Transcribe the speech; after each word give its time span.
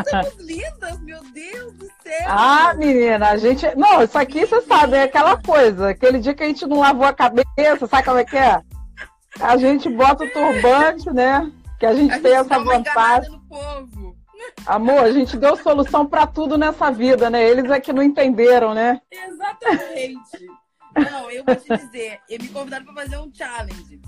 estamos 0.00 0.36
lindas, 0.38 1.00
meu 1.00 1.22
Deus 1.32 1.72
do 1.74 1.86
céu! 2.02 2.26
Ah, 2.26 2.74
menina, 2.74 3.30
a 3.30 3.36
gente. 3.36 3.66
Não, 3.76 4.02
isso 4.02 4.18
aqui 4.18 4.46
você 4.46 4.60
sabe, 4.62 4.96
é 4.96 5.02
aquela 5.04 5.36
coisa. 5.36 5.90
Aquele 5.90 6.18
dia 6.18 6.34
que 6.34 6.42
a 6.42 6.46
gente 6.46 6.66
não 6.66 6.80
lavou 6.80 7.06
a 7.06 7.12
cabeça, 7.12 7.86
sabe 7.86 8.04
como 8.04 8.18
é 8.18 8.24
que 8.24 8.36
é? 8.36 8.60
A 9.40 9.56
gente 9.56 9.88
bota 9.88 10.24
o 10.24 10.30
turbante, 10.30 11.10
né? 11.10 11.50
Que 11.78 11.86
a 11.86 11.94
gente 11.94 12.12
A 12.12 12.20
tem 12.20 12.32
gente 12.32 12.52
essa 12.52 12.62
vontade. 12.62 13.28
Amor, 14.66 15.00
a 15.00 15.12
gente 15.12 15.36
deu 15.36 15.56
solução 15.56 16.06
pra 16.06 16.26
tudo 16.26 16.58
nessa 16.58 16.90
vida, 16.90 17.30
né? 17.30 17.42
Eles 17.42 17.70
é 17.70 17.80
que 17.80 17.92
não 17.92 18.02
entenderam, 18.02 18.74
né? 18.74 19.00
Exatamente. 19.10 20.46
Não, 21.10 21.30
eu 21.30 21.44
vou 21.44 21.56
te 21.56 21.68
dizer, 21.76 22.20
eles 22.28 22.48
me 22.48 22.52
convidaram 22.52 22.84
pra 22.84 22.94
fazer 22.94 23.16
um 23.18 23.32
challenge. 23.32 24.00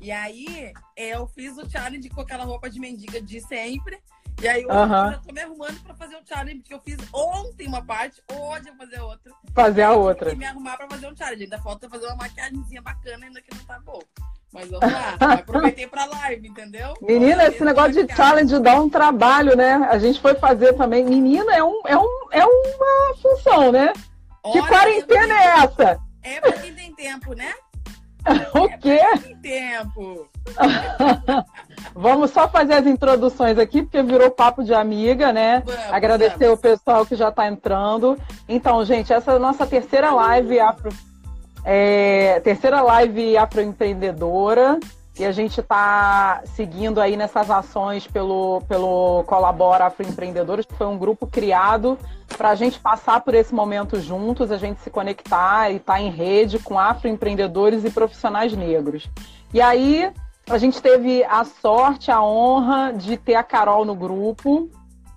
E 0.00 0.12
aí, 0.12 0.72
é, 0.96 1.16
eu 1.16 1.26
fiz 1.26 1.58
o 1.58 1.68
challenge 1.68 2.08
com 2.10 2.20
aquela 2.20 2.44
roupa 2.44 2.70
de 2.70 2.78
mendiga 2.78 3.20
de 3.20 3.40
sempre. 3.40 3.98
E 4.40 4.46
aí, 4.46 4.64
hoje 4.64 4.72
eu 4.72 4.88
já 4.88 5.20
tô 5.26 5.32
me 5.32 5.40
arrumando 5.40 5.80
pra 5.82 5.94
fazer 5.94 6.14
o 6.14 6.20
challenge, 6.24 6.62
que 6.62 6.72
eu 6.72 6.80
fiz 6.80 6.96
ontem 7.12 7.66
uma 7.66 7.84
parte, 7.84 8.22
hoje 8.30 8.68
eu 8.68 8.76
vou 8.76 8.86
fazer 8.86 9.00
outra. 9.00 9.32
Fazer 9.52 9.82
a 9.82 9.92
outra. 9.92 10.30
que 10.30 10.36
me 10.36 10.46
arrumar 10.46 10.76
pra 10.76 10.86
fazer 10.88 11.08
um 11.08 11.16
challenge. 11.16 11.42
Ainda 11.42 11.58
falta 11.58 11.88
fazer 11.88 12.06
uma 12.06 12.16
maquiagemzinha 12.16 12.80
bacana, 12.80 13.26
ainda 13.26 13.42
que 13.42 13.52
não 13.52 13.64
tá 13.64 13.80
bom. 13.84 13.98
Mas 14.52 14.70
vamos 14.70 14.92
lá, 14.92 15.16
aproveitei 15.34 15.88
pra 15.88 16.04
live, 16.04 16.48
entendeu? 16.48 16.94
Menina, 17.02 17.48
esse 17.48 17.64
negócio 17.64 18.06
de 18.06 18.14
challenge 18.14 18.60
dá 18.60 18.80
um 18.80 18.88
trabalho, 18.88 19.56
né? 19.56 19.74
A 19.90 19.98
gente 19.98 20.20
foi 20.20 20.36
fazer 20.36 20.72
também. 20.74 21.04
Menina, 21.04 21.56
é, 21.56 21.64
um, 21.64 21.82
é, 21.84 21.98
um, 21.98 22.28
é 22.30 22.44
uma 22.44 23.16
função, 23.20 23.72
né? 23.72 23.92
Que 24.52 24.60
Olha, 24.60 24.68
quarentena 24.68 25.34
é 25.34 25.46
essa? 25.64 26.00
É 26.22 26.40
pra 26.40 26.52
quem 26.52 26.74
tem 26.74 26.94
tempo, 26.94 27.34
né? 27.34 27.52
O 28.54 28.68
quê? 28.78 29.00
Tem 29.22 29.36
tempo. 29.38 30.30
Vamos 31.94 32.30
só 32.30 32.48
fazer 32.48 32.74
as 32.74 32.86
introduções 32.86 33.58
aqui, 33.58 33.82
porque 33.82 34.02
virou 34.02 34.30
papo 34.30 34.62
de 34.62 34.74
amiga, 34.74 35.32
né? 35.32 35.62
Vamos, 35.64 35.92
Agradecer 35.92 36.46
vamos. 36.46 36.58
o 36.58 36.62
pessoal 36.62 37.06
que 37.06 37.16
já 37.16 37.28
está 37.28 37.48
entrando. 37.48 38.16
Então, 38.48 38.84
gente, 38.84 39.12
essa 39.12 39.32
é 39.32 39.36
a 39.36 39.38
nossa 39.38 39.66
terceira 39.66 40.12
live 40.12 40.60
afro, 40.60 40.90
é, 41.64 42.40
terceira 42.40 42.80
live 42.80 43.36
afroempreendedora. 43.36 44.78
E 45.18 45.24
a 45.24 45.32
gente 45.32 45.60
está 45.60 46.42
seguindo 46.54 47.00
aí 47.00 47.16
nessas 47.16 47.50
ações 47.50 48.06
pelo, 48.06 48.62
pelo 48.68 49.24
Colabora 49.24 49.86
Afroempreendedores, 49.86 50.64
que 50.64 50.76
foi 50.76 50.86
um 50.86 50.96
grupo 50.96 51.26
criado 51.26 51.98
para 52.36 52.50
a 52.50 52.54
gente 52.54 52.78
passar 52.78 53.20
por 53.22 53.34
esse 53.34 53.52
momento 53.52 54.00
juntos, 54.00 54.52
a 54.52 54.56
gente 54.56 54.80
se 54.80 54.90
conectar 54.90 55.70
e 55.70 55.76
estar 55.76 56.00
em 56.00 56.08
rede 56.08 56.60
com 56.60 56.78
afroempreendedores 56.78 57.84
e 57.84 57.90
profissionais 57.90 58.52
negros. 58.52 59.10
E 59.52 59.60
aí, 59.60 60.12
a 60.50 60.58
gente 60.58 60.80
teve 60.80 61.24
a 61.24 61.44
sorte, 61.44 62.10
a 62.10 62.22
honra 62.22 62.92
de 62.92 63.16
ter 63.16 63.34
a 63.34 63.42
Carol 63.42 63.84
no 63.84 63.94
grupo. 63.94 64.70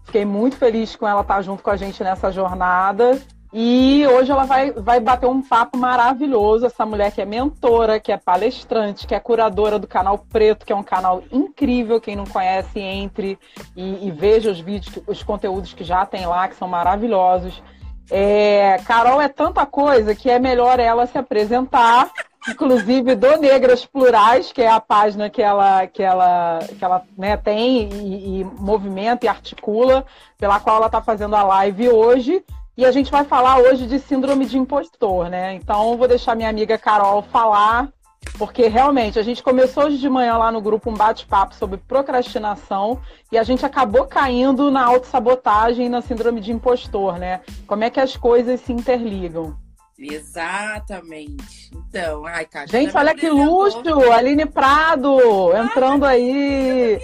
Fiquei 0.06 0.26
muito 0.26 0.58
feliz 0.58 0.96
com 0.96 1.08
ela 1.08 1.22
estar 1.22 1.42
junto 1.42 1.64
com 1.64 1.70
a 1.70 1.78
gente 1.78 2.04
nessa 2.04 2.32
jornada. 2.32 3.22
E 3.54 4.06
hoje 4.08 4.32
ela 4.32 4.46
vai, 4.46 4.72
vai 4.72 5.00
bater 5.00 5.28
um 5.28 5.42
papo 5.42 5.78
maravilhoso. 5.78 6.66
Essa 6.66 6.86
mulher 6.86 7.12
que 7.12 7.22
é 7.22 7.26
mentora, 7.26 8.00
que 8.00 8.12
é 8.12 8.18
palestrante, 8.18 9.06
que 9.06 9.14
é 9.14 9.20
curadora 9.20 9.78
do 9.78 9.88
canal 9.88 10.18
Preto, 10.18 10.66
que 10.66 10.72
é 10.72 10.76
um 10.76 10.84
canal 10.84 11.24
incrível. 11.32 12.00
Quem 12.00 12.16
não 12.16 12.26
conhece, 12.26 12.80
entre 12.80 13.38
e, 13.76 14.08
e 14.08 14.12
veja 14.12 14.52
os 14.52 14.60
vídeos, 14.60 15.00
os 15.06 15.24
conteúdos 15.24 15.74
que 15.74 15.84
já 15.84 16.06
tem 16.06 16.26
lá, 16.26 16.48
que 16.48 16.56
são 16.56 16.68
maravilhosos. 16.68 17.62
É, 18.10 18.78
Carol 18.86 19.22
é 19.22 19.30
tanta 19.30 19.66
coisa 19.66 20.14
que 20.14 20.30
é 20.30 20.40
melhor 20.40 20.80
ela 20.80 21.06
se 21.06 21.18
apresentar, 21.18 22.10
inclusive 22.50 23.16
do 23.16 23.38
Negras 23.38 23.86
Plurais, 23.86 24.52
que 24.52 24.62
é 24.62 24.70
a 24.70 24.80
página 24.80 25.30
que 25.30 25.42
ela, 25.42 25.86
que 25.88 26.02
ela, 26.02 26.60
que 26.78 26.84
ela 26.84 27.04
né, 27.18 27.38
tem 27.38 27.90
e, 27.90 28.40
e 28.40 28.44
movimenta 28.44 29.26
e 29.26 29.30
articula, 29.30 30.06
pela 30.38 30.60
qual 30.60 30.78
ela 30.78 30.88
está 30.88 31.02
fazendo 31.02 31.36
a 31.36 31.44
live 31.44 31.90
hoje. 31.90 32.44
E 32.76 32.86
a 32.86 32.92
gente 32.92 33.12
vai 33.12 33.24
falar 33.24 33.60
hoje 33.60 33.86
de 33.86 34.00
síndrome 34.00 34.46
de 34.46 34.58
impostor, 34.58 35.30
né? 35.30 35.54
Então, 35.54 35.98
vou 35.98 36.08
deixar 36.08 36.36
minha 36.36 36.50
amiga 36.50 36.78
Carol 36.78 37.22
falar, 37.22 37.90
porque 38.38 38.68
realmente 38.68 39.20
a 39.20 39.24
gente 39.24 39.44
começou 39.44 39.86
hoje 39.86 39.98
de 39.98 40.10
manhã 40.10 40.38
lá 40.38 40.52
no 40.52 40.62
grupo 40.62 40.90
um 40.90 40.94
bate-papo 40.94 41.54
sobre 41.54 41.78
procrastinação 41.78 43.00
e 43.32 43.38
a 43.38 43.44
gente 43.44 43.66
acabou 43.66 44.06
caindo 44.06 44.72
na 44.72 44.84
autossabotagem 44.86 45.88
e 45.88 45.90
na 45.90 46.02
síndrome 46.02 46.40
de 46.40 46.52
impostor, 46.52 47.20
né? 47.20 47.42
Como 47.68 47.84
é 47.84 47.90
que 47.90 48.00
as 48.00 48.16
coisas 48.16 48.62
se 48.62 48.72
interligam? 48.72 49.56
Exatamente. 50.02 51.72
Então, 51.74 52.26
ai, 52.26 52.46
cara. 52.46 52.68
Gente, 52.68 52.96
olha 52.96 53.14
que 53.14 53.30
luxo! 53.30 54.12
Aline 54.12 54.46
Prado 54.46 55.56
entrando 55.56 56.06
aí. 56.06 57.00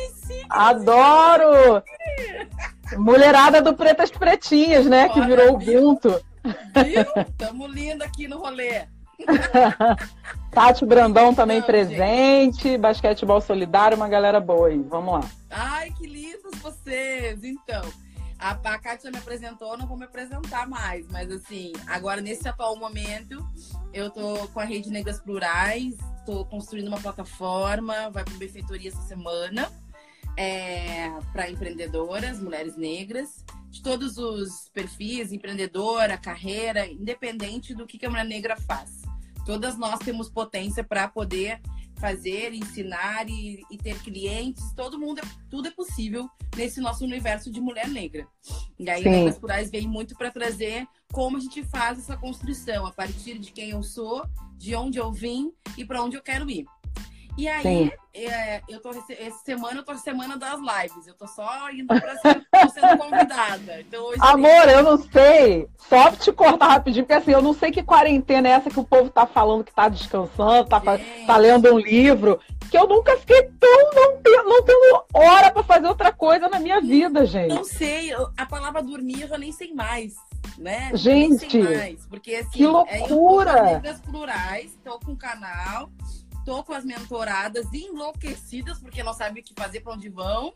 Adoro! 0.50 1.84
Mulherada 2.98 3.62
do 3.62 3.74
Pretas 3.74 4.10
Pretinhas, 4.10 4.86
né? 4.86 5.10
Que 5.10 5.22
virou 5.22 5.58
viu? 5.58 5.82
Ubuntu. 5.82 6.10
Viu? 6.44 7.26
Tamo 7.38 7.68
lindo 7.68 8.04
aqui 8.04 8.28
no 8.28 8.40
rolê. 8.40 8.86
Tati 10.52 10.86
Brandão 10.86 11.34
também 11.34 11.60
Não, 11.60 11.66
presente. 11.66 12.78
Basquetebol 12.78 13.42
solidário, 13.42 13.98
uma 13.98 14.08
galera 14.08 14.40
boa 14.40 14.70
aí. 14.70 14.80
Vamos 14.90 15.14
lá. 15.14 15.24
Ai, 15.50 15.92
que 15.92 16.08
lindos 16.08 16.60
vocês! 16.62 17.44
Então, 17.44 17.82
a, 18.40 18.52
a 18.52 18.80
Kátia 18.80 19.12
me 19.12 19.18
apresentou, 19.18 19.78
não 19.78 19.88
vou 19.88 19.98
me 19.98 20.06
apresentar 20.06 20.68
mais, 20.68 21.08
mas 21.08 21.32
assim, 21.32 21.74
agora 21.88 22.22
nesse 22.22 22.48
atual 22.48 22.76
momento, 22.76 23.46
eu 23.94 24.10
tô 24.10 24.48
com 24.50 24.60
a 24.60 24.64
Rede 24.64 24.90
Negras 24.90 25.20
Plurais, 25.20 25.96
tô 26.26 26.46
construindo 26.46 26.88
uma 26.88 27.00
plataforma, 27.00 28.10
vai 28.10 28.24
para 28.24 28.34
benfeitoria 28.36 28.90
essa 28.90 29.02
semana, 29.02 29.72
é, 30.36 31.10
para 31.34 31.50
empreendedoras, 31.50 32.40
mulheres 32.40 32.78
negras, 32.78 33.44
de 33.70 33.82
todos 33.82 34.18
os 34.18 34.70
perfis, 34.74 35.32
empreendedora, 35.32 36.18
carreira, 36.18 36.86
independente 36.88 37.74
do 37.74 37.88
que, 37.88 37.98
que 37.98 38.06
a 38.06 38.10
mulher 38.10 38.26
negra 38.26 38.56
faz. 38.56 39.02
Todas 39.46 39.78
nós 39.78 40.00
temos 40.00 40.30
potência 40.30 40.84
para 40.84 41.08
poder 41.08 41.60
fazer, 41.98 42.54
ensinar 42.54 43.28
e, 43.30 43.62
e 43.72 43.78
ter 43.78 44.00
clientes. 44.02 44.64
Todo 44.74 45.00
mundo, 45.00 45.20
é- 45.20 45.28
tudo 45.50 45.68
é 45.68 45.72
possível 45.72 46.30
nesse 46.56 46.80
nosso 46.80 47.04
universo 47.04 47.52
de 47.52 47.60
mulher 47.60 47.88
negra. 47.88 48.28
E 48.80 48.90
aí, 48.90 49.04
Sim. 49.04 49.10
Negras 49.10 49.38
Plurais 49.38 49.70
vem 49.70 49.88
muito 49.88 50.16
para 50.16 50.32
trazer 50.32 50.88
como 51.12 51.38
a 51.38 51.40
gente 51.40 51.64
faz 51.64 52.00
essa 52.00 52.16
construção 52.18 52.86
a 52.86 52.92
partir 52.92 53.38
de 53.40 53.52
quem 53.52 53.70
eu 53.72 53.84
sou, 53.84 54.26
de 54.58 54.76
onde 54.76 54.98
eu 54.98 55.12
vim 55.12 55.52
e 55.78 55.86
para 55.86 56.02
onde 56.04 56.16
eu 56.16 56.22
quero 56.22 56.50
ir. 56.50 56.66
E 57.38 57.48
aí, 57.48 57.92
é, 58.16 58.62
eu 58.68 58.82
tô 58.82 58.90
essa 58.90 59.38
semana 59.46 59.80
eu 59.82 59.86
tô 59.86 59.96
semana 59.96 60.38
das 60.38 60.60
lives. 60.60 61.06
Eu 61.06 61.14
tô 61.14 61.28
só 61.28 61.70
indo 61.70 61.86
para 61.86 62.16
ser, 62.18 62.46
sendo 62.74 62.98
convidada. 62.98 63.80
Então 63.82 64.04
hoje 64.06 64.20
Amor, 64.22 64.68
eu 64.70 64.82
não 64.82 64.98
sei. 64.98 65.68
Só 65.78 66.10
te 66.12 66.32
cortar 66.32 66.70
rapidinho, 66.70 67.06
porque 67.06 67.14
assim, 67.14 67.32
eu 67.32 67.42
não 67.42 67.54
sei 67.54 67.72
que 67.72 67.84
quarentena 67.84 68.48
é 68.48 68.52
essa 68.54 68.72
que 68.72 68.80
o 68.80 68.84
povo 68.84 69.12
tá 69.12 69.28
falando 69.28 69.64
que 69.64 69.72
tá 69.74 69.88
descansando, 69.88 70.68
tá, 70.68 70.82
tá 71.28 71.38
lendo 71.38 71.72
um 71.72 71.78
livro. 71.78 72.40
Que 72.72 72.78
eu 72.78 72.88
nunca 72.88 73.16
fiquei 73.18 73.44
tão 73.60 73.92
não, 73.94 74.50
não 74.50 74.64
tendo 74.64 75.06
hora 75.14 75.52
pra 75.52 75.64
fazer 75.64 75.88
outra 75.88 76.12
coisa 76.12 76.50
na 76.50 76.60
minha 76.60 76.82
vida, 76.82 77.24
gente. 77.26 77.54
Não 77.54 77.64
sei, 77.64 78.12
eu- 78.14 78.30
a 78.36 78.46
palavra 78.48 78.82
dormir 78.82 79.22
eu 79.22 79.28
já 79.28 79.38
nem 79.38 79.52
sei 79.52 79.74
mais, 79.74 80.16
né? 80.58 80.90
Gente, 80.96 81.60
mais, 81.60 82.06
porque 82.08 82.36
assim, 82.36 82.50
que 82.50 82.64
é, 82.64 82.66
eu 82.66 82.72
loucura! 82.74 83.54
as 83.62 83.72
Negras 83.74 84.02
plurais, 84.02 84.78
tô 84.84 85.00
com 85.00 85.14
o 85.14 85.18
canal, 85.18 85.90
tô 86.48 86.64
com 86.64 86.72
as 86.72 86.86
mentoradas 86.86 87.68
enlouquecidas, 87.74 88.80
porque 88.80 89.04
não 89.04 89.14
sabem 89.14 89.44
o 89.44 89.46
que 89.46 89.54
fazer, 89.54 89.82
pra 89.82 89.92
onde 89.92 90.08
vão. 90.08 90.54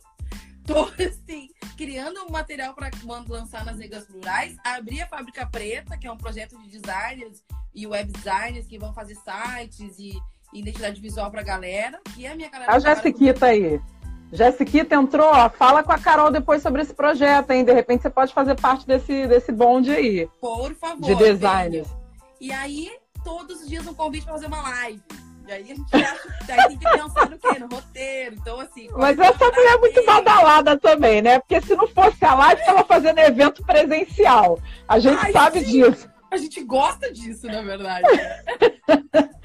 Tô, 0.66 0.84
assim, 1.06 1.50
criando 1.76 2.24
um 2.24 2.32
material 2.32 2.74
para 2.74 2.90
lançar 3.28 3.66
nas 3.66 3.76
Negras 3.76 4.06
Plurais. 4.06 4.56
Abri 4.64 5.02
a 5.02 5.08
Fábrica 5.08 5.46
Preta, 5.46 5.98
que 5.98 6.08
é 6.08 6.12
um 6.12 6.16
projeto 6.16 6.58
de 6.62 6.80
designers 6.80 7.44
e 7.76 7.86
web 7.86 8.10
designers 8.10 8.68
que 8.68 8.80
vão 8.80 8.94
fazer 8.94 9.16
sites 9.16 10.00
e 10.00 10.14
identidade 10.54 11.02
visual 11.02 11.30
pra 11.30 11.44
galera. 11.44 12.00
Que 12.16 12.26
é 12.26 12.32
a 12.32 12.36
minha 12.38 12.50
galera. 12.50 12.72
A 12.72 12.80
Jessiquita 12.80 13.48
aí. 13.48 13.82
Jessiquita 14.32 14.96
entrou, 14.96 15.28
ó, 15.28 15.50
fala 15.50 15.84
com 15.84 15.92
a 15.92 16.00
Carol 16.00 16.32
depois 16.32 16.62
sobre 16.62 16.84
esse 16.84 16.94
projeto, 16.94 17.52
hein? 17.52 17.66
De 17.66 17.74
repente 17.74 18.04
você 18.04 18.10
pode 18.10 18.34
fazer 18.34 18.58
parte 18.58 18.88
desse, 18.88 19.28
desse 19.28 19.52
bonde 19.52 19.92
aí, 19.92 20.26
Por 20.40 20.74
favor. 20.76 21.02
de 21.02 21.16
designers. 21.16 21.90
venham. 21.90 22.02
E 22.40 22.50
aí, 22.54 22.90
todos 23.26 23.62
os 23.62 23.68
dias 23.68 23.86
um 23.86 23.94
convite 23.94 24.24
pra 24.24 24.36
fazer 24.36 24.48
uma 24.48 24.62
live. 24.62 25.02
E 25.48 25.52
aí 25.52 25.72
a 25.72 25.76
gente 25.76 25.96
acha, 25.96 26.30
aí 26.50 26.68
tem 26.70 26.78
que 26.78 26.90
pensar 26.90 27.30
no 27.30 27.38
quê? 27.38 27.60
No 27.60 27.68
roteiro. 27.68 28.36
Então, 28.36 28.60
assim. 28.60 28.90
Mas 28.96 29.18
essa 29.20 29.46
mulher 29.46 29.74
é 29.74 29.78
muito 29.78 30.06
badalada 30.06 30.78
também, 30.78 31.22
né? 31.22 31.40
Porque 31.40 31.62
se 31.62 31.76
não 31.76 31.88
fosse 31.88 32.24
a 32.24 32.34
live, 32.36 32.66
tava 32.66 32.84
fazendo 32.84 33.20
evento 33.20 33.64
presencial. 33.64 34.60
A 34.88 35.00
gente 35.00 35.20
Ai, 35.20 35.32
sabe 35.32 35.60
sim. 35.62 35.72
disso. 35.72 36.10
A 36.30 36.38
gente 36.38 36.64
gosta 36.64 37.12
disso, 37.12 37.48
na 37.48 37.62
verdade. 37.62 38.08
né? 38.16 38.44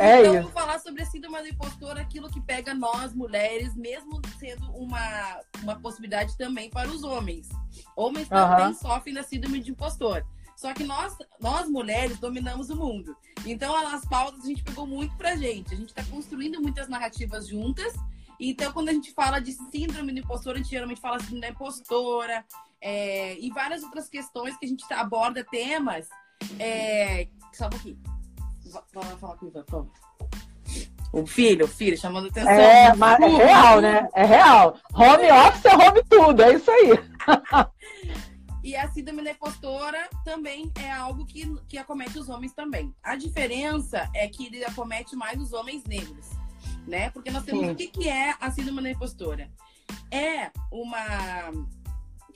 É 0.00 0.20
então, 0.20 0.34
isso. 0.34 0.42
vou 0.44 0.52
falar 0.52 0.78
sobre 0.78 1.02
a 1.02 1.06
síndrome 1.06 1.42
do 1.42 1.48
impostor, 1.48 1.98
aquilo 1.98 2.30
que 2.30 2.40
pega 2.40 2.72
nós, 2.72 3.12
mulheres, 3.12 3.74
mesmo 3.74 4.22
sendo 4.38 4.70
uma, 4.70 5.40
uma 5.60 5.74
possibilidade 5.80 6.38
também 6.38 6.70
para 6.70 6.88
os 6.88 7.02
homens. 7.02 7.48
Homens 7.96 8.28
também 8.28 8.66
Aham. 8.66 8.74
sofrem 8.74 9.12
da 9.12 9.24
síndrome 9.24 9.58
de 9.58 9.72
impostor. 9.72 10.24
Só 10.58 10.74
que 10.74 10.82
nós, 10.82 11.16
nós, 11.40 11.70
mulheres, 11.70 12.18
dominamos 12.18 12.68
o 12.68 12.74
mundo. 12.74 13.16
Então, 13.46 13.76
as 13.94 14.04
pautas 14.04 14.40
a 14.40 14.48
gente 14.48 14.64
pegou 14.64 14.88
muito 14.88 15.16
pra 15.16 15.36
gente. 15.36 15.72
A 15.72 15.76
gente 15.76 15.90
está 15.90 16.02
construindo 16.06 16.60
muitas 16.60 16.88
narrativas 16.88 17.46
juntas. 17.46 17.94
Então, 18.40 18.72
quando 18.72 18.88
a 18.88 18.92
gente 18.92 19.12
fala 19.12 19.38
de 19.38 19.52
síndrome 19.52 20.12
do 20.12 20.18
impostor, 20.18 20.54
a 20.54 20.56
gente 20.56 20.70
geralmente 20.70 21.00
fala 21.00 21.20
síndrome 21.20 21.42
da 21.42 21.50
impostora 21.50 22.44
é, 22.80 23.38
e 23.38 23.48
várias 23.50 23.84
outras 23.84 24.08
questões 24.08 24.56
que 24.56 24.66
a 24.66 24.68
gente 24.68 24.84
aborda 24.92 25.44
temas. 25.44 26.08
É... 26.58 27.28
Só 27.52 27.66
um 27.66 27.70
pouquinho. 27.70 27.98
Vamos 28.92 29.20
falar 29.20 29.36
com 29.36 29.46
o 29.46 29.48
Ivan. 29.50 29.88
O 31.12 31.24
filho, 31.24 31.66
o 31.66 31.68
filho, 31.68 31.96
chamando 31.96 32.30
atenção. 32.30 32.50
É, 32.50 32.92
mas 32.96 33.20
é 33.20 33.28
real, 33.28 33.80
né? 33.80 34.08
É 34.12 34.24
real. 34.24 34.76
Home 34.92 35.30
office 35.30 35.64
é 35.66 35.76
home 35.76 36.02
tudo, 36.10 36.42
é 36.42 36.54
isso 36.54 36.68
aí. 36.68 36.90
e 38.62 38.74
a 38.76 38.90
síndrome 38.90 39.22
da 39.22 39.30
impostora 39.30 40.08
também 40.24 40.70
é 40.82 40.90
algo 40.90 41.24
que, 41.24 41.54
que 41.68 41.78
acomete 41.78 42.18
os 42.18 42.28
homens 42.28 42.52
também. 42.52 42.94
A 43.02 43.16
diferença 43.16 44.08
é 44.14 44.26
que 44.28 44.46
ele 44.46 44.64
acomete 44.64 45.14
mais 45.14 45.40
os 45.40 45.52
homens 45.52 45.84
negros, 45.84 46.26
né? 46.86 47.10
Porque 47.10 47.30
nós 47.30 47.44
temos 47.44 47.66
Sim. 47.66 47.72
o 47.72 47.76
que, 47.76 47.88
que 47.88 48.08
é 48.08 48.34
a 48.40 48.50
síndrome 48.50 48.82
da 48.82 48.90
impostora? 48.90 49.50
É 50.10 50.50
uma 50.72 51.52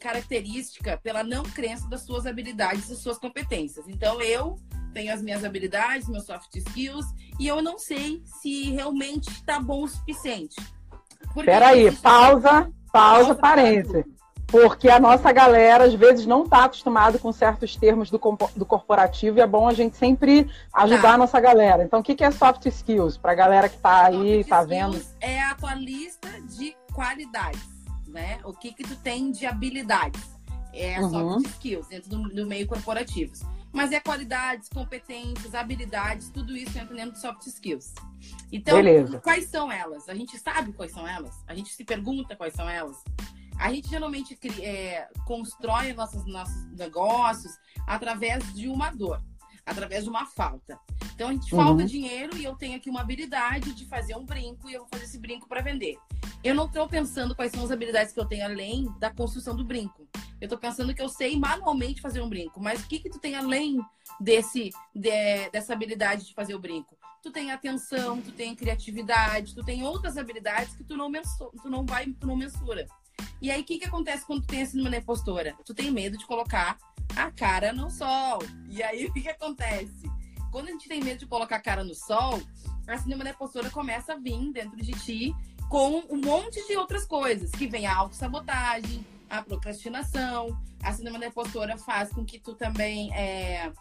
característica 0.00 0.96
pela 0.96 1.22
não 1.22 1.44
crença 1.44 1.88
das 1.88 2.02
suas 2.02 2.26
habilidades 2.26 2.88
e 2.90 2.96
suas 2.96 3.18
competências. 3.18 3.88
Então, 3.88 4.20
eu 4.20 4.58
tenho 4.92 5.12
as 5.12 5.22
minhas 5.22 5.44
habilidades, 5.44 6.08
meus 6.08 6.26
soft 6.26 6.54
skills, 6.54 7.06
e 7.38 7.46
eu 7.46 7.62
não 7.62 7.78
sei 7.78 8.22
se 8.40 8.70
realmente 8.70 9.30
está 9.30 9.58
bom 9.58 9.84
o 9.84 9.88
suficiente. 9.88 10.56
Peraí, 11.44 11.90
pausa, 11.96 12.70
pausa, 12.92 13.34
parênteses. 13.34 14.04
Porque 14.52 14.90
a 14.90 15.00
nossa 15.00 15.32
galera, 15.32 15.84
às 15.84 15.94
vezes, 15.94 16.26
não 16.26 16.44
está 16.44 16.64
acostumada 16.64 17.18
com 17.18 17.32
certos 17.32 17.74
termos 17.74 18.10
do, 18.10 18.20
do 18.54 18.66
corporativo 18.66 19.38
e 19.38 19.40
é 19.40 19.46
bom 19.46 19.66
a 19.66 19.72
gente 19.72 19.96
sempre 19.96 20.46
ajudar 20.74 21.00
tá. 21.00 21.14
a 21.14 21.18
nossa 21.18 21.40
galera. 21.40 21.82
Então, 21.82 22.00
o 22.00 22.02
que, 22.02 22.14
que 22.14 22.22
é 22.22 22.30
soft 22.30 22.66
skills? 22.66 23.16
Para 23.16 23.32
a 23.32 23.34
galera 23.34 23.66
que 23.66 23.76
está 23.76 24.04
aí, 24.04 24.40
está 24.40 24.62
vendo. 24.62 25.02
É 25.22 25.42
a 25.42 25.54
tua 25.54 25.74
lista 25.74 26.28
de 26.42 26.76
qualidades, 26.92 27.66
né? 28.06 28.40
O 28.44 28.52
que, 28.52 28.74
que 28.74 28.82
tu 28.82 28.94
tem 28.96 29.32
de 29.32 29.46
habilidades. 29.46 30.20
É 30.74 31.00
uhum. 31.00 31.40
soft 31.40 31.46
skills 31.46 31.88
dentro 31.88 32.10
do, 32.10 32.28
do 32.28 32.46
meio 32.46 32.66
corporativo. 32.66 33.32
Mas 33.72 33.90
é 33.90 34.00
qualidades, 34.00 34.68
competências, 34.68 35.54
habilidades, 35.54 36.28
tudo 36.28 36.54
isso 36.54 36.78
entra 36.78 36.94
dentro 36.94 37.12
de 37.12 37.20
soft 37.20 37.46
skills. 37.46 37.94
Então, 38.52 38.76
Beleza. 38.76 39.18
quais 39.20 39.46
são 39.46 39.72
elas? 39.72 40.10
A 40.10 40.14
gente 40.14 40.38
sabe 40.38 40.74
quais 40.74 40.92
são 40.92 41.08
elas? 41.08 41.42
A 41.46 41.54
gente 41.54 41.72
se 41.72 41.82
pergunta 41.82 42.36
quais 42.36 42.52
são 42.52 42.68
elas? 42.68 43.02
A 43.62 43.72
gente 43.72 43.88
geralmente 43.88 44.36
é, 44.60 45.08
constrói 45.24 45.92
nossos, 45.92 46.26
nossos 46.26 46.66
negócios 46.72 47.52
através 47.86 48.52
de 48.54 48.66
uma 48.66 48.90
dor, 48.90 49.22
através 49.64 50.02
de 50.02 50.10
uma 50.10 50.26
falta. 50.26 50.76
Então 51.14 51.28
a 51.28 51.32
gente 51.32 51.54
uhum. 51.54 51.62
falta 51.62 51.84
dinheiro 51.84 52.36
e 52.36 52.42
eu 52.42 52.56
tenho 52.56 52.76
aqui 52.76 52.90
uma 52.90 53.02
habilidade 53.02 53.72
de 53.72 53.86
fazer 53.86 54.16
um 54.16 54.24
brinco 54.24 54.68
e 54.68 54.74
eu 54.74 54.80
vou 54.80 54.88
fazer 54.88 55.04
esse 55.04 55.16
brinco 55.16 55.48
para 55.48 55.60
vender. 55.60 55.96
Eu 56.42 56.56
não 56.56 56.66
estou 56.66 56.88
pensando 56.88 57.36
quais 57.36 57.52
são 57.52 57.62
as 57.62 57.70
habilidades 57.70 58.12
que 58.12 58.18
eu 58.18 58.24
tenho 58.24 58.44
além 58.44 58.92
da 58.98 59.14
construção 59.14 59.54
do 59.54 59.64
brinco. 59.64 60.08
Eu 60.40 60.46
estou 60.46 60.58
pensando 60.58 60.92
que 60.92 61.00
eu 61.00 61.08
sei 61.08 61.38
manualmente 61.38 62.00
fazer 62.00 62.20
um 62.20 62.28
brinco, 62.28 62.60
mas 62.60 62.82
o 62.82 62.88
que 62.88 62.98
que 62.98 63.10
tu 63.10 63.20
tem 63.20 63.36
além 63.36 63.78
desse 64.20 64.70
de, 64.92 65.50
dessa 65.52 65.72
habilidade 65.72 66.26
de 66.26 66.34
fazer 66.34 66.56
o 66.56 66.58
brinco? 66.58 66.98
Tu 67.22 67.30
tem 67.30 67.52
atenção, 67.52 68.20
tu 68.20 68.32
tem 68.32 68.56
criatividade, 68.56 69.54
tu 69.54 69.62
tem 69.62 69.84
outras 69.84 70.18
habilidades 70.18 70.74
que 70.74 70.82
tu 70.82 70.96
não 70.96 71.08
mensura, 71.08 71.52
tu 71.62 71.70
não 71.70 71.86
vai, 71.86 72.06
tu 72.06 72.26
não 72.26 72.34
mensura. 72.34 72.88
E 73.40 73.50
aí 73.50 73.60
o 73.60 73.64
que 73.64 73.78
que 73.78 73.84
acontece 73.84 74.26
quando 74.26 74.42
tu 74.42 74.48
tem 74.48 74.62
a 74.62 74.66
síndrome 74.66 74.90
da 74.90 74.98
impostora? 74.98 75.54
Tu 75.64 75.74
tem 75.74 75.90
medo 75.90 76.16
de 76.16 76.26
colocar 76.26 76.76
a 77.16 77.30
cara 77.30 77.72
no 77.72 77.90
sol. 77.90 78.40
E 78.68 78.82
aí 78.82 79.06
o 79.06 79.12
que 79.12 79.22
que 79.22 79.30
acontece? 79.30 80.10
Quando 80.50 80.68
a 80.68 80.72
gente 80.72 80.88
tem 80.88 81.02
medo 81.02 81.20
de 81.20 81.26
colocar 81.26 81.56
a 81.56 81.60
cara 81.60 81.82
no 81.82 81.94
sol, 81.94 82.40
a 82.86 82.98
síndrome 82.98 83.24
da 83.24 83.30
impostora 83.30 83.70
começa 83.70 84.14
a 84.14 84.16
vir 84.16 84.52
dentro 84.52 84.76
de 84.76 84.92
ti 84.92 85.34
com 85.68 86.02
um 86.10 86.20
monte 86.20 86.66
de 86.66 86.76
outras 86.76 87.06
coisas, 87.06 87.50
que 87.50 87.66
vem 87.66 87.86
a 87.86 87.96
autossabotagem, 87.96 89.06
a 89.30 89.42
procrastinação. 89.42 90.56
A 90.82 90.92
síndrome 90.92 91.18
da 91.18 91.28
impostora 91.28 91.78
faz 91.78 92.10
com 92.12 92.24
que 92.24 92.38
tu 92.38 92.54
também, 92.54 93.10
é, 93.14 93.72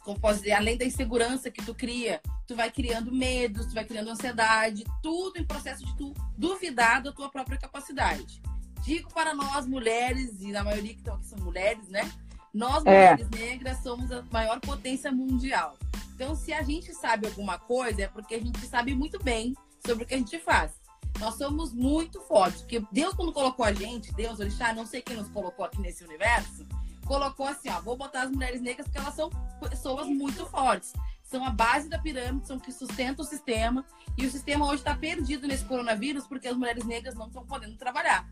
como 0.00 0.18
posso 0.18 0.40
dizer, 0.40 0.52
além 0.52 0.76
da 0.76 0.84
insegurança 0.84 1.50
que 1.50 1.64
tu 1.64 1.74
cria, 1.74 2.20
tu 2.46 2.54
vai 2.54 2.70
criando 2.70 3.12
medos, 3.12 3.66
tu 3.66 3.74
vai 3.74 3.84
criando 3.84 4.10
ansiedade, 4.10 4.84
tudo 5.02 5.38
em 5.38 5.44
processo 5.44 5.84
de 5.84 5.96
tu 5.96 6.14
duvidar 6.36 7.02
da 7.02 7.12
tua 7.12 7.28
própria 7.30 7.58
capacidade. 7.58 8.42
Digo 8.82 9.12
para 9.12 9.34
nós 9.34 9.66
mulheres, 9.66 10.40
e 10.40 10.52
na 10.52 10.62
maioria 10.62 10.92
que 10.92 11.00
estão 11.00 11.14
aqui 11.14 11.26
são 11.26 11.38
mulheres, 11.38 11.88
né? 11.88 12.10
Nós, 12.52 12.84
é. 12.84 13.14
mulheres 13.14 13.28
é. 13.32 13.36
negras, 13.36 13.82
somos 13.82 14.12
a 14.12 14.22
maior 14.30 14.60
potência 14.60 15.10
mundial. 15.10 15.76
Então, 16.14 16.36
se 16.36 16.52
a 16.52 16.62
gente 16.62 16.92
sabe 16.94 17.26
alguma 17.26 17.58
coisa, 17.58 18.02
é 18.02 18.08
porque 18.08 18.34
a 18.34 18.40
gente 18.40 18.60
sabe 18.66 18.94
muito 18.94 19.22
bem 19.22 19.54
sobre 19.84 20.04
o 20.04 20.06
que 20.06 20.14
a 20.14 20.18
gente 20.18 20.38
faz. 20.38 20.72
Nós 21.18 21.36
somos 21.36 21.72
muito 21.72 22.20
fortes, 22.20 22.60
porque 22.62 22.84
Deus, 22.92 23.14
quando 23.14 23.32
colocou 23.32 23.64
a 23.64 23.72
gente, 23.72 24.12
Deus, 24.14 24.38
Orixá, 24.38 24.72
não 24.72 24.86
sei 24.86 25.00
quem 25.00 25.16
nos 25.16 25.28
colocou 25.28 25.64
aqui 25.64 25.80
nesse 25.80 26.04
universo, 26.04 26.66
colocou 27.04 27.46
assim, 27.46 27.68
ó, 27.70 27.80
vou 27.80 27.96
botar 27.96 28.22
as 28.22 28.30
mulheres 28.30 28.60
negras 28.60 28.86
porque 28.86 28.98
elas 28.98 29.14
são 29.14 29.30
pessoas 29.68 30.06
muito 30.06 30.44
fortes. 30.46 30.92
São 31.22 31.44
a 31.44 31.50
base 31.50 31.88
da 31.88 31.98
pirâmide, 31.98 32.46
são 32.46 32.58
que 32.58 32.70
sustentam 32.70 33.24
o 33.24 33.28
sistema. 33.28 33.84
E 34.16 34.26
o 34.26 34.30
sistema 34.30 34.66
hoje 34.66 34.76
está 34.76 34.94
perdido 34.94 35.46
nesse 35.46 35.64
coronavírus 35.64 36.26
porque 36.26 36.48
as 36.48 36.56
mulheres 36.56 36.84
negras 36.84 37.14
não 37.14 37.26
estão 37.26 37.44
podendo 37.44 37.76
trabalhar. 37.76 38.26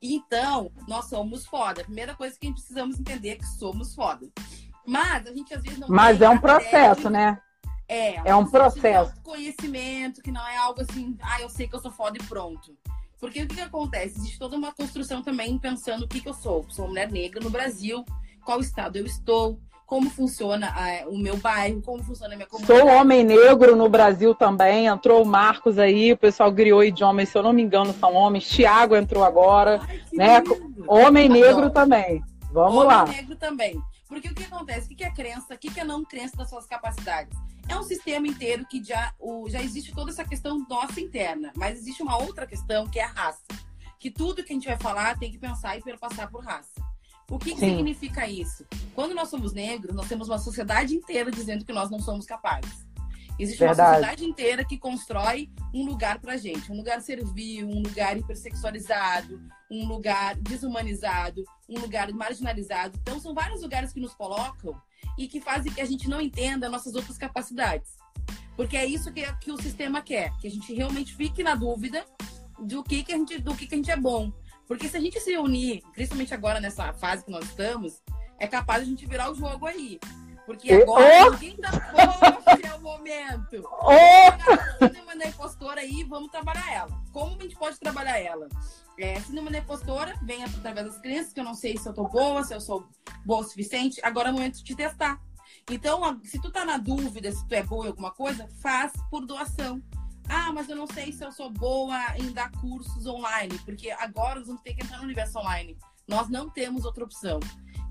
Então, 0.00 0.70
nós 0.86 1.06
somos 1.06 1.46
foda. 1.46 1.80
A 1.80 1.84
primeira 1.84 2.14
coisa 2.14 2.38
que 2.38 2.46
a 2.46 2.48
gente 2.48 2.58
precisamos 2.58 2.98
entender 2.98 3.30
é 3.30 3.36
que 3.36 3.46
somos 3.46 3.94
foda. 3.94 4.28
Mas 4.86 5.26
a 5.26 5.32
gente 5.32 5.52
às 5.54 5.62
vezes 5.62 5.78
não. 5.78 5.88
Mas 5.88 6.20
é 6.20 6.28
um 6.28 6.38
processo, 6.38 7.10
né? 7.10 7.40
É, 7.88 8.30
é 8.30 8.36
um 8.36 8.46
processo. 8.46 9.14
Conhecimento, 9.22 10.20
que 10.20 10.30
não 10.30 10.46
é 10.46 10.56
algo 10.58 10.82
assim, 10.82 11.16
ah, 11.22 11.40
eu 11.40 11.48
sei 11.48 11.66
que 11.66 11.74
eu 11.74 11.80
sou 11.80 11.90
foda 11.90 12.18
e 12.18 12.22
pronto. 12.24 12.76
Porque 13.20 13.42
o 13.42 13.48
que, 13.48 13.56
que 13.56 13.60
acontece? 13.60 14.18
Existe 14.18 14.38
toda 14.38 14.56
uma 14.56 14.72
construção 14.72 15.22
também 15.22 15.58
pensando 15.58 16.04
o 16.04 16.08
que, 16.08 16.20
que 16.20 16.28
eu 16.28 16.34
sou. 16.34 16.64
Sou 16.70 16.88
mulher 16.88 17.10
negra 17.10 17.40
no 17.40 17.50
Brasil, 17.50 18.04
qual 18.44 18.60
estado 18.60 18.96
eu 18.96 19.04
estou, 19.04 19.58
como 19.88 20.10
funciona 20.10 20.70
uh, 20.70 21.08
o 21.08 21.18
meu 21.18 21.36
bairro, 21.38 21.80
como 21.80 22.02
funciona 22.04 22.34
a 22.34 22.36
minha 22.36 22.46
comunidade. 22.46 22.78
Sou 22.78 22.88
homem 22.88 23.24
negro 23.24 23.74
no 23.74 23.88
Brasil 23.88 24.34
também, 24.34 24.86
entrou 24.86 25.22
o 25.22 25.26
Marcos 25.26 25.78
aí, 25.78 26.12
o 26.12 26.16
pessoal 26.16 26.52
criou 26.52 26.84
idiomas, 26.84 27.30
se 27.30 27.38
eu 27.38 27.42
não 27.42 27.54
me 27.54 27.62
engano, 27.62 27.94
são 27.94 28.12
homens. 28.14 28.46
Tiago 28.48 28.94
entrou 28.94 29.24
agora, 29.24 29.80
Ai, 29.88 30.02
né? 30.12 30.40
Lindo. 30.40 30.84
Homem 30.86 31.24
Adoro. 31.24 31.40
negro 31.40 31.70
também. 31.70 32.22
Vamos 32.52 32.76
homem 32.76 32.86
lá. 32.86 33.02
Homem 33.04 33.16
negro 33.16 33.36
também. 33.36 33.82
Porque 34.06 34.28
o 34.28 34.34
que 34.34 34.44
acontece? 34.44 34.92
O 34.92 34.96
que 34.96 35.04
é 35.04 35.10
crença? 35.10 35.54
O 35.54 35.58
que 35.58 35.80
é 35.80 35.84
não 35.84 36.04
crença 36.04 36.36
das 36.36 36.50
suas 36.50 36.66
capacidades? 36.66 37.36
É 37.68 37.76
um 37.76 37.82
sistema 37.82 38.26
inteiro 38.26 38.66
que 38.66 38.82
já, 38.82 39.14
o, 39.18 39.48
já 39.48 39.62
existe 39.62 39.92
toda 39.92 40.10
essa 40.10 40.24
questão 40.24 40.64
nossa 40.68 41.00
interna, 41.00 41.52
mas 41.54 41.78
existe 41.78 42.02
uma 42.02 42.16
outra 42.16 42.46
questão 42.46 42.88
que 42.88 42.98
é 42.98 43.04
a 43.04 43.08
raça. 43.08 43.44
Que 43.98 44.10
tudo 44.10 44.42
que 44.42 44.52
a 44.52 44.54
gente 44.54 44.66
vai 44.66 44.78
falar 44.78 45.18
tem 45.18 45.30
que 45.30 45.38
pensar 45.38 45.76
e 45.76 45.82
perpassar 45.82 46.30
por 46.30 46.44
raça. 46.44 46.80
O 47.30 47.38
que, 47.38 47.52
que 47.52 47.60
significa 47.60 48.26
isso? 48.26 48.64
Quando 48.94 49.14
nós 49.14 49.28
somos 49.28 49.52
negros, 49.52 49.94
nós 49.94 50.08
temos 50.08 50.28
uma 50.28 50.38
sociedade 50.38 50.94
inteira 50.94 51.30
dizendo 51.30 51.62
que 51.62 51.72
nós 51.72 51.90
não 51.90 52.00
somos 52.00 52.24
capazes. 52.24 52.86
Existe 53.38 53.60
Verdade. 53.60 53.80
uma 53.80 53.94
sociedade 53.94 54.24
inteira 54.24 54.64
que 54.64 54.76
constrói 54.76 55.48
um 55.72 55.86
lugar 55.86 56.18
pra 56.18 56.36
gente, 56.36 56.72
um 56.72 56.76
lugar 56.76 57.00
servil, 57.00 57.68
um 57.68 57.80
lugar 57.82 58.16
hipersexualizado, 58.16 59.40
um 59.70 59.86
lugar 59.86 60.34
desumanizado, 60.36 61.44
um 61.68 61.78
lugar 61.78 62.12
marginalizado. 62.12 62.98
Então, 63.00 63.20
são 63.20 63.32
vários 63.32 63.62
lugares 63.62 63.92
que 63.92 64.00
nos 64.00 64.12
colocam 64.14 64.80
e 65.16 65.28
que 65.28 65.40
fazem 65.40 65.72
que 65.72 65.80
a 65.80 65.84
gente 65.84 66.08
não 66.08 66.20
entenda 66.20 66.68
nossas 66.68 66.94
outras 66.94 67.16
capacidades. 67.16 67.96
Porque 68.56 68.76
é 68.76 68.84
isso 68.84 69.12
que, 69.12 69.24
que 69.34 69.52
o 69.52 69.62
sistema 69.62 70.02
quer, 70.02 70.36
que 70.38 70.48
a 70.48 70.50
gente 70.50 70.74
realmente 70.74 71.14
fique 71.14 71.44
na 71.44 71.54
dúvida 71.54 72.04
do 72.58 72.82
que, 72.82 73.04
que, 73.04 73.12
a, 73.12 73.16
gente, 73.16 73.38
do 73.38 73.54
que, 73.54 73.68
que 73.68 73.74
a 73.74 73.78
gente 73.78 73.90
é 73.90 73.96
bom. 73.96 74.32
Porque 74.66 74.88
se 74.88 74.96
a 74.96 75.00
gente 75.00 75.20
se 75.20 75.36
unir, 75.36 75.82
principalmente 75.92 76.34
agora 76.34 76.60
nessa 76.60 76.92
fase 76.92 77.24
que 77.24 77.30
nós 77.30 77.44
estamos, 77.44 78.02
é 78.38 78.46
capaz 78.46 78.82
de 78.82 78.88
a 78.88 78.90
gente 78.90 79.06
virar 79.06 79.30
o 79.30 79.34
jogo 79.34 79.64
aí. 79.66 79.98
Porque 80.48 80.72
agora 80.72 81.26
oh! 81.26 81.30
ninguém 81.32 81.56
tá 81.58 81.70
forte, 81.70 82.66
é 82.66 82.74
o 82.74 82.80
momento. 82.80 83.68
Oh! 83.82 84.86
Síndrome 84.86 85.18
da 85.18 85.26
impostora 85.26 85.82
aí, 85.82 86.02
vamos 86.04 86.30
trabalhar 86.30 86.72
ela. 86.72 87.02
Como 87.12 87.36
a 87.38 87.42
gente 87.42 87.54
pode 87.54 87.78
trabalhar 87.78 88.18
ela? 88.18 88.48
É, 88.98 89.20
síndrome 89.20 89.50
da 89.50 89.58
impostora 89.58 90.18
vem 90.22 90.42
através 90.42 90.86
das 90.86 90.98
crenças, 91.02 91.34
que 91.34 91.40
eu 91.40 91.44
não 91.44 91.54
sei 91.54 91.76
se 91.76 91.86
eu 91.86 91.92
tô 91.92 92.08
boa, 92.08 92.42
se 92.44 92.54
eu 92.54 92.62
sou 92.62 92.88
boa 93.26 93.42
o 93.42 93.44
suficiente. 93.44 94.00
Agora 94.02 94.30
é 94.30 94.32
o 94.32 94.34
momento 94.36 94.64
de 94.64 94.74
testar. 94.74 95.20
Então, 95.70 96.18
se 96.24 96.40
tu 96.40 96.50
tá 96.50 96.64
na 96.64 96.78
dúvida 96.78 97.30
se 97.30 97.46
tu 97.46 97.54
é 97.54 97.62
boa 97.62 97.84
em 97.84 97.88
alguma 97.88 98.10
coisa, 98.10 98.48
faz 98.62 98.90
por 99.10 99.26
doação. 99.26 99.82
Ah, 100.30 100.50
mas 100.50 100.66
eu 100.70 100.76
não 100.76 100.86
sei 100.86 101.12
se 101.12 101.22
eu 101.22 101.30
sou 101.30 101.50
boa 101.50 102.16
em 102.16 102.32
dar 102.32 102.50
cursos 102.52 103.06
online, 103.06 103.58
porque 103.66 103.90
agora 103.90 104.36
nós 104.36 104.46
vamos 104.46 104.62
ter 104.62 104.72
que 104.72 104.82
entrar 104.82 104.96
no 104.96 105.04
universo 105.04 105.38
online. 105.38 105.76
Nós 106.08 106.28
não 106.28 106.48
temos 106.48 106.86
outra 106.86 107.04
opção. 107.04 107.38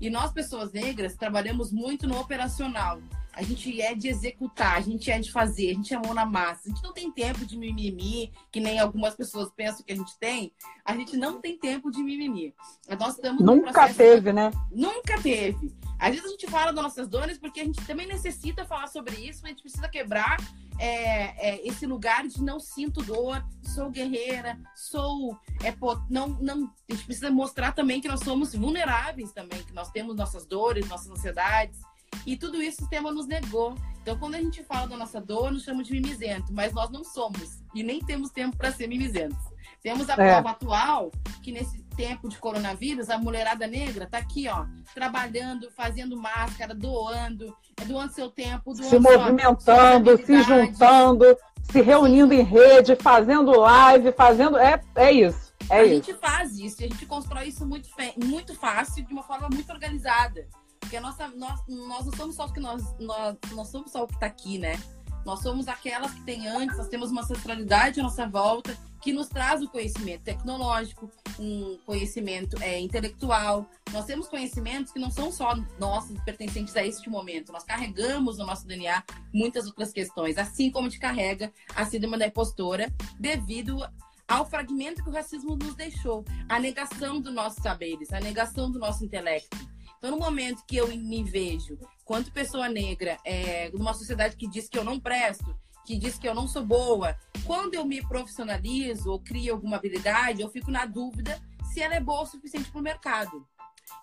E 0.00 0.10
nós, 0.10 0.32
pessoas 0.32 0.72
negras, 0.72 1.14
trabalhamos 1.14 1.72
muito 1.72 2.06
no 2.06 2.18
operacional. 2.18 3.00
A 3.38 3.42
gente 3.44 3.80
é 3.80 3.94
de 3.94 4.08
executar, 4.08 4.76
a 4.76 4.80
gente 4.80 5.08
é 5.12 5.20
de 5.20 5.30
fazer, 5.30 5.70
a 5.70 5.74
gente 5.74 5.94
é 5.94 5.96
mão 5.96 6.12
na 6.12 6.26
massa. 6.26 6.62
A 6.66 6.68
gente 6.70 6.82
não 6.82 6.92
tem 6.92 7.08
tempo 7.08 7.46
de 7.46 7.56
mimimi, 7.56 8.32
que 8.50 8.58
nem 8.58 8.80
algumas 8.80 9.14
pessoas 9.14 9.48
pensam 9.54 9.84
que 9.86 9.92
a 9.92 9.96
gente 9.96 10.18
tem. 10.18 10.52
A 10.84 10.92
gente 10.96 11.16
não 11.16 11.40
tem 11.40 11.56
tempo 11.56 11.88
de 11.88 12.02
mimimi. 12.02 12.52
Nós 12.98 13.14
estamos 13.14 13.40
Nunca 13.40 13.94
teve, 13.94 14.32
né? 14.32 14.50
Nunca 14.72 15.22
teve. 15.22 15.72
Às 16.00 16.10
vezes 16.10 16.26
a 16.26 16.30
gente 16.30 16.48
fala 16.48 16.72
das 16.72 16.82
nossas 16.82 17.08
dores 17.08 17.38
porque 17.38 17.60
a 17.60 17.64
gente 17.64 17.80
também 17.86 18.08
necessita 18.08 18.66
falar 18.66 18.88
sobre 18.88 19.14
isso, 19.14 19.44
a 19.44 19.48
gente 19.48 19.62
precisa 19.62 19.88
quebrar 19.88 20.36
é, 20.76 21.50
é, 21.50 21.66
esse 21.66 21.86
lugar 21.86 22.26
de 22.26 22.42
não 22.42 22.58
sinto 22.58 23.02
dor, 23.02 23.44
sou 23.62 23.88
guerreira, 23.88 24.58
sou. 24.74 25.36
É, 25.62 25.72
não, 26.10 26.28
não, 26.40 26.72
a 26.88 26.92
gente 26.92 27.04
precisa 27.04 27.30
mostrar 27.30 27.70
também 27.72 28.00
que 28.00 28.08
nós 28.08 28.20
somos 28.20 28.52
vulneráveis 28.52 29.32
também, 29.32 29.62
que 29.62 29.72
nós 29.72 29.90
temos 29.90 30.16
nossas 30.16 30.44
dores, 30.44 30.88
nossas 30.88 31.10
ansiedades. 31.10 31.78
E 32.26 32.36
tudo 32.36 32.62
isso 32.62 32.78
o 32.78 32.80
sistema 32.80 33.10
nos 33.10 33.26
negou. 33.26 33.74
Então, 34.02 34.18
quando 34.18 34.36
a 34.36 34.40
gente 34.40 34.62
fala 34.64 34.86
da 34.86 34.96
nossa 34.96 35.20
dor, 35.20 35.52
nos 35.52 35.64
chama 35.64 35.82
de 35.82 35.92
mimizento, 35.92 36.52
mas 36.52 36.72
nós 36.72 36.90
não 36.90 37.04
somos. 37.04 37.62
E 37.74 37.82
nem 37.82 38.00
temos 38.00 38.30
tempo 38.30 38.56
para 38.56 38.72
ser 38.72 38.86
mimizentos. 38.86 39.38
Temos 39.82 40.08
a 40.08 40.14
é. 40.14 40.16
prova 40.16 40.50
atual 40.50 41.10
que 41.42 41.52
nesse 41.52 41.82
tempo 41.96 42.28
de 42.28 42.38
coronavírus, 42.38 43.10
a 43.10 43.18
mulherada 43.18 43.66
negra 43.66 44.06
tá 44.06 44.18
aqui, 44.18 44.48
ó, 44.48 44.66
trabalhando, 44.94 45.70
fazendo 45.70 46.16
máscara, 46.16 46.74
doando, 46.74 47.54
é, 47.80 47.84
doando 47.84 48.12
seu 48.12 48.30
tempo, 48.30 48.72
doando 48.72 48.88
se 48.88 48.98
movimentando, 48.98 50.16
se 50.24 50.42
juntando, 50.42 51.36
se 51.70 51.80
reunindo 51.80 52.32
em 52.32 52.42
rede, 52.42 52.96
fazendo 52.96 53.50
live, 53.50 54.12
fazendo. 54.12 54.56
É, 54.56 54.80
é 54.94 55.12
isso. 55.12 55.52
É 55.68 55.80
a 55.80 55.84
isso. 55.84 56.06
gente 56.06 56.14
faz 56.14 56.58
isso, 56.58 56.82
a 56.82 56.86
gente 56.86 57.04
constrói 57.04 57.48
isso 57.48 57.66
muito, 57.66 57.88
muito 58.24 58.54
fácil, 58.54 59.04
de 59.04 59.12
uma 59.12 59.22
forma 59.22 59.48
muito 59.52 59.70
organizada. 59.70 60.46
Porque 60.80 60.98
nossa, 61.00 61.28
nós, 61.28 61.60
nós 61.68 62.06
não 62.06 62.12
somos 62.12 62.36
só 62.36 62.46
o 62.46 62.52
que 62.52 62.60
nós, 62.60 62.82
nós, 62.98 63.36
nós 63.52 63.68
somos 63.68 63.90
só 63.90 64.04
o 64.04 64.06
que 64.06 64.14
está 64.14 64.26
aqui, 64.26 64.58
né? 64.58 64.78
Nós 65.24 65.42
somos 65.42 65.68
aquelas 65.68 66.12
que 66.14 66.22
tem 66.22 66.48
antes, 66.48 66.76
nós 66.78 66.88
temos 66.88 67.10
uma 67.10 67.22
ancestralidade 67.22 68.00
à 68.00 68.02
nossa 68.02 68.26
volta, 68.26 68.76
que 69.00 69.12
nos 69.12 69.28
traz 69.28 69.62
o 69.62 69.68
conhecimento 69.68 70.22
tecnológico, 70.22 71.10
um 71.38 71.78
conhecimento 71.84 72.60
é, 72.62 72.80
intelectual. 72.80 73.68
Nós 73.92 74.06
temos 74.06 74.26
conhecimentos 74.26 74.92
que 74.92 74.98
não 74.98 75.10
são 75.10 75.30
só 75.30 75.54
nossos, 75.78 76.18
pertencentes 76.22 76.74
a 76.76 76.84
este 76.84 77.08
momento. 77.08 77.52
Nós 77.52 77.62
carregamos 77.62 78.38
no 78.38 78.46
nosso 78.46 78.66
DNA 78.66 79.02
muitas 79.32 79.66
outras 79.66 79.92
questões, 79.92 80.38
assim 80.38 80.70
como 80.70 80.88
gente 80.88 81.00
carrega 81.00 81.52
a 81.74 81.84
síndrome 81.84 82.18
da 82.18 82.26
impostora, 82.26 82.92
devido 83.20 83.78
ao 84.26 84.44
fragmento 84.44 85.02
que 85.02 85.08
o 85.08 85.12
racismo 85.12 85.56
nos 85.56 85.74
deixou, 85.74 86.24
a 86.48 86.58
negação 86.58 87.20
dos 87.20 87.32
nossos 87.32 87.62
saberes, 87.62 88.12
a 88.12 88.20
negação 88.20 88.70
do 88.70 88.78
nosso 88.78 89.04
intelecto. 89.04 89.56
Então, 89.98 90.12
no 90.12 90.18
momento 90.18 90.64
que 90.64 90.76
eu 90.76 90.88
me 90.88 91.24
vejo, 91.24 91.76
quanto 92.04 92.32
pessoa 92.32 92.68
negra, 92.68 93.18
é, 93.24 93.70
numa 93.70 93.92
sociedade 93.92 94.36
que 94.36 94.48
diz 94.48 94.68
que 94.68 94.78
eu 94.78 94.84
não 94.84 94.98
presto, 94.98 95.54
que 95.84 95.98
diz 95.98 96.18
que 96.18 96.28
eu 96.28 96.34
não 96.34 96.46
sou 96.46 96.64
boa, 96.64 97.16
quando 97.44 97.74
eu 97.74 97.84
me 97.84 98.00
profissionalizo 98.06 99.10
ou 99.10 99.18
crio 99.18 99.54
alguma 99.54 99.76
habilidade, 99.76 100.40
eu 100.40 100.50
fico 100.50 100.70
na 100.70 100.86
dúvida 100.86 101.40
se 101.72 101.80
ela 101.80 101.94
é 101.94 102.00
boa 102.00 102.22
o 102.22 102.26
suficiente 102.26 102.70
para 102.70 102.80
o 102.80 102.84
mercado. 102.84 103.46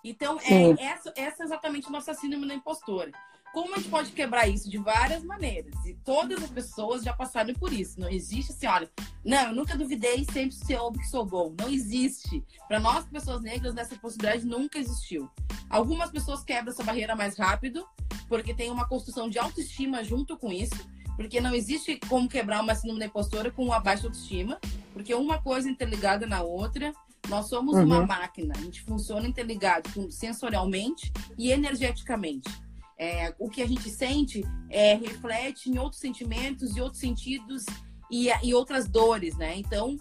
Então, 0.04 0.38
é, 0.40 0.84
essa, 0.84 1.12
essa 1.16 1.42
é 1.42 1.46
exatamente 1.46 1.86
a 1.86 1.90
nossa 1.90 2.12
síndrome 2.12 2.46
da 2.46 2.54
impostora. 2.54 3.10
Como 3.56 3.74
a 3.74 3.78
gente 3.78 3.88
pode 3.88 4.12
quebrar 4.12 4.46
isso? 4.46 4.68
De 4.68 4.76
várias 4.76 5.24
maneiras. 5.24 5.74
E 5.86 5.94
todas 6.04 6.42
as 6.42 6.50
pessoas 6.50 7.02
já 7.02 7.14
passaram 7.14 7.54
por 7.54 7.72
isso. 7.72 7.98
Não 7.98 8.06
existe 8.06 8.52
assim, 8.52 8.66
olha, 8.66 8.90
não, 9.24 9.44
eu 9.44 9.54
nunca 9.54 9.78
duvidei 9.78 10.26
sempre 10.30 10.54
soube 10.54 10.98
que 10.98 11.06
sou 11.06 11.24
bom. 11.24 11.54
Não 11.58 11.66
existe. 11.66 12.44
Para 12.68 12.78
nós, 12.78 13.06
pessoas 13.06 13.40
negras, 13.40 13.74
essa 13.78 13.96
possibilidade 13.96 14.44
nunca 14.44 14.78
existiu. 14.78 15.30
Algumas 15.70 16.10
pessoas 16.10 16.44
quebram 16.44 16.70
essa 16.70 16.84
barreira 16.84 17.16
mais 17.16 17.38
rápido, 17.38 17.88
porque 18.28 18.52
tem 18.52 18.70
uma 18.70 18.86
construção 18.86 19.26
de 19.26 19.38
autoestima 19.38 20.04
junto 20.04 20.36
com 20.36 20.52
isso. 20.52 20.76
Porque 21.16 21.40
não 21.40 21.54
existe 21.54 21.98
como 22.10 22.28
quebrar 22.28 22.62
uma 22.62 22.74
síndrome 22.74 23.00
da 23.00 23.06
impostora 23.06 23.50
com 23.50 23.64
uma 23.64 23.80
baixa 23.80 24.06
autoestima, 24.06 24.60
porque 24.92 25.14
uma 25.14 25.40
coisa 25.40 25.70
interligada 25.70 26.26
na 26.26 26.42
outra. 26.42 26.92
Nós 27.26 27.48
somos 27.48 27.74
uhum. 27.74 27.84
uma 27.84 28.06
máquina, 28.06 28.54
a 28.54 28.60
gente 28.60 28.82
funciona 28.82 29.26
interligado 29.26 29.90
sensorialmente 30.12 31.10
e 31.36 31.50
energeticamente. 31.50 32.65
É, 32.98 33.34
o 33.38 33.50
que 33.50 33.60
a 33.60 33.66
gente 33.66 33.90
sente 33.90 34.42
é, 34.70 34.94
reflete 34.94 35.70
em 35.70 35.78
outros 35.78 36.00
sentimentos 36.00 36.76
e 36.76 36.80
outros 36.80 37.00
sentidos 37.00 37.64
e, 38.10 38.28
e 38.42 38.54
outras 38.54 38.88
dores, 38.88 39.36
né? 39.36 39.56
Então, 39.56 39.96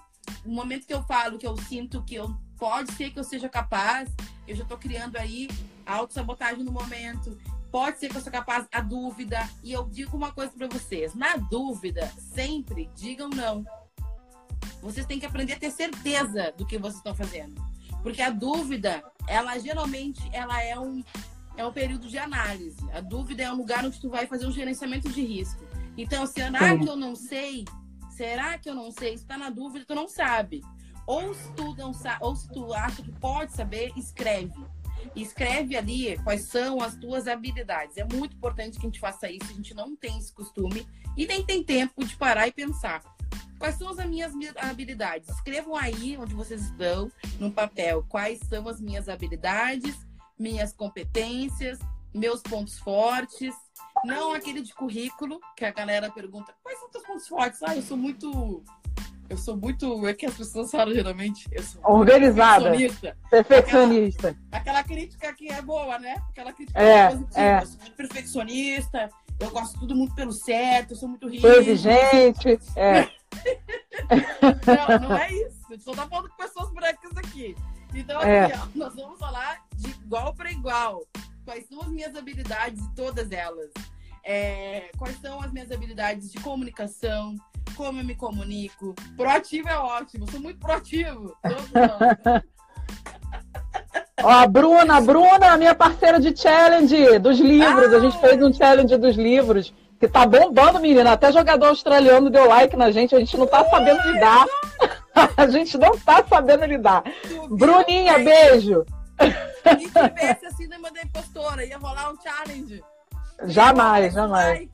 o 0.46 0.50
momento 0.50 0.88
que 0.88 0.94
eu 0.94 1.04
falo 1.04 1.38
que 1.38 1.46
eu 1.46 1.58
sinto 1.58 2.04
que 2.04 2.16
eu 2.16 2.34
pode 2.58 2.92
ser 2.94 3.12
que 3.12 3.20
eu 3.20 3.24
seja 3.24 3.50
capaz, 3.50 4.10
eu 4.48 4.56
já 4.56 4.64
estou 4.64 4.78
criando 4.78 5.18
aí 5.18 5.50
autossabotagem 5.86 6.64
no 6.64 6.72
momento. 6.72 7.38
Pode 7.72 8.00
ser 8.00 8.10
que 8.10 8.16
eu 8.16 8.22
seja 8.22 8.32
capaz, 8.32 8.66
a 8.72 8.80
dúvida. 8.80 9.38
E 9.62 9.74
eu 9.74 9.88
digo 9.90 10.16
uma 10.16 10.32
coisa 10.32 10.52
para 10.52 10.68
vocês: 10.68 11.14
na 11.14 11.36
dúvida, 11.36 12.12
sempre 12.34 12.90
digam 12.96 13.30
não. 13.30 13.66
Vocês 14.82 15.06
têm 15.06 15.20
que 15.20 15.25
aprender 15.25 15.54
a 15.54 15.60
ter 15.60 15.72
certeza 15.72 16.54
do 16.58 16.66
que 16.66 16.78
vocês 16.78 16.98
estão 16.98 17.16
fazendo. 17.16 17.62
Porque 18.02 18.22
a 18.22 18.30
dúvida, 18.30 19.04
ela 19.28 19.58
geralmente 19.58 20.22
ela 20.32 20.62
é 20.62 20.80
um, 20.80 21.04
é 21.57 21.65
um 21.65 21.71
período 21.71 22.07
de 22.07 22.17
análise. 22.17 22.77
A 22.91 23.01
dúvida 23.01 23.43
é 23.43 23.51
um 23.51 23.55
lugar 23.55 23.85
onde 23.85 24.00
tu 24.00 24.09
vai 24.09 24.27
fazer 24.27 24.45
um 24.45 24.51
gerenciamento 24.51 25.09
de 25.09 25.21
risco. 25.21 25.63
Então, 25.97 26.25
será 26.25 26.77
que 26.77 26.88
eu 26.88 26.95
não 26.95 27.15
sei? 27.15 27.65
Será 28.09 28.57
que 28.57 28.69
eu 28.69 28.75
não 28.75 28.91
sei? 28.91 29.17
Se 29.17 29.25
tá 29.25 29.38
na 29.38 29.50
dúvida, 29.50 29.85
tu 29.85 29.95
não 29.95 30.07
sabe. 30.07 30.62
Ou 31.07 31.33
se 31.33 31.51
tu 31.53 31.75
não 31.75 31.93
sabe, 31.93 32.17
ou 32.21 32.35
se 32.35 32.47
tu 32.50 32.74
acha 32.74 33.01
que 33.01 33.12
pode 33.12 33.51
saber, 33.53 33.91
escreve 33.95 34.53
escreve 35.15 35.75
ali 35.75 36.17
quais 36.24 36.43
são 36.43 36.81
as 36.81 36.95
tuas 36.95 37.27
habilidades. 37.27 37.97
É 37.97 38.03
muito 38.03 38.35
importante 38.35 38.79
que 38.79 38.85
a 38.85 38.89
gente 38.89 39.00
faça 39.00 39.29
isso, 39.29 39.51
a 39.51 39.53
gente 39.53 39.74
não 39.74 39.95
tem 39.95 40.17
esse 40.17 40.31
costume 40.31 40.88
e 41.17 41.25
nem 41.25 41.43
tem 41.43 41.63
tempo 41.63 42.03
de 42.03 42.15
parar 42.15 42.47
e 42.47 42.51
pensar. 42.51 43.03
Quais 43.59 43.75
são 43.75 43.89
as 43.89 44.05
minhas 44.05 44.33
habilidades? 44.57 45.29
Escrevam 45.29 45.75
aí 45.75 46.17
onde 46.17 46.33
vocês 46.33 46.62
estão, 46.62 47.12
no 47.39 47.51
papel, 47.51 48.03
quais 48.09 48.39
são 48.50 48.67
as 48.67 48.81
minhas 48.81 49.07
habilidades, 49.07 49.95
minhas 50.38 50.74
competências, 50.74 51.80
meus 52.13 52.42
pontos 52.42 52.77
fortes. 52.80 53.54
Não 54.04 54.34
aquele 54.34 54.62
de 54.62 54.74
currículo, 54.74 55.39
que 55.56 55.65
a 55.65 55.72
galera 55.72 56.12
pergunta, 56.12 56.54
quais 56.62 56.77
são 56.77 56.88
os 56.88 56.92
teus 56.92 57.06
pontos 57.06 57.27
fortes? 57.27 57.63
Ah, 57.63 57.75
eu 57.75 57.82
sou 57.82 57.98
muito 57.98 58.63
eu 59.30 59.38
sou 59.38 59.58
muito. 59.58 60.08
É 60.08 60.13
que 60.13 60.25
as 60.25 60.36
pessoas 60.36 60.70
falam 60.70 60.94
geralmente. 60.94 61.48
Eu 61.51 61.63
sou 61.63 61.82
Organizada. 61.84 62.70
Perfeccionista. 62.70 63.18
perfeccionista. 63.30 64.27
Aquela, 64.51 64.80
aquela, 64.80 64.84
crítica 64.84 65.34
que 65.34 65.51
é 65.51 65.62
boa, 65.62 65.98
né? 65.98 66.15
Aquela 66.30 66.54
crítica 66.54 66.80
é, 66.80 66.98
é 66.98 67.10
positiva. 67.10 67.42
É. 67.42 67.62
Eu 67.62 67.65
sou 67.65 67.80
muito 67.80 67.96
perfeccionista, 67.96 69.10
eu 69.39 69.50
gosto 69.50 69.80
tudo 69.80 69.96
muito 69.96 70.13
pelo 70.15 70.32
certo, 70.32 70.92
eu 70.92 70.96
sou 70.96 71.10
muito. 71.10 71.27
Sou 71.39 71.51
exigente. 71.54 72.60
É. 72.75 73.10
não, 75.00 75.10
não 75.10 75.18
é 75.18 75.32
isso. 75.34 75.60
Gente 75.70 75.84
só 75.84 75.94
tá 75.94 76.08
falando 76.08 76.30
com 76.30 76.36
pessoas 76.36 76.72
brancas 76.72 77.18
aqui. 77.18 77.56
Então, 77.96 78.22
é. 78.22 78.54
ó, 78.56 78.68
nós 78.75 78.94
vamos 78.96 79.18
falar 79.18 79.64
de 79.75 79.90
igual 79.90 80.34
para 80.34 80.52
igual. 80.52 81.02
Quais 81.44 81.68
são 81.68 81.82
as 81.82 81.88
minhas 81.88 82.16
habilidades, 82.16 82.82
todas 82.96 83.32
elas? 83.32 83.72
É, 84.24 84.90
quais 84.98 85.20
são 85.22 85.40
as 85.42 85.52
minhas 85.52 85.72
habilidades 85.72 86.32
de 86.32 86.40
comunicação, 86.40 87.36
como 87.75 88.00
eu 88.00 88.04
me 88.04 88.16
comunico. 88.16 88.96
Proativo 89.16 89.70
é 89.70 89.78
ótimo, 89.78 90.30
sou 90.32 90.40
muito 90.40 90.60
proativo. 90.60 91.36
Ó, 94.24 94.30
a 94.30 94.48
Bruna, 94.48 95.02
Bruna, 95.02 95.58
minha 95.58 95.75
parceira 95.75 96.20
de 96.20 96.36
challenge 96.36 97.20
dos 97.20 97.40
livros. 97.40 97.94
Ah, 97.94 97.98
a 97.98 98.00
gente 98.00 98.20
fez 98.20 98.42
um 98.42 98.52
challenge 98.52 98.98
dos 98.98 99.16
livros 99.16 99.74
que 100.00 100.08
tá 100.08 100.25
bombando, 100.25 100.80
menina. 100.80 101.12
Até 101.12 101.32
jogador 101.32 101.68
australiano 101.68 102.30
deu 102.30 102.48
like 102.48 102.75
na 102.75 102.90
gente. 102.92 103.16
A 103.16 103.20
gente 103.20 103.38
não 103.38 103.46
tá 103.46 103.64
sabendo 103.70 104.02
lidar. 104.12 104.46
a 105.38 105.48
gente 105.48 105.77
não 105.77 105.98
tá 105.98 106.24
sabendo 106.27 106.65
lidar. 106.65 107.03
Bruninha, 107.50 108.19
beijo. 108.19 108.86
Se 109.63 109.75
tivesse 109.77 110.45
a 110.45 110.51
síndrome 110.51 110.91
da 110.91 111.01
impostora, 111.01 111.65
ia 111.65 111.77
rolar 111.77 112.12
um 112.12 112.17
challenge. 112.22 112.84
Jamais, 113.43 114.13
jamais. 114.13 114.69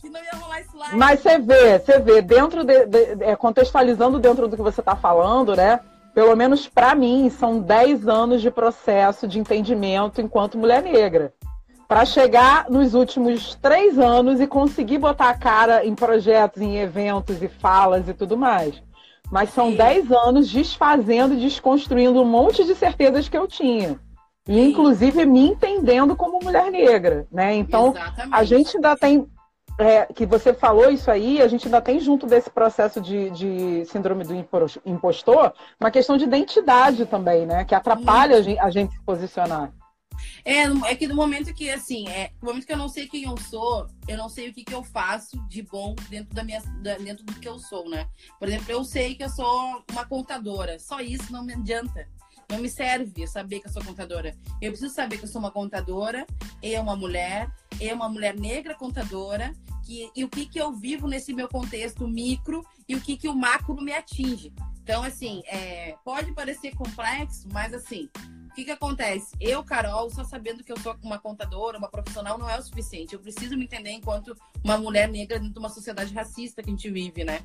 Mas 0.93 1.19
você 1.19 1.39
vê, 1.39 1.79
você 1.79 1.99
vê, 1.99 2.21
dentro 2.21 2.63
de, 2.63 2.85
de 2.85 3.23
é, 3.23 3.35
contextualizando 3.35 4.19
dentro 4.19 4.47
do 4.47 4.55
que 4.55 4.61
você 4.61 4.81
está 4.81 4.95
falando, 4.95 5.55
né? 5.55 5.79
Pelo 6.13 6.35
menos 6.35 6.67
para 6.67 6.93
mim, 6.93 7.29
são 7.29 7.59
10 7.59 8.07
anos 8.07 8.41
de 8.41 8.51
processo 8.51 9.27
de 9.27 9.39
entendimento 9.39 10.21
enquanto 10.21 10.57
mulher 10.57 10.83
negra. 10.83 11.33
Para 11.87 12.05
chegar 12.05 12.69
nos 12.69 12.93
últimos 12.93 13.55
três 13.55 13.97
anos 13.97 14.39
e 14.39 14.47
conseguir 14.47 14.97
botar 14.97 15.29
a 15.29 15.37
cara 15.37 15.85
em 15.85 15.95
projetos, 15.95 16.61
em 16.61 16.77
eventos 16.77 17.41
e 17.41 17.47
falas 17.47 18.07
e 18.07 18.13
tudo 18.13 18.37
mais. 18.37 18.81
Mas 19.31 19.51
são 19.51 19.73
10 19.73 20.11
anos 20.11 20.49
desfazendo 20.49 21.33
e 21.33 21.37
desconstruindo 21.37 22.21
um 22.21 22.25
monte 22.25 22.65
de 22.65 22.75
certezas 22.75 23.29
que 23.29 23.37
eu 23.37 23.47
tinha. 23.47 23.97
E, 24.47 24.59
inclusive, 24.59 25.25
me 25.25 25.47
entendendo 25.47 26.15
como 26.15 26.39
mulher 26.43 26.69
negra, 26.69 27.25
né? 27.31 27.55
Então, 27.55 27.91
Exatamente. 27.91 28.35
a 28.35 28.43
gente 28.43 28.75
ainda 28.75 28.97
tem, 28.97 29.27
é, 29.77 30.05
que 30.07 30.25
você 30.25 30.53
falou 30.53 30.91
isso 30.91 31.09
aí, 31.09 31.41
a 31.41 31.47
gente 31.47 31.65
ainda 31.67 31.79
tem 31.79 31.99
junto 31.99 32.25
desse 32.25 32.49
processo 32.49 32.99
de, 32.99 33.29
de 33.29 33.85
síndrome 33.85 34.25
do 34.25 34.35
impostor, 34.85 35.53
uma 35.79 35.91
questão 35.91 36.17
de 36.17 36.25
identidade 36.25 37.05
também, 37.05 37.45
né? 37.45 37.63
Que 37.63 37.73
atrapalha 37.75 38.37
a 38.37 38.41
gente, 38.41 38.59
a 38.59 38.69
gente 38.69 38.93
se 38.93 39.01
posicionar. 39.01 39.71
É, 40.43 40.63
é 40.63 40.95
que 40.95 41.07
no 41.07 41.15
momento 41.15 41.53
que, 41.53 41.69
assim, 41.69 42.07
é, 42.09 42.31
no 42.41 42.47
momento 42.47 42.65
que 42.65 42.73
eu 42.73 42.77
não 42.77 42.89
sei 42.89 43.07
quem 43.07 43.23
eu 43.23 43.37
sou, 43.37 43.87
eu 44.07 44.17
não 44.17 44.29
sei 44.29 44.49
o 44.49 44.53
que, 44.53 44.63
que 44.63 44.73
eu 44.73 44.83
faço 44.83 45.37
de 45.47 45.61
bom 45.61 45.95
dentro 46.09 46.33
da 46.33 46.43
minha, 46.43 46.61
da, 46.81 46.97
dentro 46.97 47.25
do 47.25 47.33
que 47.33 47.47
eu 47.47 47.59
sou, 47.59 47.89
né? 47.89 48.07
Por 48.39 48.47
exemplo, 48.47 48.71
eu 48.71 48.83
sei 48.83 49.15
que 49.15 49.23
eu 49.23 49.29
sou 49.29 49.83
uma 49.91 50.05
contadora, 50.05 50.79
só 50.79 50.99
isso 50.99 51.31
não 51.31 51.43
me 51.43 51.53
adianta. 51.53 52.07
Não 52.49 52.57
me 52.59 52.69
serve 52.69 53.13
eu 53.15 53.27
saber 53.27 53.61
que 53.61 53.67
eu 53.67 53.71
sou 53.71 53.83
contadora. 53.83 54.35
Eu 54.61 54.71
preciso 54.71 54.93
saber 54.93 55.17
que 55.17 55.23
eu 55.23 55.29
sou 55.29 55.39
uma 55.39 55.51
contadora, 55.51 56.27
e 56.61 56.77
uma 56.77 56.97
mulher, 56.97 57.49
e 57.79 57.91
uma 57.93 58.09
mulher 58.09 58.37
negra 58.37 58.75
contadora, 58.75 59.53
que, 59.85 60.11
e 60.13 60.23
o 60.23 60.29
que, 60.29 60.45
que 60.45 60.59
eu 60.59 60.73
vivo 60.73 61.07
nesse 61.07 61.33
meu 61.33 61.47
contexto 61.47 62.07
micro 62.07 62.65
e 62.87 62.95
o 62.95 63.01
que, 63.01 63.15
que 63.15 63.29
o 63.29 63.35
macro 63.35 63.75
me 63.75 63.93
atinge. 63.93 64.53
Então, 64.83 65.03
assim, 65.03 65.41
é, 65.45 65.95
pode 66.03 66.33
parecer 66.33 66.75
complexo, 66.75 67.47
mas 67.53 67.73
assim, 67.73 68.09
o 68.51 68.53
que, 68.53 68.65
que 68.65 68.71
acontece? 68.71 69.33
Eu, 69.39 69.63
Carol, 69.63 70.09
só 70.09 70.25
sabendo 70.25 70.61
que 70.61 70.71
eu 70.71 70.77
sou 70.79 70.93
uma 71.01 71.17
contadora, 71.17 71.77
uma 71.77 71.87
profissional, 71.87 72.37
não 72.37 72.49
é 72.49 72.59
o 72.59 72.61
suficiente. 72.61 73.13
Eu 73.13 73.19
preciso 73.21 73.57
me 73.57 73.63
entender 73.63 73.91
enquanto 73.91 74.35
uma 74.61 74.77
mulher 74.77 75.07
negra 75.07 75.39
dentro 75.39 75.53
de 75.53 75.59
uma 75.59 75.69
sociedade 75.69 76.13
racista 76.13 76.61
que 76.61 76.69
a 76.69 76.73
gente 76.73 76.89
vive, 76.91 77.23
né? 77.23 77.39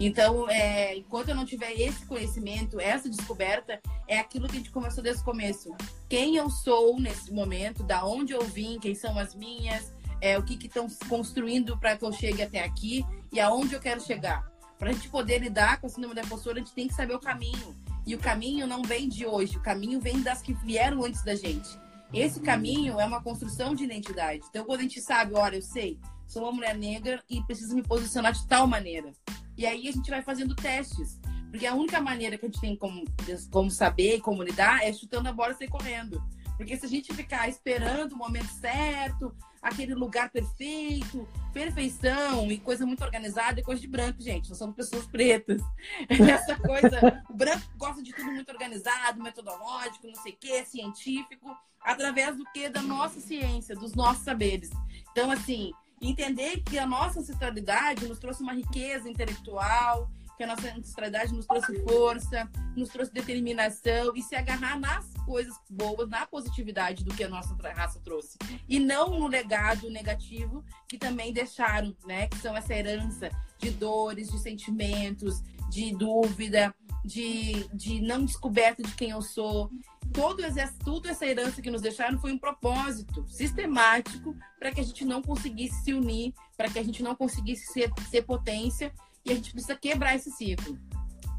Então, 0.00 0.50
é, 0.50 0.96
enquanto 0.96 1.28
eu 1.28 1.36
não 1.36 1.44
tiver 1.44 1.72
esse 1.80 2.04
conhecimento, 2.04 2.80
essa 2.80 3.08
descoberta, 3.08 3.80
é 4.08 4.18
aquilo 4.18 4.48
que 4.48 4.56
a 4.56 4.58
gente 4.58 4.72
começou 4.72 5.04
desde 5.04 5.22
o 5.22 5.24
começo. 5.24 5.72
Quem 6.08 6.34
eu 6.34 6.50
sou 6.50 6.98
nesse 6.98 7.32
momento, 7.32 7.84
da 7.84 8.04
onde 8.04 8.32
eu 8.32 8.42
vim, 8.42 8.80
quem 8.80 8.94
são 8.96 9.16
as 9.20 9.36
minhas, 9.36 9.94
é, 10.20 10.36
o 10.36 10.42
que 10.42 10.66
estão 10.66 10.88
construindo 11.08 11.78
para 11.78 11.96
que 11.96 12.04
eu 12.04 12.12
chegue 12.12 12.42
até 12.42 12.64
aqui 12.64 13.06
e 13.32 13.38
aonde 13.38 13.74
eu 13.74 13.80
quero 13.80 14.00
chegar. 14.00 14.50
Para 14.76 14.90
a 14.90 14.92
gente 14.92 15.08
poder 15.08 15.38
lidar 15.38 15.80
com 15.80 15.86
a 15.86 15.90
síndrome 15.90 16.16
da 16.16 16.22
impostora, 16.22 16.56
a 16.56 16.58
gente 16.58 16.74
tem 16.74 16.88
que 16.88 16.94
saber 16.94 17.14
o 17.14 17.20
caminho. 17.20 17.76
E 18.06 18.14
o 18.14 18.18
caminho 18.18 18.66
não 18.66 18.82
vem 18.82 19.08
de 19.08 19.26
hoje, 19.26 19.56
o 19.56 19.62
caminho 19.62 20.00
vem 20.00 20.22
das 20.22 20.42
que 20.42 20.52
vieram 20.52 21.04
antes 21.04 21.22
da 21.22 21.34
gente. 21.34 21.68
Esse 22.12 22.40
caminho 22.40 22.98
é 22.98 23.04
uma 23.04 23.22
construção 23.22 23.74
de 23.74 23.84
identidade. 23.84 24.42
Então, 24.48 24.64
quando 24.64 24.80
a 24.80 24.82
gente 24.82 25.00
sabe, 25.00 25.34
olha, 25.34 25.56
eu 25.56 25.62
sei, 25.62 25.98
sou 26.26 26.42
uma 26.42 26.52
mulher 26.52 26.76
negra 26.76 27.22
e 27.30 27.42
preciso 27.42 27.74
me 27.74 27.82
posicionar 27.82 28.32
de 28.32 28.46
tal 28.48 28.66
maneira. 28.66 29.12
E 29.56 29.64
aí 29.66 29.88
a 29.88 29.92
gente 29.92 30.10
vai 30.10 30.22
fazendo 30.22 30.54
testes. 30.54 31.20
Porque 31.50 31.66
a 31.66 31.74
única 31.74 32.00
maneira 32.00 32.38
que 32.38 32.46
a 32.46 32.48
gente 32.48 32.60
tem 32.60 32.76
como, 32.76 33.04
como 33.50 33.70
saber 33.70 34.16
e 34.16 34.20
como 34.20 34.42
lidar 34.42 34.84
é 34.84 34.92
chutando 34.92 35.28
a 35.28 35.32
bola 35.32 35.52
e 35.52 35.56
sair 35.56 35.68
correndo. 35.68 36.22
Porque 36.56 36.76
se 36.76 36.86
a 36.86 36.88
gente 36.88 37.12
ficar 37.14 37.48
esperando 37.48 38.12
o 38.12 38.16
momento 38.16 38.50
certo, 38.60 39.34
aquele 39.60 39.94
lugar 39.94 40.30
perfeito, 40.30 41.28
perfeição 41.52 42.50
e 42.50 42.58
coisa 42.58 42.86
muito 42.86 43.04
organizada 43.04 43.60
é 43.60 43.62
coisa 43.62 43.80
de 43.80 43.88
branco, 43.88 44.22
gente. 44.22 44.48
Nós 44.48 44.58
somos 44.58 44.74
pessoas 44.74 45.06
pretas. 45.06 45.60
Essa 46.08 46.56
coisa, 46.56 47.22
o 47.28 47.34
branco 47.34 47.62
gosta 47.76 48.02
de 48.02 48.12
tudo 48.12 48.32
muito 48.32 48.50
organizado, 48.50 49.22
metodológico, 49.22 50.06
não 50.06 50.22
sei 50.22 50.32
o 50.32 50.36
quê, 50.36 50.64
científico, 50.64 51.54
através 51.80 52.36
do 52.36 52.44
que? 52.52 52.68
Da 52.68 52.82
nossa 52.82 53.20
ciência, 53.20 53.76
dos 53.76 53.94
nossos 53.94 54.24
saberes. 54.24 54.70
Então, 55.12 55.30
assim, 55.30 55.72
entender 56.00 56.62
que 56.62 56.78
a 56.78 56.86
nossa 56.86 57.20
ancestralidade 57.20 58.06
nos 58.06 58.18
trouxe 58.18 58.42
uma 58.42 58.54
riqueza 58.54 59.08
intelectual, 59.08 60.10
que 60.40 60.44
a 60.44 60.46
nossa 60.46 60.72
ancestralidade 60.74 61.34
nos 61.34 61.44
trouxe 61.44 61.82
força, 61.82 62.50
nos 62.74 62.88
trouxe 62.88 63.12
determinação 63.12 64.16
e 64.16 64.22
se 64.22 64.34
agarrar 64.34 64.80
nas 64.80 65.12
coisas 65.26 65.54
boas, 65.68 66.08
na 66.08 66.26
positividade 66.26 67.04
do 67.04 67.14
que 67.14 67.22
a 67.22 67.28
nossa 67.28 67.54
raça 67.74 68.00
trouxe. 68.00 68.38
E 68.66 68.78
não 68.78 69.18
no 69.18 69.26
legado 69.26 69.90
negativo 69.90 70.64
que 70.88 70.96
também 70.96 71.30
deixaram, 71.30 71.94
né? 72.06 72.26
Que 72.28 72.38
são 72.38 72.56
essa 72.56 72.72
herança 72.74 73.28
de 73.58 73.68
dores, 73.68 74.30
de 74.30 74.38
sentimentos, 74.38 75.42
de 75.68 75.94
dúvida, 75.94 76.74
de, 77.04 77.68
de 77.74 78.00
não 78.00 78.24
descoberta 78.24 78.82
de 78.82 78.94
quem 78.94 79.10
eu 79.10 79.20
sou. 79.20 79.70
Todo 80.10 80.42
tudo 80.82 81.06
essa 81.06 81.26
herança 81.26 81.60
que 81.60 81.70
nos 81.70 81.82
deixaram 81.82 82.18
foi 82.18 82.32
um 82.32 82.38
propósito 82.38 83.26
sistemático 83.28 84.34
para 84.58 84.72
que 84.72 84.80
a 84.80 84.84
gente 84.84 85.04
não 85.04 85.20
conseguisse 85.20 85.84
se 85.84 85.92
unir, 85.92 86.32
para 86.56 86.70
que 86.70 86.78
a 86.78 86.82
gente 86.82 87.02
não 87.02 87.14
conseguisse 87.14 87.70
ser, 87.70 87.92
ser 88.08 88.22
potência 88.22 88.90
e 89.24 89.32
a 89.32 89.34
gente 89.34 89.52
precisa 89.52 89.76
quebrar 89.76 90.14
esse 90.14 90.30
ciclo. 90.30 90.78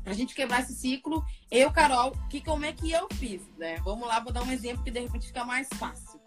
Pra 0.04 0.14
gente 0.14 0.34
quebrar 0.34 0.62
esse 0.62 0.74
ciclo, 0.74 1.24
eu, 1.50 1.72
Carol, 1.72 2.12
que, 2.30 2.42
como 2.42 2.66
é 2.66 2.72
que 2.72 2.92
eu 2.92 3.08
fiz, 3.14 3.42
né? 3.58 3.78
Vamos 3.84 4.08
lá, 4.08 4.20
vou 4.20 4.34
dar 4.34 4.44
um 4.44 4.52
exemplo 4.52 4.84
que 4.84 4.92
de 4.92 5.00
repente 5.00 5.28
fica 5.28 5.46
mais 5.46 5.68
fácil. 5.76 6.20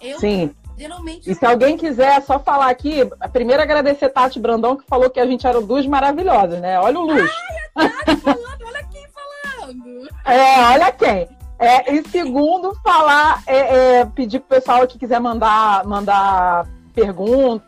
Eu, 0.00 0.18
Sim. 0.18 0.54
Geralmente. 0.76 1.30
E 1.30 1.34
se 1.34 1.44
alguém 1.44 1.76
quiser 1.76 2.22
só 2.22 2.38
falar 2.38 2.70
aqui, 2.70 3.00
primeiro 3.32 3.62
agradecer 3.62 4.06
a 4.06 4.10
Tati 4.10 4.40
Brandão, 4.40 4.76
que 4.76 4.86
falou 4.86 5.10
que 5.10 5.20
a 5.20 5.26
gente 5.26 5.46
era 5.46 5.60
duas 5.60 5.86
maravilhosas, 5.86 6.58
né? 6.58 6.80
Olha 6.80 6.98
o 6.98 7.06
luxo. 7.06 7.34
Ai, 7.76 7.86
a 7.86 7.90
Tati 7.90 8.20
falando, 8.20 8.66
olha 8.66 8.84
quem 8.84 9.06
falando. 9.08 10.10
É, 10.24 10.64
olha 10.72 10.92
quem. 10.92 11.28
É, 11.58 11.92
e 11.94 12.08
segundo, 12.08 12.74
falar, 12.82 13.42
é, 13.46 13.98
é, 13.98 14.04
pedir 14.06 14.40
pro 14.40 14.56
pessoal 14.56 14.86
que 14.86 14.98
quiser 14.98 15.20
mandar, 15.20 15.84
mandar 15.84 16.66
pergunta, 16.94 17.64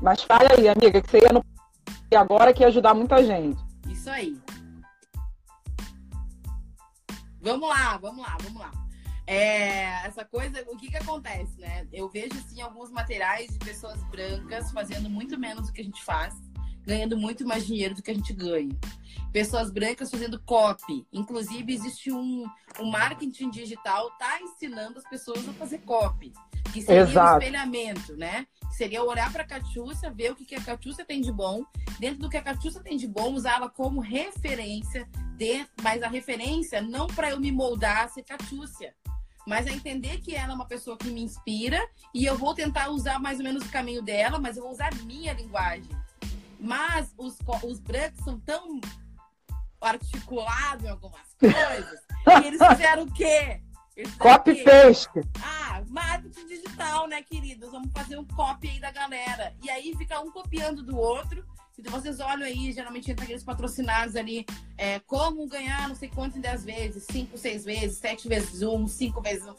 Mas 0.00 0.22
fale 0.22 0.48
aí, 0.56 0.68
amiga, 0.68 1.00
que 1.00 1.10
você 1.10 1.18
ia 1.18 1.32
no 1.32 1.44
e 2.10 2.16
agora 2.16 2.54
que 2.54 2.62
ia 2.62 2.68
ajudar 2.68 2.94
muita 2.94 3.22
gente. 3.22 3.60
Isso 3.86 4.08
aí. 4.08 4.40
Vamos 7.40 7.68
lá, 7.68 7.98
vamos 7.98 8.26
lá, 8.26 8.36
vamos 8.42 8.60
lá. 8.60 8.70
É, 9.26 10.06
essa 10.06 10.24
coisa, 10.24 10.64
o 10.68 10.76
que 10.76 10.88
que 10.88 10.96
acontece, 10.96 11.60
né? 11.60 11.86
Eu 11.92 12.08
vejo, 12.08 12.32
assim, 12.38 12.62
alguns 12.62 12.90
materiais 12.90 13.50
de 13.50 13.58
pessoas 13.58 14.02
brancas 14.04 14.72
fazendo 14.72 15.10
muito 15.10 15.38
menos 15.38 15.66
do 15.66 15.72
que 15.72 15.82
a 15.82 15.84
gente 15.84 16.02
faz, 16.02 16.34
ganhando 16.88 17.16
muito 17.16 17.46
mais 17.46 17.66
dinheiro 17.66 17.94
do 17.94 18.02
que 18.02 18.10
a 18.10 18.14
gente 18.14 18.32
ganha. 18.32 18.76
Pessoas 19.32 19.70
brancas 19.70 20.10
fazendo 20.10 20.40
copy. 20.40 21.06
Inclusive, 21.12 21.72
existe 21.72 22.10
um, 22.10 22.46
um 22.80 22.90
marketing 22.90 23.50
digital 23.50 24.10
tá 24.18 24.40
ensinando 24.40 24.98
as 24.98 25.08
pessoas 25.08 25.46
a 25.46 25.52
fazer 25.52 25.78
copy. 25.78 26.32
Que 26.72 26.82
seria 26.82 27.02
Exato. 27.02 27.34
um 27.34 27.38
espelhamento, 27.38 28.16
né? 28.16 28.46
seria 28.78 29.02
olhar 29.02 29.32
para 29.32 29.42
a 29.42 29.46
Catiúcia, 29.46 30.08
ver 30.08 30.30
o 30.30 30.36
que, 30.36 30.44
que 30.44 30.54
a 30.54 30.62
Catiúcia 30.62 31.04
tem 31.04 31.20
de 31.20 31.32
bom, 31.32 31.64
dentro 31.98 32.20
do 32.20 32.28
que 32.28 32.36
a 32.36 32.42
Catiúcia 32.42 32.80
tem 32.80 32.96
de 32.96 33.08
bom, 33.08 33.32
usá-la 33.32 33.68
como 33.68 34.00
referência, 34.00 35.08
de, 35.36 35.66
mas 35.82 36.00
a 36.00 36.08
referência 36.08 36.80
não 36.80 37.08
para 37.08 37.30
eu 37.30 37.40
me 37.40 37.50
moldar 37.50 38.04
a 38.04 38.08
ser 38.08 38.22
Catiúcia, 38.22 38.94
mas 39.48 39.66
a 39.66 39.72
entender 39.72 40.18
que 40.20 40.34
ela 40.34 40.52
é 40.52 40.54
uma 40.54 40.66
pessoa 40.66 40.96
que 40.96 41.08
me 41.08 41.22
inspira 41.22 41.84
e 42.14 42.24
eu 42.24 42.38
vou 42.38 42.54
tentar 42.54 42.88
usar 42.90 43.18
mais 43.18 43.38
ou 43.38 43.44
menos 43.44 43.64
o 43.64 43.70
caminho 43.70 44.00
dela, 44.02 44.38
mas 44.38 44.56
eu 44.56 44.62
vou 44.62 44.70
usar 44.70 44.92
a 44.92 45.04
minha 45.04 45.32
linguagem. 45.32 45.90
Mas 46.58 47.12
os, 47.16 47.36
os 47.62 47.78
brancos 47.78 48.24
são 48.24 48.38
tão 48.40 48.80
articulados 49.80 50.84
em 50.84 50.88
algumas 50.88 51.34
coisas 51.38 52.00
que 52.24 52.46
eles 52.46 52.66
fizeram 52.66 53.04
o 53.04 53.12
quê? 53.12 53.62
Copy 54.18 54.62
paste. 54.62 55.20
Ah, 55.42 55.82
marketing 55.88 56.46
digital, 56.46 57.08
né, 57.08 57.20
queridos? 57.22 57.70
Vamos 57.70 57.90
fazer 57.92 58.16
um 58.16 58.24
copy 58.24 58.68
aí 58.68 58.80
da 58.80 58.92
galera. 58.92 59.54
E 59.62 59.68
aí 59.68 59.92
fica 59.96 60.20
um 60.20 60.30
copiando 60.30 60.82
do 60.82 60.96
outro. 60.96 61.44
Então 61.76 61.92
vocês 61.92 62.20
olham 62.20 62.44
aí, 62.44 62.72
geralmente 62.72 63.10
entra 63.10 63.24
aqueles 63.24 63.44
patrocinados 63.44 64.16
ali, 64.16 64.44
é, 64.76 64.98
como 65.00 65.46
ganhar 65.46 65.88
não 65.88 65.94
sei 65.94 66.08
quanto 66.08 66.36
em 66.36 66.40
10 66.40 66.64
vezes, 66.64 67.04
5, 67.10 67.38
6 67.38 67.64
vezes, 67.64 67.98
7 67.98 68.28
vezes 68.28 68.62
1, 68.62 68.88
5 68.88 69.20
vezes 69.20 69.46
1. 69.46 69.54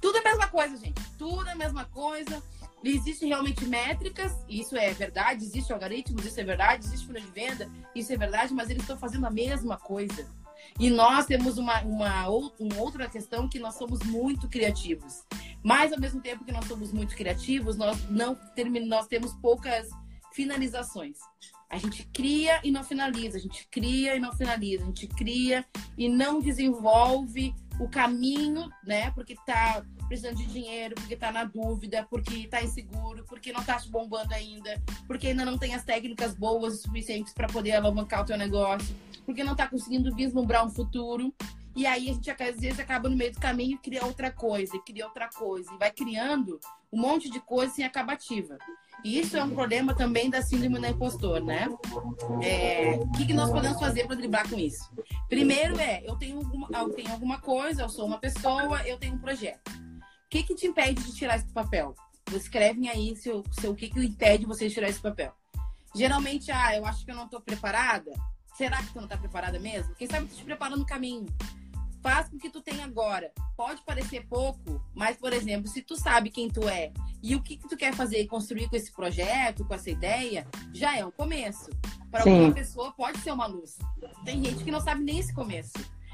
Tudo 0.00 0.18
é 0.18 0.20
a 0.20 0.24
mesma 0.24 0.48
coisa, 0.48 0.76
gente. 0.76 1.02
Tudo 1.18 1.48
é 1.48 1.52
a 1.52 1.56
mesma 1.56 1.84
coisa. 1.86 2.42
Existem 2.84 3.28
realmente 3.28 3.64
métricas, 3.64 4.32
isso 4.48 4.76
é 4.76 4.92
verdade, 4.92 5.42
existe 5.42 5.72
algoritmos, 5.72 6.26
isso 6.26 6.38
é 6.38 6.44
verdade, 6.44 6.84
existe 6.84 7.06
folha 7.06 7.20
de 7.20 7.30
venda, 7.30 7.70
isso 7.94 8.12
é 8.12 8.16
verdade, 8.16 8.52
mas 8.52 8.68
eles 8.68 8.82
estão 8.82 8.98
fazendo 8.98 9.26
a 9.26 9.30
mesma 9.30 9.78
coisa. 9.78 10.26
E 10.78 10.90
nós 10.90 11.26
temos 11.26 11.56
uma, 11.56 11.80
uma, 11.82 12.28
uma 12.28 12.76
outra 12.78 13.08
questão 13.08 13.48
que 13.48 13.58
nós 13.58 13.74
somos 13.76 14.00
muito 14.00 14.48
criativos. 14.48 15.24
Mas 15.62 15.92
ao 15.92 16.00
mesmo 16.00 16.20
tempo 16.20 16.44
que 16.44 16.52
nós 16.52 16.66
somos 16.66 16.92
muito 16.92 17.16
criativos, 17.16 17.76
nós 17.76 17.98
não 18.10 18.38
nós 18.86 19.06
temos 19.06 19.32
poucas 19.34 19.88
finalizações. 20.34 21.18
A 21.70 21.78
gente 21.78 22.06
cria 22.12 22.60
e 22.62 22.70
não 22.70 22.84
finaliza, 22.84 23.38
a 23.38 23.40
gente 23.40 23.66
cria 23.68 24.14
e 24.14 24.20
não 24.20 24.32
finaliza, 24.32 24.82
a 24.82 24.86
gente 24.86 25.06
cria 25.08 25.64
e 25.96 26.08
não 26.08 26.40
desenvolve 26.40 27.54
o 27.80 27.88
caminho, 27.88 28.68
né? 28.84 29.10
Porque 29.12 29.34
tá 29.46 29.84
precisando 30.06 30.36
de 30.36 30.46
dinheiro, 30.46 30.94
porque 30.94 31.16
tá 31.16 31.32
na 31.32 31.44
dúvida, 31.44 32.06
porque 32.08 32.46
tá 32.46 32.62
inseguro, 32.62 33.24
porque 33.24 33.52
não 33.52 33.64
tá 33.64 33.80
bombando 33.88 34.32
ainda, 34.34 34.80
porque 35.06 35.28
ainda 35.28 35.44
não 35.44 35.58
tem 35.58 35.74
as 35.74 35.84
técnicas 35.84 36.34
boas 36.34 36.74
o 36.74 36.82
suficientes 36.82 37.32
para 37.32 37.48
poder 37.48 37.72
alavancar 37.72 38.22
o 38.22 38.26
teu 38.26 38.36
negócio, 38.36 38.94
porque 39.24 39.42
não 39.42 39.56
tá 39.56 39.66
conseguindo 39.66 40.14
vislumbrar 40.14 40.64
um 40.64 40.70
futuro. 40.70 41.34
E 41.76 41.86
aí 41.86 42.08
a 42.08 42.12
gente 42.12 42.30
às 42.30 42.60
vezes 42.60 42.78
acaba 42.78 43.08
no 43.08 43.16
meio 43.16 43.32
do 43.32 43.40
caminho 43.40 43.74
e 43.74 43.78
cria 43.78 44.04
outra 44.04 44.30
coisa, 44.30 44.76
e 44.76 44.80
cria 44.80 45.06
outra 45.06 45.28
coisa, 45.28 45.72
e 45.74 45.78
vai 45.78 45.90
criando 45.90 46.60
um 46.92 47.00
monte 47.00 47.28
de 47.28 47.40
coisa 47.40 47.74
sem 47.74 47.84
acabativa. 47.84 48.56
E 49.02 49.18
isso 49.18 49.36
é 49.36 49.44
um 49.44 49.50
problema 49.50 49.94
também 49.94 50.30
da 50.30 50.42
síndrome 50.42 50.78
do 50.78 50.86
impostor, 50.86 51.42
né? 51.42 51.68
É, 52.42 52.96
o 52.96 53.10
que, 53.12 53.26
que 53.26 53.34
nós 53.34 53.50
podemos 53.50 53.78
fazer 53.78 54.06
para 54.06 54.16
driblar 54.16 54.48
com 54.48 54.58
isso? 54.58 54.90
Primeiro 55.28 55.78
é, 55.78 56.02
eu 56.06 56.16
tenho, 56.16 56.38
alguma, 56.38 56.68
eu 56.72 56.90
tenho 56.90 57.10
alguma 57.10 57.40
coisa, 57.40 57.82
eu 57.82 57.88
sou 57.88 58.06
uma 58.06 58.18
pessoa, 58.18 58.82
eu 58.86 58.98
tenho 58.98 59.14
um 59.14 59.18
projeto. 59.18 59.70
O 59.70 60.28
que, 60.30 60.42
que 60.42 60.54
te 60.54 60.66
impede 60.66 61.02
de 61.02 61.14
tirar 61.14 61.36
esse 61.36 61.52
papel? 61.52 61.94
Escrevem 62.32 62.88
aí 62.88 63.14
seu, 63.16 63.44
seu, 63.52 63.72
o 63.72 63.74
que, 63.74 63.88
que 63.88 64.00
impede 64.00 64.46
você 64.46 64.68
de 64.68 64.74
tirar 64.74 64.88
esse 64.88 65.00
papel. 65.00 65.32
Geralmente, 65.94 66.50
ah, 66.50 66.76
eu 66.76 66.84
acho 66.86 67.04
que 67.04 67.10
eu 67.10 67.16
não 67.16 67.26
estou 67.26 67.40
preparada. 67.40 68.10
Será 68.56 68.78
que 68.78 68.92
tu 68.92 68.96
não 68.96 69.04
está 69.04 69.16
preparada 69.16 69.58
mesmo? 69.58 69.94
Quem 69.96 70.08
sabe 70.08 70.26
tu 70.28 70.36
te 70.36 70.44
prepara 70.44 70.76
no 70.76 70.86
caminho. 70.86 71.26
Faz 72.04 72.28
com 72.28 72.36
que 72.36 72.50
tu 72.50 72.60
tenha 72.60 72.84
agora. 72.84 73.32
Pode 73.56 73.80
parecer 73.80 74.26
pouco, 74.26 74.78
mas, 74.94 75.16
por 75.16 75.32
exemplo, 75.32 75.66
se 75.66 75.80
tu 75.80 75.96
sabe 75.96 76.28
quem 76.28 76.50
tu 76.50 76.68
é 76.68 76.92
E 77.22 77.34
o 77.34 77.42
que, 77.42 77.56
que 77.56 77.66
tu 77.66 77.78
quer 77.78 77.94
fazer 77.94 78.20
e 78.20 78.26
construir 78.26 78.68
com 78.68 78.76
esse 78.76 78.92
projeto, 78.92 79.64
com 79.64 79.72
essa 79.72 79.88
ideia, 79.88 80.46
já 80.70 80.98
é 80.98 81.02
um 81.02 81.10
começo. 81.10 81.70
Para 82.10 82.26
uma 82.26 82.52
pessoa 82.52 82.92
pode 82.92 83.18
ser 83.20 83.32
uma 83.32 83.46
luz. 83.46 83.78
Tem 84.22 84.44
gente 84.44 84.62
que 84.62 84.70
não 84.70 84.82
sabe 84.82 85.02
nem 85.02 85.18
esse 85.18 85.32
começo. 85.32 85.72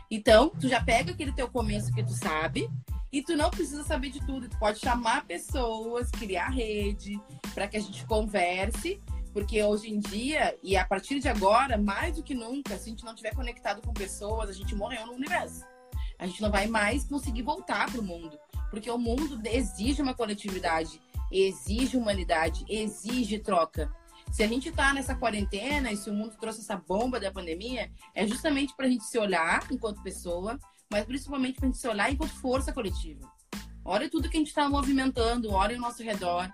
Então, 0.09 0.50
tu 0.50 0.68
já 0.68 0.81
pega 0.81 1.11
aquele 1.11 1.33
teu 1.33 1.48
começo 1.48 1.92
que 1.92 2.05
tu 2.05 2.12
sabe 2.12 2.70
e 3.11 3.20
tu 3.20 3.37
não 3.37 3.50
precisa 3.50 3.83
saber 3.83 4.11
de 4.11 4.24
tudo. 4.24 4.48
Tu 4.48 4.57
pode 4.61 4.79
chamar 4.79 5.26
pessoas, 5.26 6.09
criar 6.12 6.50
rede, 6.50 7.20
para 7.53 7.66
que 7.66 7.76
a 7.76 7.81
gente 7.81 8.07
converse. 8.07 9.03
Porque 9.33 9.61
hoje 9.61 9.90
em 9.90 9.98
dia, 9.98 10.57
e 10.62 10.76
a 10.76 10.85
partir 10.85 11.18
de 11.18 11.29
agora, 11.29 11.76
mais 11.76 12.14
do 12.14 12.22
que 12.22 12.35
nunca, 12.35 12.79
se 12.79 12.87
a 12.87 12.90
gente 12.90 13.05
não 13.05 13.12
estiver 13.12 13.35
conectado 13.35 13.83
com 13.83 13.92
pessoas, 13.92 14.50
a 14.50 14.53
gente 14.53 14.74
morreu 14.76 15.05
no 15.07 15.14
universo. 15.14 15.69
A 16.20 16.26
gente 16.26 16.42
não 16.42 16.50
vai 16.50 16.66
mais 16.66 17.04
conseguir 17.04 17.40
voltar 17.40 17.90
para 17.90 18.00
o 18.00 18.04
mundo. 18.04 18.38
Porque 18.70 18.90
o 18.90 18.98
mundo 18.98 19.40
exige 19.46 20.02
uma 20.02 20.12
coletividade, 20.14 21.00
exige 21.33 21.96
humanidade, 21.96 22.62
exige 22.68 23.38
troca. 23.38 23.90
Se 24.30 24.42
a 24.42 24.46
gente 24.46 24.68
está 24.68 24.92
nessa 24.92 25.14
quarentena 25.14 25.90
e 25.90 25.96
se 25.96 26.11
o 26.11 26.14
mundo 26.14 26.37
trouxe 26.38 26.61
essa 26.61 26.76
bomba 26.76 27.18
da 27.18 27.33
pandemia, 27.33 27.90
é 28.14 28.26
justamente 28.26 28.76
para 28.76 28.87
a 28.87 28.88
gente 28.90 29.04
se 29.04 29.18
olhar 29.18 29.66
enquanto 29.72 30.02
pessoa, 30.02 30.59
mas 30.92 31.06
principalmente 31.06 31.56
para 31.56 31.66
a 31.66 31.70
gente 31.70 31.80
se 31.80 31.88
olhar 31.88 32.12
enquanto 32.12 32.33
força 32.35 32.70
coletiva. 32.70 33.26
Olha 33.83 34.09
tudo 34.11 34.28
que 34.28 34.37
a 34.37 34.40
gente 34.40 34.48
está 34.48 34.68
movimentando, 34.68 35.50
olha 35.50 35.74
ao 35.74 35.80
nosso 35.80 36.02
redor 36.02 36.48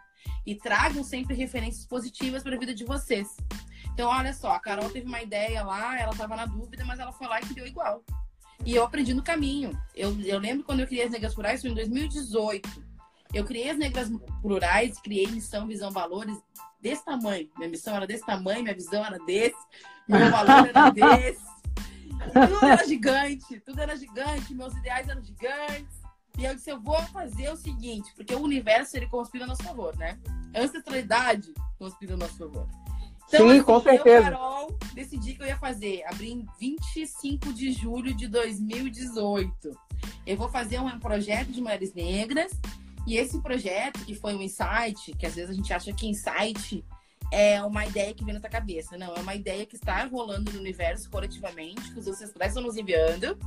e 0.47 0.55
tragam 0.55 1.03
sempre 1.03 1.35
referências 1.35 1.85
positivas 1.85 2.43
para 2.45 2.55
a 2.55 2.59
vida 2.59 2.73
de 2.73 2.85
vocês. 2.85 3.37
Então, 3.93 4.09
olha 4.09 4.33
só, 4.33 4.53
a 4.53 4.61
Carol 4.61 4.89
teve 4.91 5.07
uma 5.07 5.21
ideia 5.21 5.65
lá, 5.65 5.99
ela 5.99 6.13
estava 6.13 6.37
na 6.37 6.47
dúvida, 6.47 6.85
mas 6.85 7.01
ela 7.01 7.13
foi 7.13 7.27
lá 7.27 7.41
e 7.41 7.47
criou 7.47 7.67
igual. 7.67 8.05
E 8.65 8.75
eu 8.75 8.85
aprendi 8.85 9.15
no 9.15 9.23
caminho. 9.23 9.79
Eu, 9.95 10.19
eu 10.23 10.39
lembro 10.39 10.65
quando 10.65 10.81
eu 10.81 10.87
criei 10.87 11.05
as 11.05 11.11
Negras 11.11 11.35
Plurais, 11.35 11.61
foi 11.61 11.71
em 11.71 11.75
2018. 11.75 12.85
Eu 13.35 13.45
criei 13.45 13.71
as 13.71 13.79
Negras 13.79 14.11
Plurais, 14.41 14.99
criei 15.01 15.27
missão, 15.27 15.67
visão, 15.67 15.91
valores 15.91 16.39
desse 16.81 17.05
tamanho. 17.05 17.49
Minha 17.57 17.69
missão 17.69 17.95
era 17.97 18.07
desse 18.07 18.25
tamanho, 18.25 18.63
minha 18.63 18.75
visão 18.75 19.05
era 19.05 19.19
desse, 19.21 19.57
meu 20.09 20.31
valor 20.31 20.69
era 20.69 20.91
desse. 20.91 21.45
tudo 22.33 22.65
era 22.65 22.87
gigante, 22.87 23.61
tudo 23.61 23.81
era 23.81 23.97
gigante, 23.97 24.55
meus 24.55 24.75
ideais 24.75 25.09
eram 25.09 25.23
gigantes. 25.23 26.07
E 26.39 26.45
eu 26.45 26.55
disse, 26.55 26.71
eu 26.71 26.81
vou 26.81 27.01
fazer 27.07 27.51
o 27.51 27.57
seguinte, 27.57 28.13
porque 28.15 28.35
o 28.35 28.41
universo 28.41 28.97
ele 28.97 29.07
conspira 29.07 29.45
a 29.45 29.47
nosso 29.49 29.63
favor, 29.63 29.97
né? 29.97 30.19
A 30.55 30.61
ancestralidade 30.61 31.55
conspira 31.79 32.15
a 32.15 32.17
nosso 32.17 32.37
favor. 32.37 32.69
Então, 33.29 33.49
Sim, 33.49 33.55
assim, 33.57 33.63
com 33.63 33.81
certeza. 33.81 34.29
Eu, 34.29 34.33
Carol, 34.33 34.79
decidi 34.95 35.35
que 35.35 35.43
eu 35.43 35.47
ia 35.47 35.59
fazer. 35.59 36.05
Abri 36.07 36.33
em 36.33 36.47
25 36.61 37.53
de 37.53 37.73
julho 37.73 38.15
de 38.15 38.29
2018. 38.29 39.71
Eu 40.27 40.37
vou 40.37 40.49
fazer 40.49 40.81
um 40.81 40.99
projeto 40.99 41.49
de 41.49 41.61
mulheres 41.61 41.95
negras 41.95 42.53
e 43.07 43.17
esse 43.17 43.41
projeto, 43.41 44.05
que 44.05 44.15
foi 44.15 44.35
um 44.35 44.43
insight, 44.43 45.13
que 45.17 45.27
às 45.27 45.35
vezes 45.35 45.51
a 45.51 45.55
gente 45.55 45.73
acha 45.73 45.93
que 45.93 46.09
insight 46.09 46.85
é 47.33 47.63
uma 47.63 47.87
ideia 47.87 48.13
que 48.13 48.25
vem 48.25 48.35
na 48.35 48.41
tua 48.41 48.51
cabeça. 48.51 48.99
Não, 48.99 49.15
é 49.15 49.21
uma 49.21 49.35
ideia 49.35 49.65
que 49.65 49.77
está 49.77 50.05
rolando 50.05 50.53
no 50.53 50.59
universo 50.59 51.09
coletivamente, 51.09 51.93
que 51.93 51.99
os 51.99 52.07
ancestrais 52.07 52.51
estão 52.51 52.63
nos 52.63 52.77
enviando. 52.77 53.39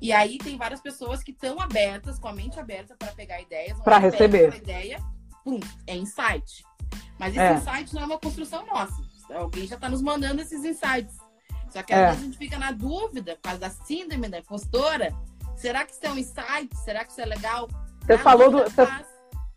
E 0.00 0.12
aí 0.12 0.38
tem 0.38 0.56
várias 0.56 0.80
pessoas 0.80 1.22
que 1.22 1.32
estão 1.32 1.58
abertas, 1.58 2.18
com 2.18 2.28
a 2.28 2.32
mente 2.32 2.60
aberta 2.60 2.94
para 2.98 3.12
pegar 3.12 3.40
ideias. 3.40 3.78
Para 3.80 3.98
receber. 3.98 4.54
ideia, 4.54 5.02
pum, 5.42 5.58
é 5.86 5.96
insight. 5.96 6.62
Mas 7.18 7.30
esse 7.30 7.40
é. 7.40 7.54
insight 7.54 7.94
não 7.94 8.02
é 8.02 8.06
uma 8.06 8.18
construção 8.18 8.64
nossa. 8.66 9.07
Alguém 9.34 9.66
já 9.66 9.74
está 9.74 9.88
nos 9.88 10.02
mandando 10.02 10.40
esses 10.40 10.64
insights. 10.64 11.16
Só 11.70 11.82
que 11.82 11.92
às 11.92 11.98
é. 11.98 12.06
vezes 12.06 12.22
a 12.22 12.24
gente 12.24 12.38
fica 12.38 12.58
na 12.58 12.72
dúvida, 12.72 13.34
por 13.36 13.42
causa 13.42 13.58
da 13.58 13.70
síndrome 13.70 14.28
da 14.28 14.38
impostora. 14.38 15.14
Será 15.56 15.84
que 15.84 15.92
isso 15.92 16.00
é 16.04 16.10
um 16.10 16.18
insight? 16.18 16.76
Será 16.84 17.04
que 17.04 17.12
isso 17.12 17.20
é 17.20 17.26
legal? 17.26 17.68
Você 18.06 18.16
falou, 18.18 18.50
do, 18.50 18.58
você, 18.58 18.88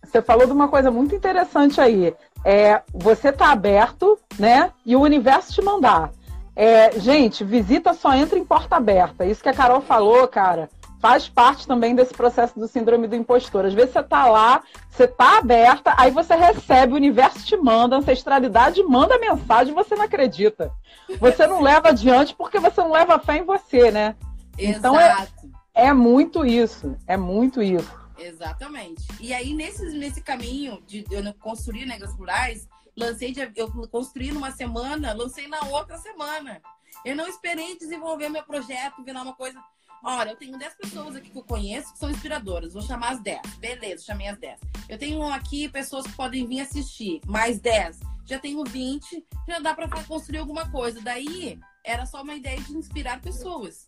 você, 0.04 0.22
falou 0.22 0.46
de 0.46 0.52
uma 0.52 0.68
coisa 0.68 0.92
muito 0.92 1.16
interessante 1.16 1.80
aí. 1.80 2.14
É, 2.44 2.82
você 2.94 3.32
tá 3.32 3.52
aberto, 3.52 4.20
né? 4.38 4.72
E 4.86 4.96
o 4.96 5.02
universo 5.02 5.54
te 5.54 5.62
mandar. 5.62 6.12
É, 6.56 7.00
gente, 7.00 7.44
visita 7.44 7.94
só 7.94 8.14
entra 8.14 8.38
em 8.38 8.44
porta 8.44 8.76
aberta. 8.76 9.26
Isso 9.26 9.42
que 9.42 9.50
a 9.50 9.54
Carol 9.54 9.82
falou, 9.82 10.28
cara, 10.28 10.70
faz 11.02 11.28
parte 11.28 11.66
também 11.66 11.96
desse 11.96 12.14
processo 12.14 12.58
do 12.58 12.68
síndrome 12.68 13.08
do 13.08 13.16
impostor. 13.16 13.66
Às 13.66 13.74
vezes 13.74 13.92
você 13.92 14.04
tá 14.04 14.28
lá, 14.28 14.62
você 14.90 15.08
tá 15.08 15.40
aberta, 15.40 15.96
aí 15.98 16.12
você 16.12 16.36
recebe, 16.36 16.94
o 16.94 16.98
universo 16.98 17.44
te 17.44 17.58
manda, 17.58 17.96
a 17.96 18.00
ancestralidade 18.00 18.84
manda 18.84 19.18
mensagem, 19.18 19.74
você 19.74 19.96
não 19.96 20.06
acredita. 20.06 20.72
Você 21.20 21.48
não 21.48 21.60
leva 21.64 21.90
adiante 21.90 22.36
porque 22.36 22.60
você 22.60 22.80
não 22.82 22.92
leva 22.92 23.20
fé 23.20 23.38
em 23.38 23.44
você, 23.44 23.90
né? 23.90 24.16
Exato. 24.58 24.78
Então 24.78 25.00
é, 25.00 25.28
é 25.74 25.92
muito 25.92 26.46
isso, 26.46 26.96
é 27.08 27.18
muito 27.18 27.62
isso. 27.64 28.00
Exatamente. 28.20 29.04
E 29.20 29.34
aí, 29.34 29.54
nesse, 29.54 29.84
nesse 29.98 30.22
caminho 30.22 30.84
de 30.86 31.04
eu 31.10 31.34
construir 31.34 31.88
negras 31.88 32.16
plurais, 32.16 32.70
lancei 32.96 33.32
de, 33.32 33.52
eu 33.56 33.72
construí 33.88 34.32
numa 34.32 34.52
semana, 34.52 35.14
lancei 35.14 35.48
na 35.48 35.62
outra 35.66 35.98
semana. 35.98 36.62
Eu 37.04 37.16
não 37.16 37.28
esperei 37.28 37.76
desenvolver 37.78 38.30
meu 38.30 38.44
projeto, 38.44 39.04
virar 39.04 39.24
uma 39.24 39.34
coisa. 39.34 39.60
Olha, 40.04 40.32
eu 40.32 40.36
tenho 40.36 40.58
10 40.58 40.76
pessoas 40.76 41.16
aqui 41.16 41.30
que 41.30 41.38
eu 41.38 41.44
conheço 41.44 41.94
que 41.94 42.00
são 42.00 42.10
inspiradoras. 42.10 42.74
Vou 42.74 42.82
chamar 42.82 43.14
as 43.14 43.22
10. 43.22 43.40
Beleza, 43.58 44.06
chamei 44.06 44.28
as 44.28 44.38
10. 44.38 44.60
Eu 44.90 44.98
tenho 44.98 45.24
aqui 45.28 45.70
pessoas 45.70 46.06
que 46.06 46.14
podem 46.14 46.46
vir 46.48 46.62
assistir. 46.62 47.22
Mais 47.28 47.60
10. 47.60 48.00
Já 48.26 48.40
tenho 48.40 48.64
20. 48.64 49.26
Já 49.48 49.60
dá 49.60 49.74
para 49.76 49.88
construir 50.06 50.40
alguma 50.40 50.70
coisa. 50.72 51.00
Daí, 51.02 51.60
era 51.84 52.06
só 52.06 52.22
uma 52.22 52.34
ideia 52.34 52.60
de 52.60 52.76
inspirar 52.76 53.22
pessoas. 53.22 53.84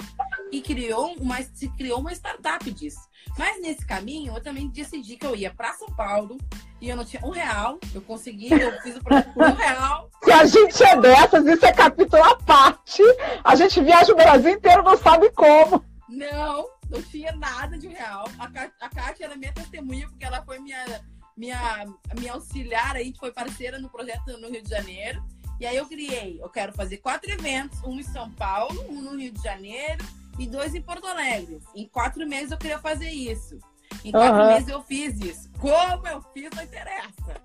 E 0.51 0.61
criou 0.61 1.13
uma, 1.19 1.41
se 1.41 1.67
criou 1.69 1.99
uma 1.99 2.11
startup 2.13 2.69
disso. 2.71 2.99
Mas 3.37 3.59
nesse 3.61 3.85
caminho, 3.85 4.35
eu 4.35 4.43
também 4.43 4.67
decidi 4.67 5.15
que 5.15 5.25
eu 5.25 5.35
ia 5.35 5.51
para 5.51 5.73
São 5.73 5.87
Paulo 5.95 6.37
e 6.79 6.89
eu 6.89 6.95
não 6.95 7.05
tinha 7.05 7.25
um 7.25 7.31
real. 7.31 7.79
Eu 7.93 8.01
consegui, 8.01 8.51
eu 8.51 8.79
fiz 8.81 8.97
o 8.97 9.03
projeto 9.03 9.31
um 9.35 9.53
real. 9.53 10.09
Se 10.23 10.31
a 10.31 10.45
gente 10.45 10.83
é 10.83 10.99
dessas, 10.99 11.45
isso 11.45 11.65
é 11.65 11.71
capítulo 11.71 12.23
à 12.23 12.35
parte. 12.35 13.01
A 13.43 13.55
gente 13.55 13.81
viaja 13.81 14.11
o 14.11 14.15
Brasil 14.15 14.51
inteiro, 14.51 14.83
não 14.83 14.97
sabe 14.97 15.31
como. 15.31 15.83
Não, 16.13 16.69
não 16.89 17.01
tinha 17.01 17.31
nada 17.31 17.77
de 17.77 17.87
real. 17.87 18.25
A, 18.37 18.45
a 18.85 18.89
Kátia 18.89 19.25
era 19.25 19.35
minha 19.35 19.51
testemunha, 19.51 20.07
porque 20.07 20.23
ela 20.23 20.43
foi 20.43 20.59
minha, 20.59 21.03
minha, 21.35 21.87
minha 22.19 22.33
auxiliar, 22.33 22.95
a 22.95 23.03
gente 23.03 23.19
foi 23.19 23.31
parceira 23.31 23.79
no 23.79 23.89
projeto 23.89 24.37
no 24.39 24.49
Rio 24.49 24.61
de 24.61 24.69
Janeiro. 24.69 25.23
E 25.59 25.65
aí 25.65 25.75
eu 25.75 25.87
criei, 25.87 26.39
eu 26.41 26.49
quero 26.49 26.73
fazer 26.73 26.97
quatro 26.97 27.31
eventos, 27.31 27.81
um 27.83 27.99
em 27.99 28.03
São 28.03 28.29
Paulo, 28.31 28.85
um 28.89 29.01
no 29.01 29.17
Rio 29.17 29.31
de 29.31 29.41
Janeiro 29.41 30.03
e 30.37 30.45
dois 30.45 30.75
em 30.75 30.81
Porto 30.81 31.07
Alegre. 31.07 31.59
Em 31.75 31.87
quatro 31.87 32.27
meses 32.27 32.51
eu 32.51 32.57
queria 32.57 32.79
fazer 32.79 33.09
isso. 33.09 33.57
Em 34.03 34.11
quatro 34.11 34.41
uhum. 34.41 34.47
meses 34.47 34.67
eu 34.67 34.83
fiz 34.83 35.19
isso. 35.19 35.49
Como 35.59 36.07
eu 36.07 36.21
fiz, 36.33 36.49
não 36.55 36.63
interessa. 36.63 37.41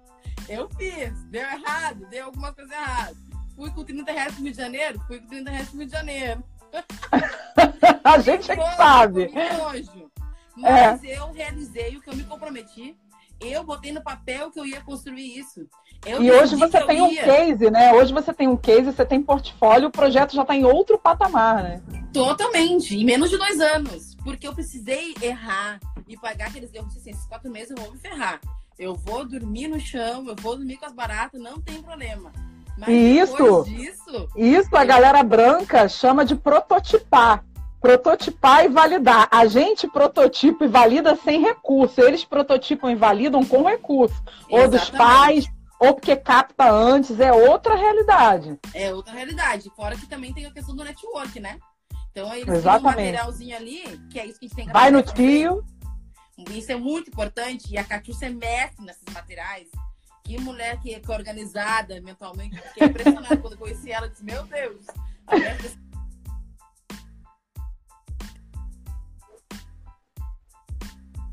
Eu 0.49 0.69
fiz. 0.71 1.25
Deu 1.27 1.43
errado, 1.43 2.07
deu 2.11 2.27
alguma 2.27 2.53
coisa 2.53 2.75
errada. 2.75 3.17
Fui 3.55 3.71
com 3.71 3.85
30 3.85 4.13
reais 4.13 4.35
pro 4.35 4.43
Rio 4.43 4.53
de 4.53 4.59
Janeiro, 4.59 5.01
fui 5.07 5.21
com 5.21 5.27
30 5.27 5.51
reais 5.51 5.69
pro 5.69 5.79
Rio 5.79 5.87
de 5.87 5.93
Janeiro. 5.93 6.45
A 8.05 8.19
gente 8.19 8.51
é 8.51 8.57
que 8.57 8.77
sabe. 8.77 9.31
Nojo. 9.59 10.11
Mas 10.57 11.05
é. 11.05 11.19
eu 11.19 11.31
realizei 11.33 11.97
o 11.97 12.01
que 12.01 12.11
eu 12.11 12.17
me 12.17 12.25
comprometi. 12.25 12.97
Eu 13.41 13.63
botei 13.63 13.93
no 13.93 14.03
papel 14.03 14.51
que 14.51 14.59
eu 14.59 14.67
ia 14.67 14.81
construir 14.81 15.39
isso. 15.39 15.67
Eu 16.05 16.23
e 16.23 16.31
hoje 16.31 16.57
você 16.57 16.81
tem 16.85 17.01
um 17.01 17.15
case, 17.15 17.71
né? 17.71 17.93
Hoje 17.93 18.13
você 18.13 18.33
tem 18.33 18.49
um 18.49 18.57
case, 18.57 18.93
você 18.93 19.05
tem 19.05 19.23
portfólio, 19.23 19.89
o 19.89 19.93
projeto 19.93 20.35
já 20.35 20.43
está 20.43 20.57
em 20.57 20.65
outro 20.65 20.99
patamar, 20.99 21.63
né? 21.63 21.83
Totalmente, 22.13 22.97
em 22.97 23.05
menos 23.05 23.31
de 23.31 23.37
dois 23.37 23.61
anos. 23.61 24.17
Porque 24.25 24.47
eu 24.47 24.55
precisei 24.55 25.15
errar 25.23 25.79
e 26.09 26.17
pagar 26.17 26.49
aqueles 26.49 26.73
erros. 26.75 26.97
Assim, 26.97 27.11
esses 27.11 27.27
quatro 27.27 27.51
meses 27.51 27.71
eu 27.71 27.77
vou 27.77 27.93
me 27.93 27.99
ferrar. 27.99 28.41
Eu 28.79 28.95
vou 28.95 29.25
dormir 29.25 29.69
no 29.69 29.79
chão, 29.79 30.27
eu 30.27 30.37
vou 30.37 30.57
dormir 30.57 30.77
com 30.77 30.87
as 30.87 30.93
baratas, 30.93 31.41
não 31.41 31.61
tem 31.61 31.83
problema. 31.83 32.33
Mas 32.79 32.89
isso, 32.89 33.65
disso, 33.65 34.29
isso 34.37 34.77
a 34.77 34.85
galera 34.85 35.23
branca 35.23 35.89
chama 35.89 36.25
de 36.25 36.37
prototipar. 36.37 37.45
Prototipar 37.81 38.65
e 38.65 38.69
validar. 38.69 39.29
A 39.31 39.47
gente 39.47 39.89
prototipa 39.89 40.65
e 40.65 40.69
valida 40.69 41.17
sem 41.17 41.41
recurso. 41.41 42.01
Eles 42.01 42.25
prototipam 42.25 42.91
e 42.91 42.97
validam 42.97 43.45
com 43.45 43.65
recurso. 43.65 44.15
Exatamente. 44.49 44.63
Ou 44.63 44.69
dos 44.69 44.91
pais, 44.91 45.47
ou 45.79 45.95
porque 45.95 46.17
capta 46.17 46.71
antes, 46.71 47.19
é 47.21 47.33
outra 47.33 47.75
realidade. 47.75 48.59
É 48.75 48.93
outra 48.95 49.13
realidade. 49.13 49.71
Fora 49.77 49.97
que 49.97 50.07
também 50.07 50.33
tem 50.33 50.47
a 50.47 50.53
questão 50.53 50.75
do 50.75 50.85
network, 50.85 51.39
né? 51.41 51.59
Então 52.11 52.33
eles 52.35 52.49
Exatamente. 52.49 52.97
têm 52.97 53.05
um 53.05 53.13
materialzinho 53.13 53.57
ali, 53.57 54.01
que 54.11 54.19
é 54.19 54.27
isso 54.27 54.39
que 54.39 54.47
a 54.47 54.49
gente 54.49 54.57
tem 54.57 54.67
que 54.67 54.73
Vai 54.73 54.91
no 54.91 55.03
tio. 55.03 55.65
Isso 56.51 56.71
é 56.71 56.77
muito 56.77 57.11
importante. 57.11 57.73
E 57.73 57.79
a 57.79 57.85
Catiúcia 57.85 58.27
é 58.27 58.31
mestre 58.31 58.85
nesses 58.85 59.05
materiais. 59.13 59.69
Que 60.29 60.39
mulher 60.39 60.79
que 60.79 60.95
é 60.95 61.01
organizada 61.09 61.99
mentalmente. 62.03 62.61
Fiquei 62.61 62.87
impressionada 62.87 63.39
quando 63.39 63.55
eu 63.55 63.59
conheci 63.59 63.91
ela. 63.91 64.11
Disse, 64.11 64.23
meu 64.23 64.45
Deus, 64.45 64.85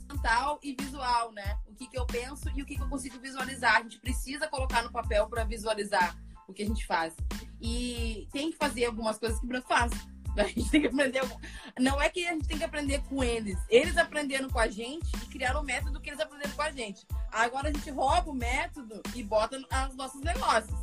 mental 0.10 0.60
e 0.64 0.74
visual, 0.80 1.34
né? 1.34 1.60
O 1.68 1.76
que, 1.76 1.88
que 1.88 2.00
eu 2.00 2.06
penso 2.06 2.50
e 2.56 2.62
o 2.62 2.66
que, 2.66 2.78
que 2.78 2.82
eu 2.82 2.88
consigo 2.88 3.20
visualizar. 3.20 3.76
A 3.76 3.82
gente 3.82 4.00
precisa 4.00 4.48
colocar 4.48 4.82
no 4.82 4.94
papel 4.94 5.28
para 5.28 5.44
visualizar 5.44 6.18
o 6.48 6.54
que 6.54 6.64
a 6.64 6.66
gente 6.66 6.88
faz. 6.88 7.14
E 7.60 8.30
tem 8.32 8.50
que 8.50 8.56
fazer 8.56 8.86
algumas 8.86 9.20
coisas 9.20 9.38
que 9.38 9.46
o 9.46 9.50
branco 9.50 9.68
faz. 9.68 9.92
A 10.42 10.44
gente 10.44 10.70
tem 10.70 10.82
que 10.82 10.88
aprender. 10.88 11.22
Não 11.80 12.02
é 12.02 12.10
que 12.10 12.28
a 12.28 12.34
gente 12.34 12.48
tem 12.48 12.58
que 12.58 12.64
aprender 12.64 13.02
com 13.04 13.24
eles. 13.24 13.58
Eles 13.70 13.98
aprenderam 13.98 14.50
com 14.50 14.60
a 14.60 14.68
gente 14.68 15.08
e 15.16 15.26
criaram 15.28 15.62
o 15.62 15.64
método 15.64 16.00
que 16.00 16.10
eles 16.10 16.20
aprenderam 16.20 16.54
com 16.54 16.62
a 16.62 16.72
gente. 16.72 17.06
Agora 17.32 17.70
a 17.70 17.74
gente 17.74 17.90
rouba 17.90 18.30
o 18.30 18.34
método 18.34 19.02
e 19.16 19.24
bota 19.24 19.58
nos 19.58 19.96
nossos 19.96 20.22
negócios. 20.22 20.78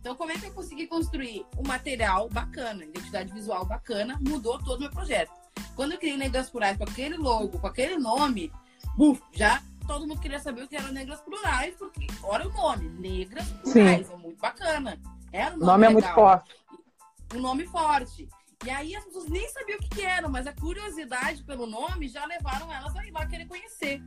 Então, 0.00 0.14
como 0.14 0.32
é 0.32 0.38
que 0.38 0.46
eu 0.46 0.52
consegui 0.52 0.86
construir 0.86 1.46
um 1.56 1.66
material 1.66 2.28
bacana, 2.28 2.84
identidade 2.84 3.32
visual 3.32 3.64
bacana, 3.64 4.18
mudou 4.20 4.58
todo 4.58 4.76
o 4.76 4.80
meu 4.80 4.90
projeto. 4.90 5.32
Quando 5.74 5.92
eu 5.92 5.98
criei 5.98 6.16
Negras 6.16 6.50
Plurais 6.50 6.76
com 6.76 6.84
aquele 6.84 7.16
logo, 7.16 7.58
com 7.58 7.66
aquele 7.66 7.96
nome, 7.96 8.52
buf, 8.96 9.22
já 9.32 9.62
todo 9.86 10.06
mundo 10.06 10.20
queria 10.20 10.38
saber 10.38 10.62
o 10.62 10.68
que 10.68 10.76
era 10.76 10.92
Negras 10.92 11.20
Plurais, 11.22 11.74
porque 11.76 12.06
olha 12.22 12.46
o 12.46 12.52
nome, 12.52 12.88
Negras 12.90 13.48
Plurais, 13.48 14.06
Sim. 14.06 14.12
é 14.12 14.16
muito 14.16 14.40
bacana. 14.40 15.00
Era 15.32 15.54
um 15.54 15.58
nome, 15.58 15.66
nome 15.66 15.86
é 15.86 15.90
muito 15.90 16.14
forte. 16.14 16.54
Um 17.34 17.40
nome 17.40 17.66
forte. 17.66 18.28
E 18.64 18.70
aí 18.70 18.94
as 18.94 19.04
pessoas 19.04 19.26
nem 19.26 19.48
sabiam 19.48 19.78
o 19.78 19.82
que, 19.82 19.88
que 19.88 20.02
era, 20.02 20.28
mas 20.28 20.46
a 20.46 20.52
curiosidade 20.52 21.42
pelo 21.44 21.66
nome 21.66 22.08
já 22.08 22.24
levaram 22.24 22.72
elas 22.72 22.94
a 22.96 23.06
ir 23.06 23.10
lá 23.10 23.26
querer 23.26 23.46
conhecer. 23.46 24.02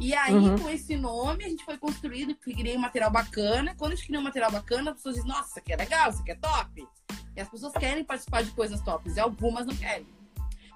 E 0.00 0.14
aí, 0.14 0.32
uhum. 0.32 0.56
com 0.56 0.70
esse 0.70 0.96
nome, 0.96 1.44
a 1.44 1.48
gente 1.48 1.64
foi 1.64 1.76
construído, 1.76 2.34
criei 2.36 2.76
um 2.76 2.80
material 2.80 3.10
bacana. 3.10 3.74
Quando 3.76 3.92
a 3.92 3.94
gente 3.96 4.06
cria 4.06 4.20
um 4.20 4.22
material 4.22 4.52
bacana, 4.52 4.92
as 4.92 4.96
pessoas 4.98 5.16
dizem, 5.16 5.28
nossa, 5.28 5.48
isso 5.48 5.58
aqui 5.58 5.72
é 5.72 5.76
legal, 5.76 6.10
isso 6.10 6.20
aqui 6.22 6.30
é 6.30 6.36
top. 6.36 6.88
E 7.34 7.40
as 7.40 7.48
pessoas 7.48 7.72
querem 7.72 8.04
participar 8.04 8.42
de 8.44 8.52
coisas 8.52 8.80
tops, 8.80 9.16
e 9.16 9.20
algumas 9.20 9.66
não 9.66 9.74
querem. 9.74 10.06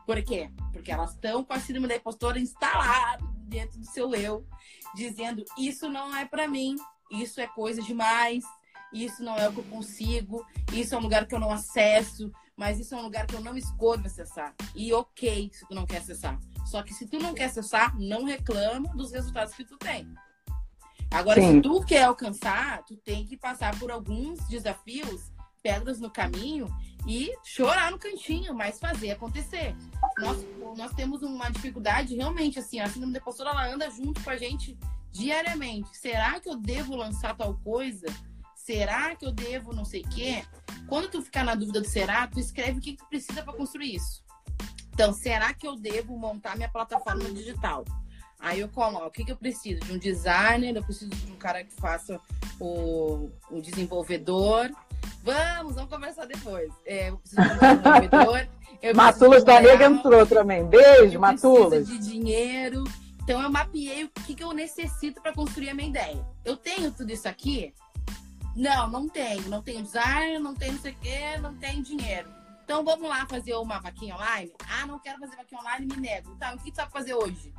Por 0.04 0.20
quê? 0.22 0.50
Porque 0.72 0.90
elas 0.90 1.12
estão 1.12 1.44
com 1.44 1.52
a 1.52 1.61
síndrome 1.61 1.87
da 1.87 1.96
impostora 1.96 2.38
instalada 2.38 3.24
dentro 3.44 3.78
do 3.78 3.87
seu 3.87 4.12
eu, 4.14 4.44
dizendo, 4.94 5.44
isso 5.56 5.88
não 5.88 6.16
é 6.16 6.24
para 6.24 6.48
mim, 6.48 6.74
isso 7.11 7.40
é 7.40 7.46
coisa 7.46 7.80
demais, 7.80 8.44
isso 8.92 9.22
não 9.22 9.37
é 9.37 9.48
o 9.48 9.52
que 9.52 9.61
eu 9.61 9.64
consigo, 9.64 10.44
isso 10.72 10.94
é 10.94 10.98
um 10.98 11.02
lugar 11.02 11.26
que 11.26 11.35
eu 11.35 11.40
não 11.40 11.52
acesso, 11.52 12.32
mas 12.62 12.79
isso 12.79 12.94
é 12.94 12.98
um 12.98 13.03
lugar 13.03 13.27
que 13.27 13.35
eu 13.35 13.40
não 13.40 13.57
escolho 13.57 14.07
acessar. 14.07 14.55
E 14.72 14.92
ok 14.92 15.51
se 15.53 15.66
tu 15.66 15.75
não 15.75 15.85
quer 15.85 15.96
acessar. 15.96 16.38
Só 16.64 16.81
que 16.81 16.94
se 16.94 17.09
tu 17.09 17.18
não 17.18 17.35
quer 17.35 17.46
acessar, 17.46 17.98
não 17.98 18.22
reclama 18.22 18.88
dos 18.94 19.11
resultados 19.11 19.53
que 19.53 19.64
tu 19.64 19.77
tem. 19.77 20.09
Agora, 21.11 21.42
Sim. 21.42 21.57
se 21.57 21.61
tu 21.61 21.85
quer 21.85 22.05
alcançar, 22.05 22.85
tu 22.85 22.96
tem 22.98 23.27
que 23.27 23.37
passar 23.37 23.77
por 23.81 23.90
alguns 23.90 24.38
desafios, 24.46 25.33
pedras 25.61 25.98
no 25.98 26.09
caminho 26.09 26.68
e 27.05 27.37
chorar 27.42 27.90
no 27.90 27.98
cantinho, 27.98 28.55
mas 28.55 28.79
fazer 28.79 29.11
acontecer. 29.11 29.75
Nós, 30.18 30.46
nós 30.77 30.92
temos 30.92 31.20
uma 31.20 31.51
dificuldade 31.51 32.14
realmente, 32.14 32.61
assim, 32.61 32.79
a 32.79 32.87
síndrome 32.88 33.12
da 33.12 33.18
impostora, 33.18 33.51
ela 33.51 33.75
anda 33.75 33.90
junto 33.90 34.22
com 34.22 34.31
a 34.31 34.37
gente 34.37 34.79
diariamente. 35.11 35.96
Será 35.96 36.38
que 36.38 36.48
eu 36.48 36.55
devo 36.55 36.94
lançar 36.94 37.37
tal 37.37 37.57
coisa? 37.57 38.07
será 38.64 39.14
que 39.16 39.27
eu 39.27 39.33
devo 39.33 39.72
não 39.72 39.85
sei 39.85 40.03
o 40.03 40.09
quê? 40.09 40.44
Quando 40.92 41.09
tu 41.09 41.22
ficar 41.22 41.42
na 41.42 41.55
dúvida 41.55 41.81
do 41.81 41.88
será, 41.88 42.26
tu 42.26 42.38
escreve 42.38 42.76
o 42.76 42.81
que 42.83 42.92
tu 42.94 43.07
precisa 43.07 43.42
para 43.42 43.55
construir 43.55 43.94
isso. 43.94 44.22
Então, 44.92 45.11
será 45.11 45.55
que 45.55 45.66
eu 45.66 45.74
devo 45.74 46.18
montar 46.18 46.55
minha 46.55 46.68
plataforma 46.68 47.24
digital? 47.31 47.83
Aí 48.38 48.61
eu 48.61 48.68
coloco, 48.68 49.07
o 49.07 49.11
que, 49.11 49.24
que 49.24 49.33
eu 49.33 49.37
preciso? 49.38 49.81
De 49.81 49.92
um 49.94 49.96
designer, 49.96 50.76
eu 50.76 50.83
preciso 50.85 51.09
de 51.09 51.33
um 51.33 51.37
cara 51.37 51.64
que 51.64 51.72
faça 51.76 52.20
o, 52.61 53.31
o 53.50 53.62
desenvolvedor. 53.62 54.70
Vamos, 55.24 55.76
vamos 55.76 55.88
conversar 55.88 56.26
depois. 56.26 56.70
É, 56.85 57.09
eu 57.09 57.16
preciso 57.16 57.40
de 57.40 57.48
um 57.48 57.59
desenvolvedor. 57.59 58.48
Matulas 58.94 59.44
da 59.44 59.62
Nega 59.62 59.87
entrou 59.87 60.26
também. 60.26 60.62
Beijo, 60.66 61.18
Matulas. 61.18 61.88
de 61.88 61.96
dinheiro. 62.00 62.85
Então 63.22 63.40
eu 63.40 63.48
mapeei 63.48 64.05
o 64.05 64.11
que, 64.11 64.35
que 64.35 64.44
eu 64.44 64.52
necessito 64.52 65.22
para 65.22 65.33
construir 65.33 65.70
a 65.70 65.74
minha 65.74 65.88
ideia. 65.88 66.22
Eu 66.44 66.55
tenho 66.55 66.90
tudo 66.90 67.11
isso 67.11 67.26
aqui, 67.26 67.72
não, 68.55 68.88
não 68.88 69.09
tenho. 69.09 69.49
Não 69.49 69.62
tenho 69.62 69.83
design, 69.83 70.38
não 70.38 70.55
tenho 70.55 70.75
não 70.75 70.81
sei 70.81 70.93
o 70.93 70.97
quê, 70.99 71.38
não 71.38 71.55
tenho 71.57 71.83
dinheiro. 71.83 72.29
Então 72.65 72.85
vamos 72.85 73.09
lá 73.09 73.27
fazer 73.27 73.55
uma 73.55 73.81
vaquinha 73.81 74.15
online? 74.15 74.53
Ah, 74.69 74.87
não 74.87 74.99
quero 74.99 75.19
fazer 75.19 75.37
vaquinha 75.37 75.61
online, 75.61 75.87
me 75.87 75.97
nego. 75.97 76.35
Tá, 76.37 76.55
o 76.55 76.59
que 76.59 76.71
tu 76.71 76.77
sabe 76.77 76.93
fazer 76.93 77.15
hoje? 77.15 77.53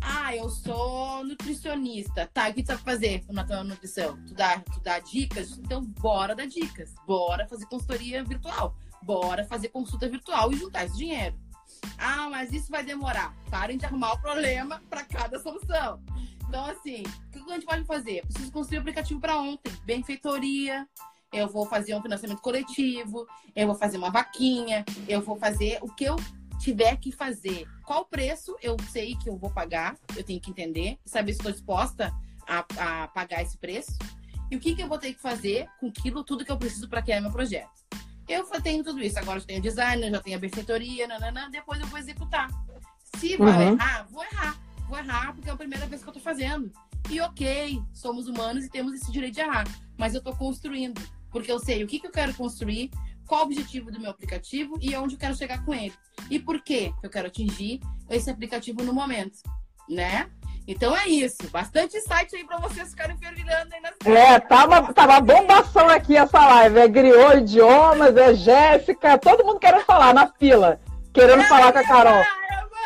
Ah, 0.00 0.34
eu 0.34 0.48
sou 0.48 1.24
nutricionista. 1.24 2.26
Tá, 2.32 2.48
o 2.48 2.54
que 2.54 2.62
tu 2.62 2.68
sabe 2.68 2.82
fazer 2.82 3.24
na 3.28 3.44
tua 3.44 3.64
nutrição? 3.64 4.16
Tu 4.26 4.34
dá, 4.34 4.58
tu 4.60 4.80
dá 4.80 4.98
dicas? 4.98 5.58
Então 5.58 5.84
bora 5.84 6.34
dar 6.34 6.46
dicas. 6.46 6.94
Bora 7.06 7.46
fazer 7.48 7.66
consultoria 7.66 8.22
virtual. 8.24 8.76
Bora 9.02 9.44
fazer 9.46 9.68
consulta 9.68 10.08
virtual 10.08 10.52
e 10.52 10.56
juntar 10.56 10.84
esse 10.84 10.96
dinheiro. 10.96 11.36
Ah, 11.98 12.28
mas 12.30 12.52
isso 12.52 12.70
vai 12.70 12.82
demorar. 12.82 13.34
Parem 13.50 13.76
de 13.76 13.84
arrumar 13.84 14.12
o 14.12 14.20
problema 14.20 14.82
para 14.88 15.04
cada 15.04 15.38
solução. 15.38 16.02
Então, 16.48 16.64
assim, 16.66 17.02
o 17.02 17.30
que 17.30 17.50
a 17.50 17.54
gente 17.54 17.66
pode 17.66 17.84
fazer? 17.84 18.22
Preciso 18.26 18.50
construir 18.50 18.78
um 18.78 18.80
aplicativo 18.80 19.20
para 19.20 19.40
ontem. 19.40 19.72
Benfeitoria, 19.84 20.86
eu 21.32 21.48
vou 21.48 21.64
fazer 21.66 21.94
um 21.94 22.02
financiamento 22.02 22.40
coletivo, 22.40 23.26
eu 23.54 23.66
vou 23.66 23.76
fazer 23.76 23.96
uma 23.96 24.10
vaquinha, 24.10 24.84
eu 25.08 25.20
vou 25.20 25.36
fazer 25.36 25.78
o 25.80 25.88
que 25.88 26.04
eu 26.04 26.16
tiver 26.58 26.96
que 26.96 27.12
fazer. 27.12 27.66
Qual 27.84 28.04
preço 28.04 28.56
eu 28.60 28.76
sei 28.90 29.16
que 29.16 29.28
eu 29.28 29.36
vou 29.36 29.50
pagar, 29.50 29.96
eu 30.16 30.24
tenho 30.24 30.40
que 30.40 30.50
entender, 30.50 30.98
saber 31.04 31.32
se 31.32 31.38
estou 31.38 31.52
disposta 31.52 32.12
a, 32.46 32.64
a, 32.78 33.08
pagar 33.08 33.42
esse 33.42 33.56
preço. 33.56 33.96
E 34.50 34.56
o 34.56 34.60
que, 34.60 34.74
que 34.74 34.82
eu 34.82 34.88
vou 34.88 34.98
ter 34.98 35.14
que 35.14 35.20
fazer 35.20 35.68
com 35.78 35.86
aquilo, 35.86 36.24
tudo 36.24 36.44
que 36.44 36.50
eu 36.50 36.58
preciso 36.58 36.88
para 36.88 37.00
criar 37.00 37.20
meu 37.20 37.30
projeto. 37.30 37.79
Eu 38.32 38.44
tenho 38.62 38.84
tudo 38.84 39.00
isso. 39.00 39.18
Agora 39.18 39.38
eu 39.38 39.44
tenho 39.44 39.60
design, 39.60 40.10
já 40.10 40.20
tenho 40.20 40.36
a 40.36 40.40
benfeitoria, 40.40 41.06
nananã, 41.06 41.50
depois 41.50 41.80
eu 41.80 41.86
vou 41.86 41.98
executar. 41.98 42.48
Se 43.16 43.36
vai 43.36 43.66
uhum. 43.66 43.72
errar, 43.74 44.06
vou 44.10 44.22
errar 44.22 44.70
vou 44.90 44.98
errar 44.98 45.32
porque 45.32 45.48
é 45.48 45.52
a 45.52 45.56
primeira 45.56 45.86
vez 45.86 46.02
que 46.02 46.08
eu 46.08 46.12
tô 46.12 46.20
fazendo. 46.20 46.70
E 47.08 47.20
ok, 47.20 47.80
somos 47.94 48.26
humanos 48.26 48.64
e 48.64 48.68
temos 48.68 48.92
esse 48.92 49.10
direito 49.10 49.34
de 49.34 49.40
errar. 49.40 49.64
Mas 49.96 50.14
eu 50.14 50.20
tô 50.20 50.34
construindo. 50.34 51.00
Porque 51.30 51.50
eu 51.50 51.60
sei 51.60 51.84
o 51.84 51.86
que, 51.86 52.00
que 52.00 52.08
eu 52.08 52.10
quero 52.10 52.34
construir, 52.34 52.90
qual 53.24 53.42
o 53.42 53.44
objetivo 53.44 53.92
do 53.92 54.00
meu 54.00 54.10
aplicativo 54.10 54.76
e 54.80 54.94
onde 54.96 55.14
eu 55.14 55.18
quero 55.18 55.36
chegar 55.36 55.64
com 55.64 55.72
ele. 55.72 55.94
E 56.28 56.40
por 56.40 56.60
que 56.60 56.92
eu 57.02 57.08
quero 57.08 57.28
atingir 57.28 57.80
esse 58.10 58.28
aplicativo 58.28 58.82
no 58.82 58.92
momento, 58.92 59.38
né? 59.88 60.28
Então 60.66 60.96
é 60.96 61.08
isso. 61.08 61.48
Bastante 61.50 62.00
site 62.00 62.36
aí 62.36 62.44
para 62.44 62.58
vocês 62.58 62.90
ficarem 62.90 63.16
fervilhando 63.16 63.74
aí 63.74 63.80
nas 63.80 63.92
É, 64.04 64.38
tava, 64.38 64.92
tava 64.92 65.20
bombação 65.20 65.88
aqui 65.88 66.16
essa 66.16 66.46
live. 66.46 66.78
É 66.78 66.88
Griot 66.88 67.38
Idiomas, 67.38 68.16
é 68.16 68.34
Jéssica, 68.34 69.18
todo 69.18 69.44
mundo 69.44 69.58
querendo 69.58 69.84
falar 69.84 70.14
na 70.14 70.26
fila. 70.26 70.80
Querendo 71.12 71.42
falar 71.44 71.72
com 71.72 71.78
a 71.78 71.84
Carol. 71.84 72.24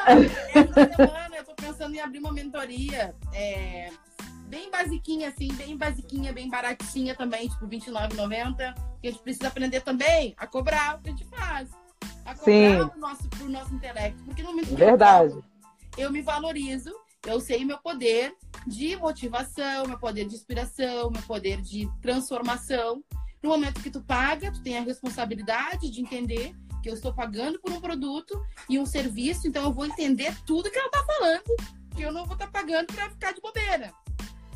Essa 0.06 0.96
semana 0.96 1.34
pensando 1.74 1.94
em 1.94 2.00
abrir 2.00 2.18
uma 2.18 2.32
mentoria 2.32 3.14
é, 3.32 3.90
bem 4.46 4.70
basiquinha, 4.70 5.28
assim, 5.28 5.52
bem 5.54 5.76
basiquinha, 5.76 6.32
bem 6.32 6.48
baratinha 6.48 7.14
também, 7.14 7.48
tipo 7.48 7.66
R$29,90. 7.66 8.74
Que 9.00 9.08
a 9.08 9.10
gente 9.10 9.22
precisa 9.22 9.48
aprender 9.48 9.80
também 9.80 10.34
a 10.36 10.46
cobrar 10.46 10.96
o 10.96 11.02
que 11.02 11.08
a 11.08 11.12
gente 11.12 11.24
faz. 11.24 11.68
A 12.24 12.34
cobrar 12.34 12.44
Sim. 12.44 12.80
o 12.80 12.98
nosso, 12.98 13.28
pro 13.28 13.48
nosso 13.48 13.74
intelecto. 13.74 14.22
Porque 14.24 14.42
no 14.42 14.50
momento 14.50 14.74
Verdade. 14.74 15.34
Eu, 15.96 16.04
eu 16.04 16.12
me 16.12 16.22
valorizo, 16.22 16.94
eu 17.26 17.40
sei 17.40 17.64
meu 17.64 17.78
poder 17.78 18.34
de 18.66 18.96
motivação, 18.96 19.86
meu 19.86 19.98
poder 19.98 20.26
de 20.26 20.34
inspiração, 20.34 21.10
meu 21.10 21.22
poder 21.22 21.60
de 21.60 21.88
transformação. 22.00 23.02
No 23.42 23.50
momento 23.50 23.82
que 23.82 23.90
tu 23.90 24.00
paga, 24.02 24.52
tu 24.52 24.62
tem 24.62 24.78
a 24.78 24.82
responsabilidade 24.82 25.90
de 25.90 26.00
entender 26.00 26.54
que 26.82 26.90
eu 26.90 26.94
estou 26.94 27.14
pagando 27.14 27.58
por 27.60 27.72
um 27.72 27.80
produto 27.80 28.38
e 28.68 28.78
um 28.78 28.84
serviço, 28.84 29.48
então 29.48 29.64
eu 29.64 29.72
vou 29.72 29.86
entender 29.86 30.36
tudo 30.44 30.70
que 30.70 30.78
ela 30.78 30.88
está 30.88 31.02
falando, 31.02 31.56
que 31.96 32.02
eu 32.02 32.12
não 32.12 32.26
vou 32.26 32.34
estar 32.34 32.46
tá 32.46 32.52
pagando 32.52 32.92
para 32.92 33.08
ficar 33.10 33.32
de 33.32 33.40
bobeira. 33.40 33.92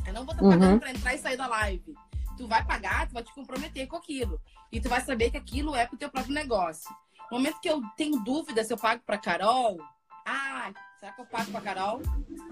Eu 0.05 0.13
não 0.13 0.25
vou 0.25 0.33
estar 0.33 0.43
tá 0.43 0.49
pagando 0.49 0.73
uhum. 0.73 0.79
para 0.79 0.91
entrar 0.91 1.15
e 1.15 1.17
sair 1.17 1.37
da 1.37 1.47
live. 1.47 1.95
Tu 2.37 2.47
vai 2.47 2.63
pagar, 2.65 3.07
tu 3.07 3.13
vai 3.13 3.23
te 3.23 3.33
comprometer 3.33 3.87
com 3.87 3.95
aquilo. 3.95 4.39
E 4.71 4.79
tu 4.79 4.87
vai 4.87 5.01
saber 5.01 5.31
que 5.31 5.37
aquilo 5.37 5.75
é 5.75 5.85
pro 5.87 5.97
teu 5.97 6.09
próprio 6.09 6.33
negócio. 6.33 6.89
No 7.31 7.37
momento 7.37 7.59
que 7.59 7.69
eu 7.69 7.81
tenho 7.97 8.23
dúvida 8.23 8.63
se 8.63 8.71
eu 8.71 8.77
pago 8.77 9.01
para 9.05 9.17
Carol, 9.17 9.77
ah, 10.29 10.71
será 10.99 11.11
que 11.11 11.21
eu 11.21 11.25
pago 11.25 11.51
para 11.51 11.61
Carol? 11.61 12.01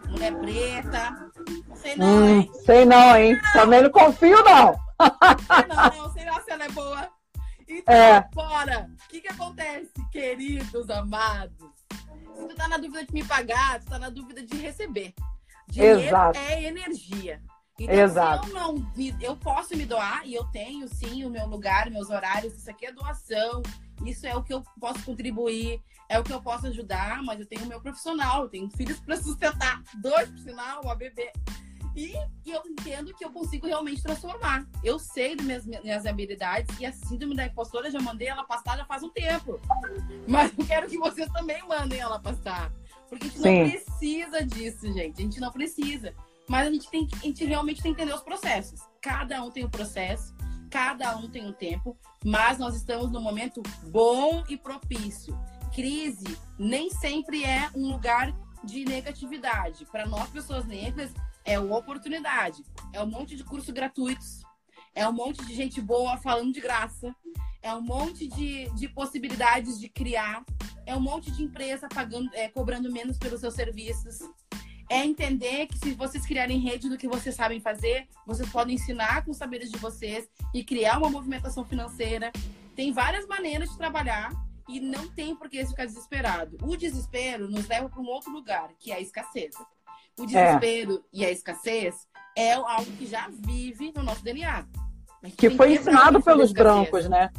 Mulher 0.10 0.36
preta. 0.40 1.32
Não 1.68 1.76
sei 1.76 1.96
não, 1.96 2.08
hum, 2.08 2.28
hein? 2.28 2.52
Sei 2.66 2.86
não, 2.86 3.16
hein? 3.16 3.36
Não. 3.42 3.54
Também 3.54 3.82
não 3.84 3.90
confio, 3.92 4.44
não. 4.44 4.80
Não, 4.98 6.06
não, 6.06 6.14
sei 6.14 6.26
lá 6.26 6.42
se 6.42 6.52
ela 6.52 6.66
é 6.66 6.70
boa. 6.70 7.10
Então, 7.68 7.94
é. 7.94 8.28
bora! 8.34 8.90
O 9.06 9.10
que, 9.10 9.22
que 9.22 9.28
acontece, 9.28 9.92
queridos 10.12 10.90
amados? 10.90 11.70
Se 12.34 12.48
tu 12.48 12.56
tá 12.56 12.68
na 12.68 12.78
dúvida 12.78 13.06
de 13.06 13.14
me 13.14 13.24
pagar, 13.24 13.80
tu 13.80 13.88
tá 13.88 14.00
na 14.00 14.10
dúvida 14.10 14.42
de 14.42 14.58
receber. 14.58 15.14
Dinheiro 15.68 16.00
Exato. 16.00 16.40
é 16.40 16.64
energia. 16.64 17.42
Então, 17.80 17.96
Exato. 17.96 18.48
se 18.48 18.54
eu 18.54 18.60
não 18.60 18.92
eu 19.22 19.36
posso 19.36 19.76
me 19.78 19.86
doar 19.86 20.26
e 20.26 20.34
eu 20.34 20.46
tenho 20.46 20.88
sim 20.88 21.26
o 21.26 21.30
meu 21.30 21.46
lugar, 21.46 21.92
meus 21.92 22.10
horários, 22.10 22.56
isso 22.56 22.70
aqui 22.70 22.88
é 22.88 22.92
doação, 22.92 23.62
isso 24.06 24.26
é 24.26 24.36
o 24.36 24.44
que 24.44 24.54
eu 24.54 24.64
posso 24.80 25.04
contribuir, 25.04 25.82
é 26.10 26.20
o 26.20 26.24
que 26.24 26.34
eu 26.34 26.42
posso 26.42 26.68
ajudar, 26.68 27.22
mas 27.24 27.40
eu 27.40 27.46
tenho 27.46 27.64
o 27.64 27.68
meu 27.68 27.82
profissional, 27.82 28.44
eu 28.44 28.50
tenho 28.50 28.70
filhos 28.70 29.00
para 29.00 29.18
sustentar, 29.18 29.82
dois 30.02 30.30
por 30.30 30.40
sinal, 30.40 30.82
uma 30.82 30.96
bebê. 30.96 31.32
E, 31.98 32.14
eu 32.46 32.62
entendo 32.68 33.12
que 33.16 33.26
eu 33.26 33.32
consigo 33.32 33.66
realmente 33.66 34.04
transformar. 34.04 34.68
Eu 34.84 35.00
sei 35.00 35.36
das 35.36 35.46
minhas, 35.66 35.66
minhas 35.66 36.06
habilidades 36.06 36.80
e 36.80 36.86
a 36.86 36.94
síndrome 36.94 37.36
da 37.36 37.48
impostora 37.48 37.90
já 37.90 38.00
mandei 38.00 38.28
ela 38.28 38.44
passar 38.44 38.78
já 38.78 38.86
faz 38.86 39.02
um 39.02 39.10
tempo. 39.10 39.60
Mas 40.28 40.56
eu 40.56 40.64
quero 40.64 40.88
que 40.88 41.00
vocês 41.00 41.28
também 41.32 41.60
mandem 41.68 42.00
ela 42.00 42.20
passar. 42.20 42.72
Porque 43.10 43.26
a 43.26 43.30
gente 43.30 43.42
Sim. 43.42 43.64
não 43.64 43.70
precisa 43.72 44.46
disso, 44.46 44.94
gente. 44.94 45.20
A 45.20 45.24
gente 45.24 45.40
não 45.40 45.52
precisa. 45.52 46.14
Mas 46.48 46.68
a 46.68 46.72
gente, 46.72 46.88
tem, 46.88 47.08
a 47.12 47.26
gente 47.26 47.44
realmente 47.44 47.82
tem 47.82 47.96
que 47.96 48.02
entender 48.02 48.16
os 48.16 48.24
processos. 48.24 48.80
Cada 49.02 49.44
um 49.44 49.50
tem 49.50 49.66
um 49.66 49.70
processo. 49.70 50.36
Cada 50.70 51.16
um 51.18 51.30
tem 51.30 51.46
um 51.46 51.54
tempo, 51.54 51.98
mas 52.24 52.58
nós 52.58 52.76
estamos 52.76 53.12
num 53.12 53.22
momento 53.22 53.62
bom 53.84 54.44
e 54.50 54.58
propício. 54.58 55.38
Crise 55.74 56.38
nem 56.58 56.90
sempre 56.90 57.44
é 57.44 57.70
um 57.76 57.92
lugar 57.92 58.36
de 58.64 58.84
negatividade. 58.84 59.86
Para 59.86 60.06
nós, 60.06 60.30
pessoas 60.30 60.66
negras, 60.66 61.12
é 61.46 61.58
uma 61.60 61.78
oportunidade. 61.78 62.64
É 62.92 63.02
um 63.02 63.08
monte 63.08 63.36
de 63.36 63.44
cursos 63.44 63.70
gratuitos. 63.70 64.44
É 64.94 65.08
um 65.08 65.14
monte 65.14 65.46
de 65.46 65.56
gente 65.56 65.80
boa 65.80 66.18
falando 66.18 66.52
de 66.52 66.60
graça. 66.60 67.16
É 67.62 67.74
um 67.74 67.82
monte 67.82 68.28
de, 68.28 68.70
de 68.72 68.90
possibilidades 68.90 69.80
de 69.80 69.88
criar. 69.88 70.44
É 70.86 70.96
um 70.96 71.00
monte 71.00 71.32
de 71.32 71.44
empresa 71.44 71.88
pagando, 71.88 72.30
é, 72.34 72.50
cobrando 72.50 72.92
menos 72.92 73.18
pelos 73.18 73.40
seus 73.40 73.54
serviços. 73.54 74.20
É 74.90 75.06
entender 75.06 75.68
que 75.68 75.78
se 75.78 75.94
vocês 75.94 76.26
criarem 76.26 76.60
rede 76.60 76.88
do 76.88 76.98
que 76.98 77.08
vocês 77.08 77.36
sabem 77.36 77.60
fazer, 77.60 78.08
vocês 78.26 78.50
podem 78.50 78.76
ensinar 78.76 79.26
com 79.26 79.32
os 79.32 79.38
saberes 79.38 79.70
de 79.70 79.78
vocês 79.78 80.30
e 80.54 80.64
criar 80.64 80.98
uma 80.98 81.10
movimentação 81.10 81.66
financeira. 81.66 82.32
Tem 82.76 82.94
várias 82.94 83.28
maneiras 83.28 83.70
de 83.70 83.78
trabalhar 83.78 84.32
e 84.68 84.80
não 84.80 85.08
tem 85.10 85.36
por 85.36 85.50
que 85.50 85.66
ficar 85.66 85.86
desesperado. 85.86 86.58
O 86.62 86.78
desespero 86.78 87.50
nos 87.50 87.68
leva 87.68 87.90
para 87.90 88.02
um 88.02 88.08
outro 88.08 88.32
lugar, 88.32 88.70
que 88.80 88.92
é 88.92 88.96
a 88.96 89.02
escassez. 89.02 89.56
O 90.20 90.26
desespero 90.26 90.96
é. 90.96 91.00
e 91.14 91.26
a 91.26 91.32
escassez 91.32 92.08
é 92.36 92.54
algo 92.54 92.92
que 92.98 93.06
já 93.06 93.30
vive 93.30 93.92
no 93.96 94.04
nosso 94.04 94.24
DNA. 94.24 94.66
Que 95.38 95.50
foi 95.50 95.74
ensinado 95.74 96.22
pelos 96.22 96.52
brancos, 96.54 97.10
né? 97.10 97.30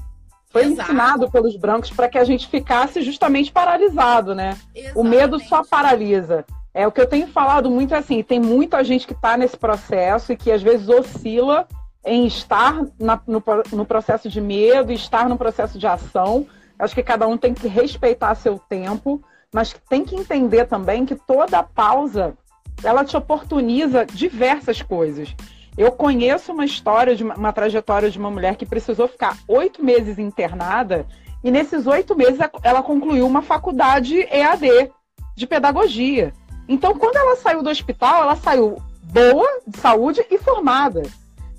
Foi 0.51 0.65
Exato. 0.65 0.83
ensinado 0.83 1.31
pelos 1.31 1.57
brancos 1.57 1.91
para 1.91 2.09
que 2.09 2.19
a 2.19 2.25
gente 2.25 2.49
ficasse 2.49 3.03
justamente 3.03 3.53
paralisado, 3.53 4.35
né? 4.35 4.59
Exatamente. 4.75 4.99
O 4.99 5.05
medo 5.05 5.41
só 5.41 5.65
paralisa. 5.65 6.45
É 6.75 6.87
o 6.87 6.93
que 6.93 7.01
eu 7.01 7.07
tenho 7.07 7.27
falado 7.27 7.71
muito 7.71 7.95
é 7.95 7.99
assim, 7.99 8.23
tem 8.23 8.39
muita 8.39 8.85
gente 8.85 9.07
que 9.07 9.13
está 9.13 9.37
nesse 9.37 9.57
processo 9.57 10.33
e 10.33 10.37
que 10.37 10.53
às 10.53 10.63
vezes 10.63 10.89
oscila 10.89 11.67
em 12.05 12.27
estar 12.27 12.85
na, 12.99 13.21
no, 13.27 13.43
no 13.73 13.85
processo 13.85 14.29
de 14.29 14.41
medo, 14.41 14.93
estar 14.93 15.29
no 15.29 15.37
processo 15.37 15.79
de 15.79 15.87
ação. 15.87 16.47
Acho 16.79 16.95
que 16.95 17.03
cada 17.03 17.27
um 17.27 17.37
tem 17.37 17.53
que 17.53 17.67
respeitar 17.67 18.35
seu 18.35 18.59
tempo, 18.59 19.21
mas 19.53 19.75
tem 19.89 20.05
que 20.05 20.15
entender 20.15 20.67
também 20.67 21.05
que 21.05 21.17
toda 21.17 21.63
pausa 21.63 22.37
ela 22.83 23.05
te 23.05 23.17
oportuniza 23.17 24.07
diversas 24.07 24.81
coisas. 24.81 25.35
Eu 25.77 25.93
conheço 25.93 26.53
uma 26.53 26.65
história 26.65 27.15
de 27.15 27.25
uma, 27.25 27.35
uma 27.35 27.53
trajetória 27.53 28.11
de 28.11 28.19
uma 28.19 28.31
mulher 28.31 28.57
que 28.57 28.67
precisou 28.67 29.09
ficar 29.09 29.37
oito 29.47 29.85
meses 29.85 30.19
internada 30.19 31.07
e 31.43 31.51
nesses 31.51 31.87
oito 31.87 32.17
meses 32.17 32.39
ela 32.63 32.83
concluiu 32.83 33.27
uma 33.27 33.43
faculdade 33.43 34.21
EAD 34.31 34.91
de 35.37 35.47
pedagogia. 35.47 36.33
Então, 36.69 36.95
quando 36.97 37.17
ela 37.17 37.37
saiu 37.37 37.63
do 37.63 37.71
hospital, 37.71 38.23
ela 38.23 38.37
saiu 38.37 38.83
boa 39.03 39.61
de 39.67 39.79
saúde 39.79 40.25
e 40.31 40.39
formada. 40.39 41.03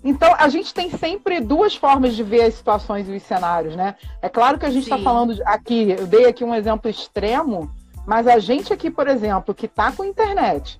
Então, 0.03 0.33
a 0.37 0.47
gente 0.47 0.73
tem 0.73 0.89
sempre 0.91 1.41
duas 1.41 1.75
formas 1.75 2.15
de 2.15 2.23
ver 2.23 2.43
as 2.43 2.53
situações 2.53 3.09
e 3.09 3.11
os 3.11 3.23
cenários, 3.23 3.75
né? 3.75 3.95
É 4.21 4.29
claro 4.29 4.57
que 4.57 4.65
a 4.65 4.69
gente 4.69 4.83
está 4.83 4.97
falando 4.97 5.37
aqui, 5.45 5.95
eu 5.97 6.07
dei 6.07 6.25
aqui 6.25 6.43
um 6.43 6.55
exemplo 6.55 6.89
extremo, 6.89 7.69
mas 8.05 8.27
a 8.27 8.39
gente 8.39 8.71
aqui, 8.71 8.89
por 8.89 9.07
exemplo, 9.07 9.53
que 9.53 9.65
está 9.65 9.91
com 9.91 10.05
internet, 10.05 10.79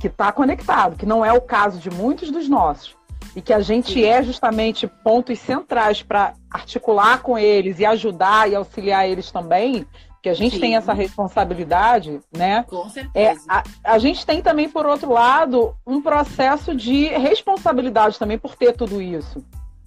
que 0.00 0.08
está 0.08 0.32
conectado, 0.32 0.96
que 0.96 1.06
não 1.06 1.24
é 1.24 1.32
o 1.32 1.40
caso 1.40 1.78
de 1.78 1.88
muitos 1.88 2.30
dos 2.32 2.48
nossos, 2.48 2.96
e 3.36 3.40
que 3.40 3.52
a 3.52 3.60
gente 3.60 3.92
Sim. 3.92 4.04
é 4.04 4.22
justamente 4.22 4.88
pontos 4.88 5.38
centrais 5.38 6.02
para 6.02 6.34
articular 6.50 7.22
com 7.22 7.38
eles 7.38 7.78
e 7.78 7.86
ajudar 7.86 8.50
e 8.50 8.56
auxiliar 8.56 9.08
eles 9.08 9.30
também, 9.30 9.86
que 10.22 10.28
a 10.28 10.34
gente 10.34 10.54
Sim. 10.56 10.60
tem 10.60 10.76
essa 10.76 10.92
responsabilidade, 10.92 12.20
né? 12.36 12.64
Com 12.68 12.88
certeza. 12.90 13.14
É, 13.14 13.34
a, 13.48 13.62
a, 13.94 13.98
gente 13.98 14.26
tem 14.26 14.42
também, 14.42 14.68
por 14.68 14.84
outro 14.84 15.12
lado, 15.12 15.74
um 15.86 16.00
processo 16.02 16.74
de 16.74 17.06
responsabilidade 17.06 18.18
também 18.18 18.38
por 18.38 18.54
ter 18.54 18.72
tudo 18.76 19.00
isso. 19.00 19.44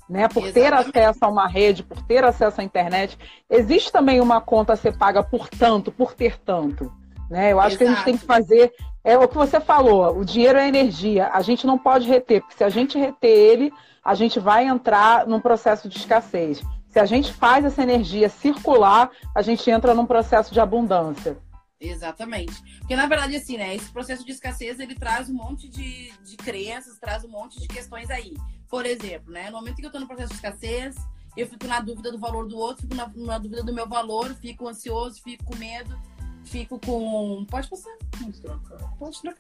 Né, 0.10 0.28
por 0.28 0.44
Exatamente. 0.44 0.92
ter 0.92 1.02
acesso 1.02 1.20
a 1.22 1.28
uma 1.30 1.48
rede, 1.48 1.82
por 1.82 2.02
ter 2.04 2.26
acesso 2.26 2.60
à 2.60 2.64
internet. 2.64 3.18
Existe 3.50 3.92
também 3.92 4.20
uma 4.20 4.42
conta 4.42 4.74
a 4.74 4.76
ser 4.76 4.98
paga 4.98 5.24
por 5.24 5.48
tanto, 5.48 5.94
por 5.94 6.14
ter 6.14 6.38
tanto. 6.38 6.92
Né? 7.30 7.54
Eu 7.54 7.60
acho 7.60 7.78
Exato. 7.78 7.78
que 7.78 7.84
a 7.84 7.96
gente 7.96 8.04
tem 8.04 8.18
que 8.18 8.26
fazer. 8.26 8.74
É 9.04 9.18
o 9.18 9.28
que 9.28 9.36
você 9.36 9.62
falou, 9.62 10.18
o 10.18 10.26
dinheiro 10.26 10.60
é 10.60 10.68
energia. 10.68 11.30
A 11.34 11.42
gente 11.42 11.66
não 11.66 11.78
pode 11.78 12.08
reter, 12.08 12.42
porque 12.42 12.58
se 12.58 12.64
a 12.64 12.70
gente 12.70 12.98
reter 12.98 13.30
ele, 13.30 13.74
a 14.04 14.14
gente 14.14 14.40
vai 14.40 14.66
entrar 14.66 15.26
num 15.26 15.40
processo 15.40 15.88
de 15.88 15.98
escassez. 15.98 16.62
Se 16.94 17.00
a 17.00 17.06
gente 17.08 17.34
faz 17.34 17.66
essa 17.66 17.82
energia 17.82 18.30
circular, 18.30 19.10
a 19.34 19.42
gente 19.42 19.68
entra 19.68 19.96
num 19.96 20.06
processo 20.06 20.54
de 20.54 20.60
abundância. 20.60 21.36
Exatamente. 21.80 22.54
Porque, 22.78 22.96
na 22.96 23.08
verdade, 23.08 23.36
assim, 23.36 23.58
né? 23.58 23.76
Esse 23.76 23.92
processo 23.92 24.24
de 24.24 24.32
escassez, 24.32 24.80
ele 24.80 24.94
traz 24.94 25.28
um 25.28 25.34
monte 25.34 25.68
de, 25.68 26.14
de 26.24 26.38
crenças, 26.38 27.00
traz 27.00 27.26
um 27.26 27.30
monte 27.30 27.60
de 27.60 27.68
questões 27.68 28.12
aí. 28.12 28.36
Por 28.70 28.86
exemplo, 28.86 29.34
né? 29.34 29.50
No 29.50 29.58
momento 29.58 29.78
que 29.78 29.86
eu 29.86 29.88
estou 29.88 30.00
no 30.00 30.06
processo 30.06 30.30
de 30.30 30.36
escassez, 30.36 30.96
eu 31.36 31.48
fico 31.48 31.66
na 31.66 31.80
dúvida 31.80 32.12
do 32.12 32.20
valor 32.20 32.48
do 32.48 32.60
outro, 32.60 32.84
fico 32.84 32.94
na, 32.94 33.12
na 33.16 33.40
dúvida 33.40 33.64
do 33.64 33.74
meu 33.74 33.90
valor, 33.90 34.32
fico 34.36 34.68
ansioso, 34.68 35.20
fico 35.24 35.44
com 35.46 35.56
medo, 35.56 36.00
fico 36.46 36.80
com... 36.80 37.44
Pode 37.50 37.72
passar? 37.72 37.98
Pode 39.00 39.20
trocar. 39.20 39.40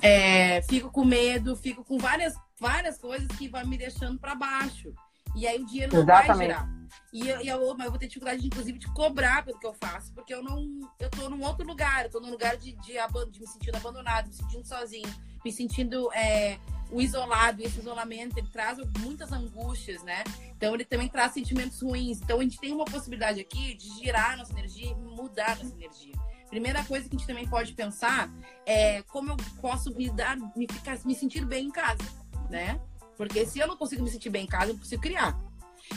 É, 0.00 0.62
fico 0.62 0.90
com 0.90 1.04
medo, 1.04 1.54
fico 1.54 1.84
com 1.84 1.98
várias, 1.98 2.34
várias 2.58 2.96
coisas 2.96 3.28
que 3.36 3.46
vão 3.46 3.66
me 3.66 3.76
deixando 3.76 4.18
para 4.18 4.34
baixo. 4.34 4.94
E 5.34 5.46
aí 5.46 5.60
o 5.60 5.66
dinheiro 5.66 5.92
não 5.92 6.02
Exatamente. 6.02 6.36
vai 6.36 6.46
girar. 6.46 6.78
E, 7.12 7.28
eu, 7.28 7.40
e 7.40 7.48
eu, 7.48 7.74
mas 7.74 7.86
eu 7.86 7.90
vou 7.90 7.98
ter 7.98 8.06
dificuldade, 8.06 8.46
inclusive, 8.46 8.78
de 8.78 8.86
cobrar 8.92 9.42
pelo 9.44 9.58
que 9.58 9.66
eu 9.66 9.72
faço, 9.72 10.12
porque 10.12 10.32
eu 10.32 10.42
não. 10.42 10.80
Eu 10.98 11.08
tô 11.10 11.28
num 11.30 11.42
outro 11.42 11.66
lugar, 11.66 12.04
eu 12.04 12.10
tô 12.10 12.20
num 12.20 12.30
lugar 12.30 12.56
de, 12.56 12.72
de, 12.72 12.92
de 13.30 13.40
me 13.40 13.46
sentindo 13.46 13.76
abandonado, 13.76 14.26
me 14.26 14.34
sentindo 14.34 14.66
sozinho, 14.66 15.08
me 15.42 15.50
sentindo 15.50 16.12
é, 16.12 16.58
o 16.90 17.00
isolado. 17.00 17.62
E 17.62 17.64
esse 17.64 17.78
isolamento 17.78 18.38
ele 18.38 18.48
traz 18.48 18.78
muitas 18.98 19.32
angústias, 19.32 20.02
né? 20.02 20.22
Então 20.56 20.74
ele 20.74 20.84
também 20.84 21.08
traz 21.08 21.32
sentimentos 21.32 21.80
ruins. 21.80 22.20
Então 22.20 22.40
a 22.40 22.42
gente 22.42 22.58
tem 22.58 22.74
uma 22.74 22.84
possibilidade 22.84 23.40
aqui 23.40 23.74
de 23.74 23.88
girar 23.98 24.36
nossa 24.36 24.52
energia 24.52 24.90
e 24.90 24.94
mudar 24.94 25.56
nossa 25.56 25.74
energia. 25.74 26.12
Primeira 26.50 26.82
coisa 26.84 27.08
que 27.08 27.14
a 27.14 27.18
gente 27.18 27.26
também 27.26 27.46
pode 27.46 27.74
pensar 27.74 28.30
é 28.66 29.02
como 29.02 29.30
eu 29.30 29.36
posso 29.60 29.94
me 29.94 30.10
dar, 30.10 30.36
me, 30.56 30.66
ficar, 30.70 30.98
me 31.04 31.14
sentir 31.14 31.44
bem 31.44 31.66
em 31.66 31.70
casa, 31.70 32.02
né? 32.50 32.80
Porque 33.18 33.44
se 33.44 33.58
eu 33.58 33.66
não 33.66 33.76
consigo 33.76 34.02
me 34.02 34.08
sentir 34.08 34.30
bem 34.30 34.44
em 34.44 34.46
casa, 34.46 34.66
eu 34.66 34.74
não 34.74 34.80
consigo 34.80 35.02
criar. 35.02 35.36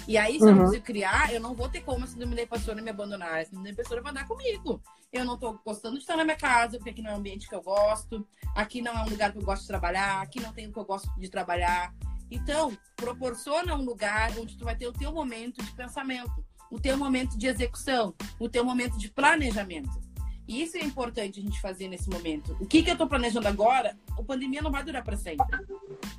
E 0.08 0.18
aí, 0.18 0.38
se 0.38 0.44
uhum. 0.44 0.50
eu 0.50 0.56
não 0.56 0.66
consigo 0.66 0.84
criar, 0.84 1.34
eu 1.34 1.40
não 1.40 1.54
vou 1.54 1.70
ter 1.70 1.82
como 1.82 2.04
a 2.04 2.08
síndrome 2.08 2.36
da 2.36 2.42
impostora 2.42 2.82
me 2.82 2.90
abandonar. 2.90 3.40
A 3.40 3.46
síndrome 3.46 3.66
da 3.66 3.72
impostora 3.72 4.02
vai 4.02 4.12
andar 4.12 4.28
comigo. 4.28 4.82
Eu 5.14 5.24
não 5.24 5.38
tô 5.38 5.54
gostando 5.64 5.96
de 5.96 6.02
estar 6.02 6.18
na 6.18 6.24
minha 6.24 6.36
casa, 6.36 6.78
porque 6.78 6.90
aqui 6.90 7.02
não 7.02 7.12
é 7.12 7.14
um 7.14 7.18
ambiente 7.18 7.48
que 7.48 7.54
eu 7.54 7.62
gosto. 7.62 8.28
Aqui 8.56 8.82
não 8.82 8.92
é 8.94 9.04
um 9.04 9.10
lugar 9.10 9.32
que 9.32 9.38
eu 9.38 9.44
gosto 9.44 9.62
de 9.62 9.68
trabalhar. 9.68 10.22
Aqui 10.22 10.42
não 10.42 10.52
tem 10.52 10.68
o 10.68 10.74
que 10.74 10.80
eu 10.80 10.86
gosto 10.86 11.08
de 11.20 11.30
trabalhar. 11.30 11.94
Então, 12.32 12.76
proporciona 12.96 13.76
um 13.76 13.84
lugar 13.84 14.32
onde 14.40 14.58
tu 14.58 14.66
vai 14.66 14.76
ter 14.76 14.88
o 14.88 14.94
teu 14.94 15.12
momento 15.12 15.64
de 15.64 15.72
pensamento, 15.74 16.44
o 16.72 16.80
teu 16.80 16.98
momento 16.98 17.38
de 17.38 17.46
execução, 17.46 18.16
o 18.40 18.48
teu 18.48 18.64
momento 18.64 18.98
de 18.98 19.10
planejamento. 19.12 20.11
E 20.48 20.62
isso 20.62 20.78
é 20.78 20.82
importante 20.82 21.40
a 21.40 21.44
gente 21.44 21.62
fazer 21.62 21.88
nesse 21.88 22.10
momento. 22.10 22.58
O 22.60 22.66
que, 22.66 22.84
que 22.84 22.90
eu 22.90 22.94
estou 22.94 23.08
planejando 23.08 23.48
agora, 23.48 23.98
a 24.18 24.24
pandemia 24.24 24.62
não 24.62 24.72
vai 24.72 24.84
durar 24.84 25.04
para 25.04 25.16
sempre. 25.16 25.46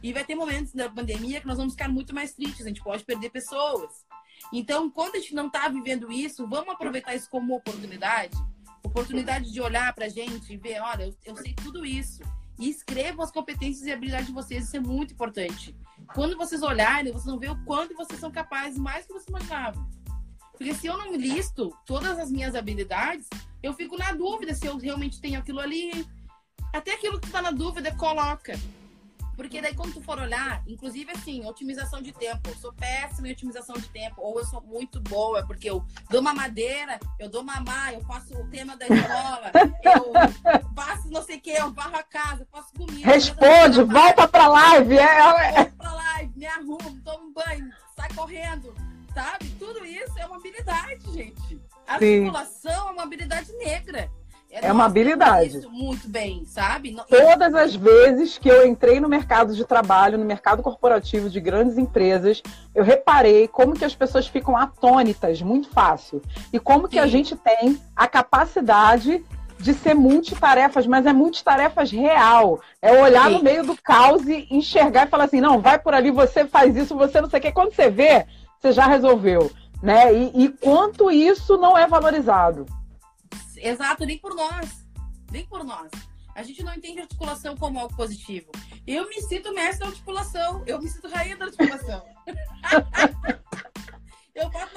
E 0.02 0.12
vai 0.12 0.24
ter 0.24 0.34
momentos 0.34 0.72
da 0.72 0.88
pandemia 0.88 1.40
que 1.40 1.46
nós 1.46 1.56
vamos 1.56 1.74
ficar 1.74 1.88
muito 1.88 2.14
mais 2.14 2.32
tristes, 2.32 2.64
a 2.64 2.68
gente 2.68 2.82
pode 2.82 3.04
perder 3.04 3.30
pessoas. 3.30 4.04
Então, 4.52 4.90
quando 4.90 5.16
a 5.16 5.18
gente 5.18 5.34
não 5.34 5.46
está 5.46 5.68
vivendo 5.68 6.10
isso, 6.10 6.46
vamos 6.46 6.70
aproveitar 6.74 7.14
isso 7.14 7.28
como 7.28 7.54
oportunidade. 7.54 8.36
Oportunidade 8.82 9.52
de 9.52 9.60
olhar 9.60 9.92
para 9.94 10.06
a 10.06 10.08
gente 10.08 10.52
e 10.52 10.56
ver, 10.56 10.80
olha, 10.80 11.04
eu, 11.04 11.14
eu 11.24 11.36
sei 11.36 11.54
tudo 11.54 11.84
isso. 11.84 12.22
E 12.58 12.68
escrevam 12.68 13.24
as 13.24 13.30
competências 13.30 13.86
e 13.86 13.92
habilidades 13.92 14.26
de 14.26 14.32
vocês, 14.32 14.64
isso 14.64 14.76
é 14.76 14.80
muito 14.80 15.14
importante. 15.14 15.76
Quando 16.14 16.36
vocês 16.36 16.62
olharem, 16.62 17.12
vocês 17.12 17.24
vão 17.24 17.38
ver 17.38 17.50
o 17.50 17.64
quanto 17.64 17.94
vocês 17.94 18.20
são 18.20 18.30
capazes 18.30 18.78
mais 18.78 19.04
do 19.04 19.08
que 19.08 19.12
vocês 19.14 19.28
imaginavam. 19.28 19.88
Porque 20.52 20.74
se 20.74 20.86
eu 20.86 20.96
não 20.96 21.14
listo 21.14 21.76
todas 21.86 22.18
as 22.18 22.30
minhas 22.30 22.54
habilidades, 22.54 23.26
eu 23.62 23.72
fico 23.74 23.96
na 23.96 24.12
dúvida 24.12 24.54
se 24.54 24.66
eu 24.66 24.76
realmente 24.76 25.20
tenho 25.20 25.38
aquilo 25.38 25.60
ali. 25.60 26.06
Até 26.72 26.92
aquilo 26.92 27.20
que 27.20 27.26
tu 27.26 27.32
tá 27.32 27.42
na 27.42 27.50
dúvida, 27.50 27.94
coloca. 27.94 28.58
Porque 29.36 29.62
daí 29.62 29.74
quando 29.74 29.94
tu 29.94 30.02
for 30.02 30.18
olhar, 30.18 30.62
inclusive 30.66 31.10
assim, 31.10 31.44
otimização 31.46 32.02
de 32.02 32.12
tempo. 32.12 32.48
Eu 32.48 32.56
sou 32.56 32.72
péssima 32.72 33.28
em 33.28 33.32
otimização 33.32 33.74
de 33.76 33.88
tempo. 33.88 34.20
Ou 34.20 34.38
eu 34.38 34.44
sou 34.44 34.60
muito 34.60 35.00
boa, 35.00 35.44
porque 35.46 35.68
eu 35.68 35.84
dou 36.10 36.20
uma 36.20 36.34
madeira, 36.34 37.00
eu 37.18 37.28
dou 37.28 37.42
mamar, 37.42 37.94
eu 37.94 38.00
faço 38.02 38.34
o 38.34 38.46
tema 38.48 38.76
da 38.76 38.86
escola, 38.86 39.50
eu 39.82 40.74
faço 40.74 41.08
não 41.10 41.22
sei 41.22 41.38
o 41.38 41.40
que, 41.40 41.50
eu 41.50 41.72
varro 41.72 41.96
a 41.96 42.02
casa, 42.02 42.46
faço 42.50 42.72
comida. 42.74 43.06
Responde, 43.06 43.82
volta 43.82 44.28
pra 44.28 44.48
live. 44.48 44.98
É, 44.98 45.02
é... 45.02 45.52
Volta 45.54 45.72
pra 45.78 45.92
live, 45.92 46.32
me 46.36 46.46
arrumo, 46.46 47.00
tomo 47.02 47.26
um 47.26 47.32
banho, 47.32 47.72
sai 47.96 48.12
correndo, 48.14 48.74
sabe? 49.14 49.48
Tudo 49.58 49.84
isso 49.84 50.18
é 50.18 50.26
uma 50.26 50.36
habilidade, 50.36 51.12
gente. 51.12 51.60
A 51.86 51.98
Sim. 51.98 52.26
é 52.26 52.78
uma 52.90 53.02
habilidade 53.02 53.52
negra. 53.54 54.10
É, 54.50 54.66
é 54.66 54.72
uma 54.72 54.84
habilidade. 54.84 55.58
Isso 55.58 55.70
muito 55.70 56.06
bem, 56.06 56.44
sabe? 56.44 56.94
Todas 57.08 57.54
as 57.54 57.74
vezes 57.74 58.36
que 58.36 58.50
eu 58.50 58.66
entrei 58.66 59.00
no 59.00 59.08
mercado 59.08 59.54
de 59.54 59.64
trabalho, 59.64 60.18
no 60.18 60.26
mercado 60.26 60.62
corporativo 60.62 61.30
de 61.30 61.40
grandes 61.40 61.78
empresas, 61.78 62.42
eu 62.74 62.84
reparei 62.84 63.48
como 63.48 63.74
que 63.74 63.84
as 63.84 63.94
pessoas 63.94 64.26
ficam 64.26 64.54
atônitas 64.54 65.40
muito 65.40 65.70
fácil. 65.70 66.20
E 66.52 66.60
como 66.60 66.86
que 66.86 66.96
Sim. 66.96 67.00
a 67.00 67.06
gente 67.06 67.34
tem 67.34 67.80
a 67.96 68.06
capacidade 68.06 69.24
de 69.58 69.72
ser 69.72 69.94
multitarefas, 69.94 70.86
mas 70.86 71.06
é 71.06 71.12
multitarefas 71.14 71.90
real. 71.90 72.60
É 72.82 72.92
olhar 73.00 73.28
Sim. 73.28 73.36
no 73.36 73.42
meio 73.42 73.64
do 73.64 73.80
caos 73.80 74.28
e 74.28 74.46
enxergar 74.50 75.06
e 75.06 75.10
falar 75.10 75.24
assim, 75.24 75.40
não, 75.40 75.60
vai 75.60 75.78
por 75.78 75.94
ali, 75.94 76.10
você 76.10 76.44
faz 76.44 76.76
isso, 76.76 76.94
você 76.94 77.22
não 77.22 77.30
sei 77.30 77.38
o 77.38 77.42
quê. 77.42 77.52
Quando 77.52 77.72
você 77.72 77.88
vê, 77.88 78.26
você 78.62 78.72
já 78.72 78.86
resolveu. 78.86 79.50
Né? 79.82 80.14
E, 80.14 80.44
e 80.44 80.48
quanto 80.48 81.10
isso 81.10 81.56
não 81.56 81.76
é 81.76 81.88
valorizado. 81.88 82.64
Exato, 83.56 84.06
nem 84.06 84.18
por 84.18 84.34
nós. 84.34 84.86
Nem 85.30 85.44
por 85.44 85.64
nós. 85.64 85.90
A 86.34 86.42
gente 86.44 86.62
não 86.62 86.72
entende 86.72 87.00
articulação 87.00 87.56
como 87.56 87.80
algo 87.80 87.96
positivo. 87.96 88.52
Eu 88.86 89.08
me 89.08 89.20
sinto 89.20 89.52
mestre 89.52 89.80
da 89.80 89.86
articulação. 89.86 90.62
Eu 90.66 90.80
me 90.80 90.88
sinto 90.88 91.08
rainha 91.08 91.36
da 91.36 91.46
articulação. 91.46 92.02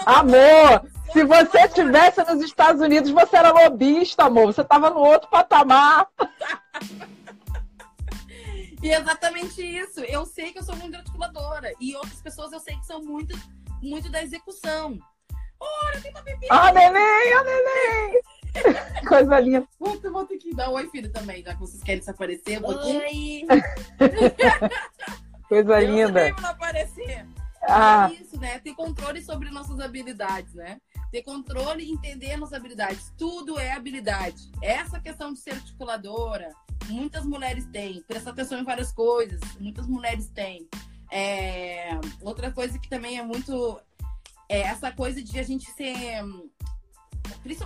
amor, 0.06 0.86
se 1.14 1.24
você 1.24 1.60
estivesse 1.60 2.22
nos 2.24 2.44
Estados 2.44 2.82
Unidos, 2.82 3.12
você 3.12 3.38
era 3.38 3.52
lobista, 3.52 4.24
amor. 4.24 4.48
Você 4.48 4.62
estava 4.62 4.90
no 4.90 5.00
outro 5.00 5.30
patamar. 5.30 6.08
E 8.84 8.92
é 8.92 9.00
exatamente 9.00 9.64
isso. 9.64 10.02
Eu 10.02 10.28
sei 10.28 10.52
que 10.52 10.60
eu 10.60 10.64
sou 10.64 10.76
muito 10.76 10.96
articuladora. 10.96 11.72
E 11.82 11.96
outras 11.96 12.22
pessoas 12.22 12.52
eu 12.52 12.60
sei 12.60 12.78
que 12.78 12.86
são 12.86 13.02
muito, 13.02 13.36
muito 13.82 14.09
da 14.09 14.23
execução. 14.23 14.97
Olha, 15.59 16.01
tem 16.01 16.11
uma 16.11 16.21
bebida. 16.21 16.47
Ah, 16.53 16.71
neném, 16.71 17.34
ah, 17.34 17.43
neném. 17.43 18.21
Coisa 19.07 19.39
linda. 19.39 19.67
Vou, 19.80 19.99
vou 19.99 20.26
ter 20.26 20.38
que 20.38 20.53
dar 20.53 20.69
um 20.69 20.73
oi, 20.73 20.89
filho, 20.89 21.11
também, 21.11 21.43
já 21.43 21.53
que 21.53 21.59
vocês 21.59 21.84
querem 21.84 22.01
se 22.03 22.09
aparecer. 22.09 22.61
Um 22.61 22.67
oi! 22.67 23.45
Coisa 25.47 25.80
Deus 25.80 25.89
linda. 25.89 26.32
Não 26.32 26.49
aparecer. 26.49 27.26
Ah. 27.67 28.09
É 28.11 28.21
isso, 28.21 28.39
né? 28.39 28.59
Ter 28.59 28.73
controle 28.76 29.23
sobre 29.23 29.49
nossas 29.49 29.80
habilidades, 29.80 30.53
né? 30.53 30.80
Ter 31.11 31.23
controle 31.23 31.84
e 31.84 31.91
entender 31.91 32.38
nossas 32.38 32.53
habilidades. 32.53 33.11
Tudo 33.17 33.59
é 33.59 33.71
habilidade. 33.71 34.51
Essa 34.61 34.99
questão 34.99 35.34
de 35.34 35.39
ser 35.39 35.51
articuladora, 35.51 36.53
muitas 36.88 37.26
mulheres 37.26 37.65
têm. 37.67 38.03
Prestar 38.07 38.32
atenção 38.32 38.59
em 38.59 38.63
várias 38.63 38.91
coisas, 38.91 39.39
muitas 39.59 39.88
mulheres 39.88 40.28
têm. 40.30 40.67
É... 41.12 41.89
Outra 42.22 42.51
coisa 42.51 42.78
que 42.80 42.89
também 42.89 43.18
é 43.18 43.24
muito. 43.24 43.80
É 44.47 44.62
essa 44.62 44.91
coisa 44.91 45.24
de 45.24 45.39
a 45.39 45.43
gente 45.43 45.72
ser 45.72 46.24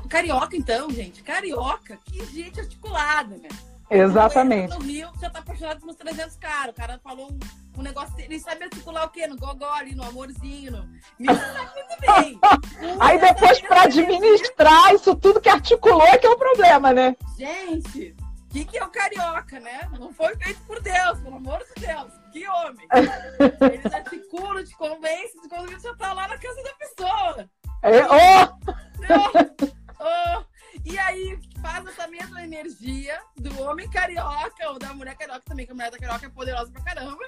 Carioca, 0.09 0.55
então, 0.55 0.89
gente. 0.89 1.23
Carioca, 1.23 1.97
que 2.05 2.25
gente 2.25 2.59
articulada, 2.59 3.37
né? 3.37 3.49
Exatamente. 3.89 4.77
No 4.77 4.83
Rio, 4.83 5.09
já 5.19 5.29
tá 5.29 5.39
apaixonado 5.39 5.79
por 5.79 5.89
uns 5.89 5.95
300 5.95 6.35
caras. 6.37 6.71
O 6.71 6.77
cara 6.77 6.99
falou 7.03 7.31
um, 7.31 7.39
um 7.79 7.81
negócio. 7.81 8.13
Ele 8.19 8.39
sabe 8.39 8.65
articular 8.65 9.05
o 9.05 9.09
quê? 9.09 9.25
No 9.25 9.35
gogó 9.35 9.71
ali, 9.73 9.95
no 9.95 10.03
amorzinho. 10.03 10.71
No... 10.71 10.89
Me 11.17 11.27
sabe 11.27 11.69
muito 11.73 12.01
bem. 12.01 12.39
Aí 12.99 13.19
depois, 13.19 13.59
pra 13.61 13.83
administrar 13.83 14.93
isso 14.93 15.15
tudo 15.15 15.41
que 15.41 15.49
articulou, 15.49 16.03
é 16.03 16.17
que 16.17 16.27
é 16.27 16.29
o 16.29 16.37
problema, 16.37 16.93
né? 16.93 17.15
Gente, 17.37 18.15
o 18.19 18.47
que, 18.49 18.65
que 18.65 18.77
é 18.77 18.85
o 18.85 18.89
carioca, 18.89 19.59
né? 19.59 19.89
Não 19.99 20.13
foi 20.13 20.35
feito 20.35 20.59
por 20.67 20.79
Deus, 20.81 21.19
pelo 21.19 21.37
amor 21.37 21.59
de 21.59 21.81
Deus. 21.81 22.18
Que 22.31 22.47
homem. 22.47 22.87
Eles 23.73 23.93
articulam, 23.93 24.63
te 24.63 24.75
convencem, 24.75 25.49
quando 25.49 25.71
você 25.71 25.87
já 25.87 25.95
tá 25.95 26.13
lá 26.13 26.27
na 26.27 26.37
casa 26.37 26.63
da 26.63 26.73
pessoa. 26.75 27.49
É, 27.81 28.05
oh! 28.05 28.59
oh, 29.99 30.45
E 30.85 30.97
aí 30.97 31.39
faz 31.61 31.85
essa 31.87 32.07
mesma 32.07 32.43
energia 32.43 33.19
do 33.37 33.61
homem 33.61 33.89
carioca 33.89 34.69
ou 34.69 34.79
da 34.79 34.93
mulher 34.93 35.15
carioca 35.15 35.41
também, 35.45 35.65
que 35.65 35.71
a 35.71 35.75
mulher 35.75 35.91
da 35.91 35.97
carioca 35.97 36.25
é 36.25 36.29
poderosa 36.29 36.71
pra 36.71 36.83
caramba. 36.83 37.23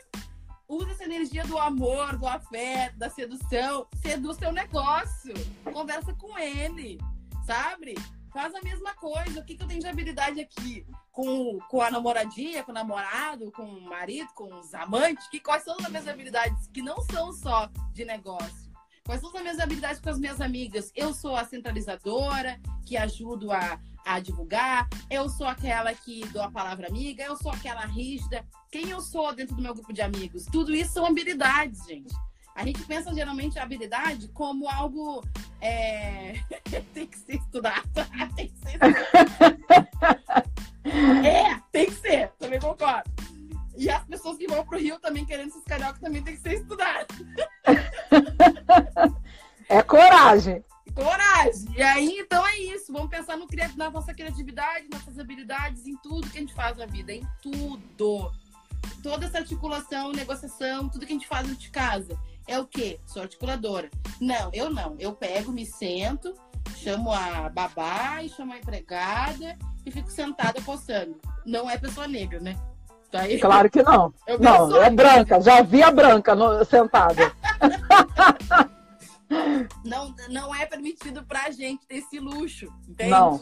Usa 0.67 0.91
essa 0.91 1.03
energia 1.03 1.43
do 1.43 1.57
amor, 1.57 2.17
do 2.17 2.25
afeto, 2.25 2.97
da 2.97 3.09
sedução. 3.09 3.87
Seduz 4.01 4.37
seu 4.37 4.53
negócio. 4.53 5.33
Conversa 5.73 6.13
com 6.13 6.37
ele, 6.39 6.97
sabe? 7.45 7.95
Faz 8.31 8.55
a 8.55 8.61
mesma 8.61 8.93
coisa. 8.93 9.41
O 9.41 9.45
que, 9.45 9.55
que 9.55 9.63
eu 9.63 9.67
tenho 9.67 9.81
de 9.81 9.87
habilidade 9.87 10.39
aqui? 10.39 10.85
Com, 11.21 11.59
com 11.69 11.81
a 11.83 11.91
namoradinha, 11.91 12.63
com 12.63 12.71
o 12.71 12.73
namorado, 12.73 13.51
com 13.51 13.61
o 13.61 13.81
marido, 13.81 14.27
com 14.33 14.51
os 14.59 14.73
amantes? 14.73 15.27
Que, 15.27 15.39
quais 15.39 15.63
são 15.63 15.75
as 15.79 15.87
minhas 15.87 16.07
habilidades 16.07 16.67
que 16.73 16.81
não 16.81 16.99
são 17.03 17.31
só 17.31 17.69
de 17.93 18.03
negócio? 18.03 18.71
Quais 19.05 19.21
são 19.21 19.29
as 19.29 19.41
minhas 19.43 19.59
habilidades 19.59 20.01
com 20.01 20.09
as 20.09 20.17
minhas 20.17 20.41
amigas? 20.41 20.91
Eu 20.95 21.13
sou 21.13 21.35
a 21.35 21.45
centralizadora, 21.45 22.59
que 22.87 22.97
ajudo 22.97 23.51
a, 23.51 23.79
a 24.03 24.19
divulgar. 24.19 24.89
Eu 25.11 25.29
sou 25.29 25.45
aquela 25.45 25.93
que 25.93 26.25
dou 26.29 26.41
a 26.41 26.49
palavra 26.49 26.87
amiga. 26.87 27.23
Eu 27.23 27.37
sou 27.37 27.51
aquela 27.51 27.85
rígida. 27.85 28.43
Quem 28.71 28.89
eu 28.89 28.99
sou 28.99 29.31
dentro 29.31 29.55
do 29.55 29.61
meu 29.61 29.75
grupo 29.75 29.93
de 29.93 30.01
amigos? 30.01 30.45
Tudo 30.45 30.73
isso 30.73 30.93
são 30.93 31.05
habilidades, 31.05 31.85
gente. 31.85 32.11
A 32.55 32.65
gente 32.65 32.83
pensa 32.83 33.13
geralmente 33.13 33.57
a 33.57 33.63
habilidade 33.63 34.27
como 34.29 34.67
algo. 34.67 35.23
É... 35.59 36.33
tem 36.93 37.07
que 37.07 37.17
ser 37.17 37.35
estudado. 37.35 37.89
tem 38.35 38.49
que 38.49 38.57
ser 38.59 38.73
estudado. 38.73 40.05
é, 41.25 41.61
tem 41.71 41.85
que 41.85 41.95
ser. 41.95 42.29
Também 42.39 42.59
concordo. 42.59 43.09
E 43.77 43.89
as 43.89 44.03
pessoas 44.03 44.37
que 44.37 44.47
vão 44.47 44.65
pro 44.65 44.77
Rio 44.77 44.99
também 44.99 45.25
querendo 45.25 45.49
esses 45.49 45.63
carioca 45.63 45.99
também 45.99 46.21
tem 46.21 46.35
que 46.35 46.41
ser 46.41 46.53
estudado. 46.55 47.07
é 49.67 49.81
coragem. 49.81 50.63
Coragem. 50.93 51.73
E 51.75 51.81
aí, 51.81 52.19
então 52.19 52.45
é 52.45 52.59
isso. 52.59 52.91
Vamos 52.91 53.09
pensar 53.09 53.37
no, 53.37 53.47
na 53.77 53.89
nossa 53.89 54.13
criatividade, 54.13 54.87
nossas 54.91 55.17
habilidades, 55.17 55.87
em 55.87 55.95
tudo 55.97 56.29
que 56.29 56.37
a 56.37 56.41
gente 56.41 56.53
faz 56.53 56.77
na 56.77 56.85
vida. 56.85 57.13
Em 57.13 57.25
tudo. 57.41 58.31
Toda 59.01 59.25
essa 59.25 59.39
articulação, 59.39 60.11
negociação, 60.11 60.89
tudo 60.89 61.05
que 61.05 61.13
a 61.13 61.15
gente 61.15 61.27
faz 61.27 61.47
dentro 61.47 61.61
de 61.61 61.71
casa. 61.71 62.19
É 62.47 62.59
o 62.59 62.65
quê? 62.65 62.99
Sou 63.05 63.21
articuladora. 63.21 63.89
Não, 64.19 64.49
eu 64.53 64.69
não. 64.69 64.95
Eu 64.99 65.13
pego, 65.13 65.51
me 65.51 65.65
sento, 65.65 66.33
chamo 66.77 67.11
a 67.11 67.49
babá 67.49 68.23
e 68.23 68.29
chamo 68.29 68.53
a 68.53 68.57
empregada 68.57 69.57
e 69.85 69.91
fico 69.91 70.11
sentada 70.11 70.61
coçando. 70.61 71.19
Não 71.45 71.69
é 71.69 71.77
pessoa 71.77 72.07
negra, 72.07 72.39
né? 72.39 72.55
Tá 73.11 73.21
aí? 73.21 73.39
Claro 73.39 73.69
que 73.69 73.83
não. 73.83 74.13
não, 74.39 74.81
é 74.81 74.89
branca. 74.89 75.41
Já 75.41 75.61
vi 75.61 75.83
a 75.83 75.91
branca 75.91 76.33
no, 76.33 76.63
sentada. 76.63 77.33
não, 79.83 80.15
não 80.29 80.55
é 80.55 80.65
permitido 80.65 81.23
pra 81.25 81.51
gente 81.51 81.85
ter 81.85 81.97
esse 81.97 82.19
luxo, 82.19 82.71
entende? 82.87 83.09
Não. 83.09 83.41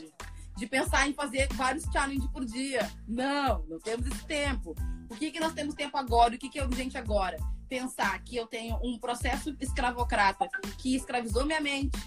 De 0.58 0.68
pensar 0.68 1.08
em 1.08 1.14
fazer 1.14 1.48
vários 1.54 1.86
challenges 1.86 2.30
por 2.32 2.44
dia. 2.44 2.90
Não, 3.08 3.64
não 3.70 3.80
temos 3.80 4.08
esse 4.08 4.26
tempo. 4.26 4.76
O 5.10 5.16
que, 5.16 5.32
que 5.32 5.40
nós 5.40 5.54
temos 5.54 5.74
tempo 5.74 5.98
agora? 5.98 6.36
O 6.36 6.38
que, 6.38 6.50
que 6.50 6.60
é 6.60 6.66
urgente 6.66 6.98
agora? 6.98 7.38
Pensar 7.70 8.22
que 8.24 8.36
eu 8.36 8.48
tenho 8.48 8.80
um 8.84 8.98
processo 8.98 9.56
escravocrata 9.60 10.50
que 10.78 10.96
escravizou 10.96 11.46
minha 11.46 11.62
mente, 11.62 11.98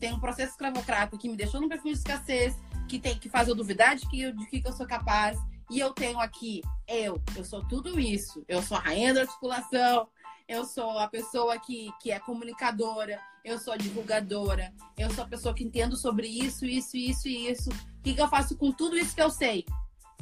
tem 0.00 0.12
um 0.14 0.18
processo 0.18 0.52
escravocrata 0.52 1.18
que 1.18 1.28
me 1.28 1.36
deixou 1.36 1.60
num 1.60 1.68
perfil 1.68 1.92
de 1.92 1.98
escassez, 1.98 2.56
que 2.88 2.98
tem 2.98 3.18
que 3.18 3.28
faz 3.28 3.46
eu 3.46 3.54
duvidar 3.54 3.94
de 3.94 4.08
que, 4.08 4.32
de 4.32 4.46
que 4.46 4.66
eu 4.66 4.72
sou 4.72 4.86
capaz, 4.86 5.38
e 5.70 5.78
eu 5.78 5.92
tenho 5.92 6.18
aqui 6.18 6.62
eu, 6.88 7.22
eu 7.36 7.44
sou 7.44 7.62
tudo 7.68 8.00
isso. 8.00 8.44
Eu 8.48 8.62
sou 8.62 8.76
a 8.76 8.80
rainha 8.80 9.14
da 9.14 9.20
articulação, 9.20 10.08
eu 10.48 10.64
sou 10.64 10.98
a 10.98 11.06
pessoa 11.06 11.58
que, 11.60 11.92
que 12.00 12.10
é 12.10 12.18
comunicadora, 12.18 13.20
eu 13.44 13.58
sou 13.58 13.72
a 13.72 13.76
divulgadora, 13.76 14.74
eu 14.98 15.08
sou 15.12 15.22
a 15.22 15.28
pessoa 15.28 15.54
que 15.54 15.62
entendo 15.62 15.96
sobre 15.96 16.26
isso, 16.26 16.66
isso, 16.66 16.96
isso 16.96 17.28
e 17.28 17.48
isso. 17.48 17.70
O 17.70 18.02
que, 18.02 18.14
que 18.14 18.20
eu 18.20 18.28
faço 18.28 18.56
com 18.56 18.72
tudo 18.72 18.98
isso 18.98 19.14
que 19.14 19.22
eu 19.22 19.30
sei? 19.30 19.64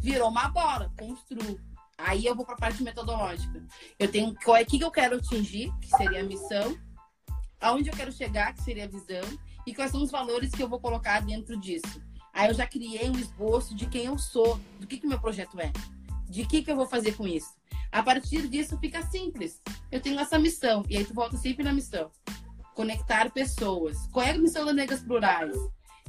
Virou 0.01 0.29
uma 0.29 0.49
bola, 0.49 0.93
construo. 0.99 1.59
Aí 1.99 2.25
eu 2.25 2.35
vou 2.35 2.47
para 2.47 2.55
a 2.55 2.59
parte 2.59 2.83
metodológica. 2.83 3.61
Eu 3.99 4.11
tenho 4.11 4.35
qual 4.45 4.57
é 4.57 4.65
que 4.65 4.81
eu 4.81 4.91
quero 4.91 5.17
atingir, 5.17 5.73
que 5.81 5.89
seria 5.89 6.21
a 6.21 6.25
missão, 6.25 6.79
aonde 7.61 7.91
eu 7.91 7.97
quero 7.97 8.13
chegar, 8.13 8.55
que 8.55 8.63
seria 8.63 8.85
a 8.85 8.89
visão, 8.89 9.25
e 9.67 9.75
quais 9.75 9.91
são 9.91 10.03
os 10.03 10.11
valores 10.11 10.53
que 10.53 10.63
eu 10.63 10.69
vou 10.69 10.81
colocar 10.81 11.21
dentro 11.21 11.59
disso. 11.59 12.01
Aí 12.33 12.49
eu 12.49 12.55
já 12.55 12.67
criei 12.67 13.11
um 13.11 13.19
esboço 13.19 13.75
de 13.75 13.87
quem 13.87 14.05
eu 14.05 14.17
sou, 14.17 14.61
do 14.79 14.87
que 14.87 14.99
que 14.99 15.07
meu 15.09 15.21
projeto 15.21 15.59
é, 15.59 15.73
de 16.31 16.47
que 16.47 16.63
que 16.63 16.71
eu 16.71 16.77
vou 16.77 16.87
fazer 16.87 17.17
com 17.17 17.27
isso. 17.27 17.59
A 17.91 18.03
partir 18.03 18.47
disso 18.49 18.79
fica 18.79 19.03
simples. 19.03 19.61
Eu 19.91 20.01
tenho 20.01 20.21
essa 20.21 20.39
missão 20.39 20.85
e 20.89 20.97
aí 20.97 21.05
tu 21.05 21.15
volta 21.15 21.37
sempre 21.37 21.65
na 21.65 21.73
missão. 21.73 22.11
Conectar 22.75 23.31
pessoas. 23.31 24.07
Qual 24.13 24.25
é 24.25 24.31
a 24.31 24.39
missão 24.39 24.65
das 24.65 24.75
Negras 24.75 25.03
Plurais? 25.03 25.57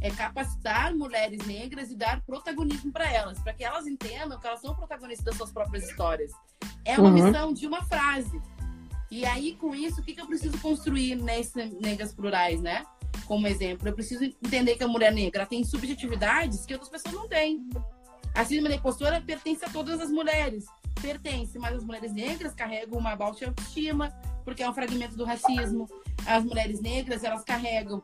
É 0.02 0.10
capacitar 0.10 0.96
mulheres 0.96 1.46
negras 1.46 1.92
e 1.92 1.96
dar 1.96 2.22
protagonismo 2.22 2.92
para 2.92 3.12
elas, 3.12 3.40
para 3.40 3.54
que 3.54 3.64
elas 3.64 3.86
entendam 3.86 4.40
que 4.40 4.48
elas 4.48 4.62
são 4.62 4.74
protagonistas 4.74 5.26
das 5.26 5.36
suas 5.36 5.52
próprias 5.52 5.90
histórias. 5.90 6.32
É 6.86 6.98
uma 6.98 7.10
uhum. 7.10 7.26
missão 7.26 7.54
de 7.54 7.68
uma 7.68 7.84
frase. 7.84 8.42
E 9.12 9.26
aí, 9.26 9.56
com 9.56 9.76
isso, 9.76 10.02
o 10.02 10.04
que, 10.04 10.14
que 10.14 10.22
eu 10.22 10.28
preciso 10.28 10.58
construir 10.60 11.16
nessas 11.16 11.72
Negras 11.82 12.14
Plurais, 12.14 12.62
né? 12.62 12.86
como 13.30 13.46
exemplo, 13.46 13.88
eu 13.88 13.94
preciso 13.94 14.24
entender 14.24 14.76
que 14.76 14.84
a 14.84 14.88
mulher 14.88 15.14
negra 15.14 15.46
tem 15.46 15.64
subjetividades 15.64 16.66
que 16.66 16.74
outras 16.74 16.90
pessoas 16.90 17.14
não 17.14 17.28
têm. 17.28 17.70
A 18.34 18.44
síndrome 18.44 18.70
da 18.70 18.76
impostora 18.76 19.22
pertence 19.22 19.64
a 19.64 19.70
todas 19.70 20.02
as 20.02 20.10
mulheres. 20.10 20.66
Pertence, 21.00 21.60
mas 21.60 21.76
as 21.76 21.84
mulheres 21.84 22.12
negras 22.12 22.56
carregam 22.56 22.98
uma 22.98 23.16
baixa 23.16 23.46
autoestima, 23.46 24.10
porque 24.44 24.64
é 24.64 24.70
um 24.70 24.74
fragmento 24.74 25.16
do 25.16 25.26
racismo. 25.26 25.88
As 26.26 26.44
mulheres 26.44 26.82
negras, 26.82 27.24
elas 27.24 27.44
carregam 27.44 28.04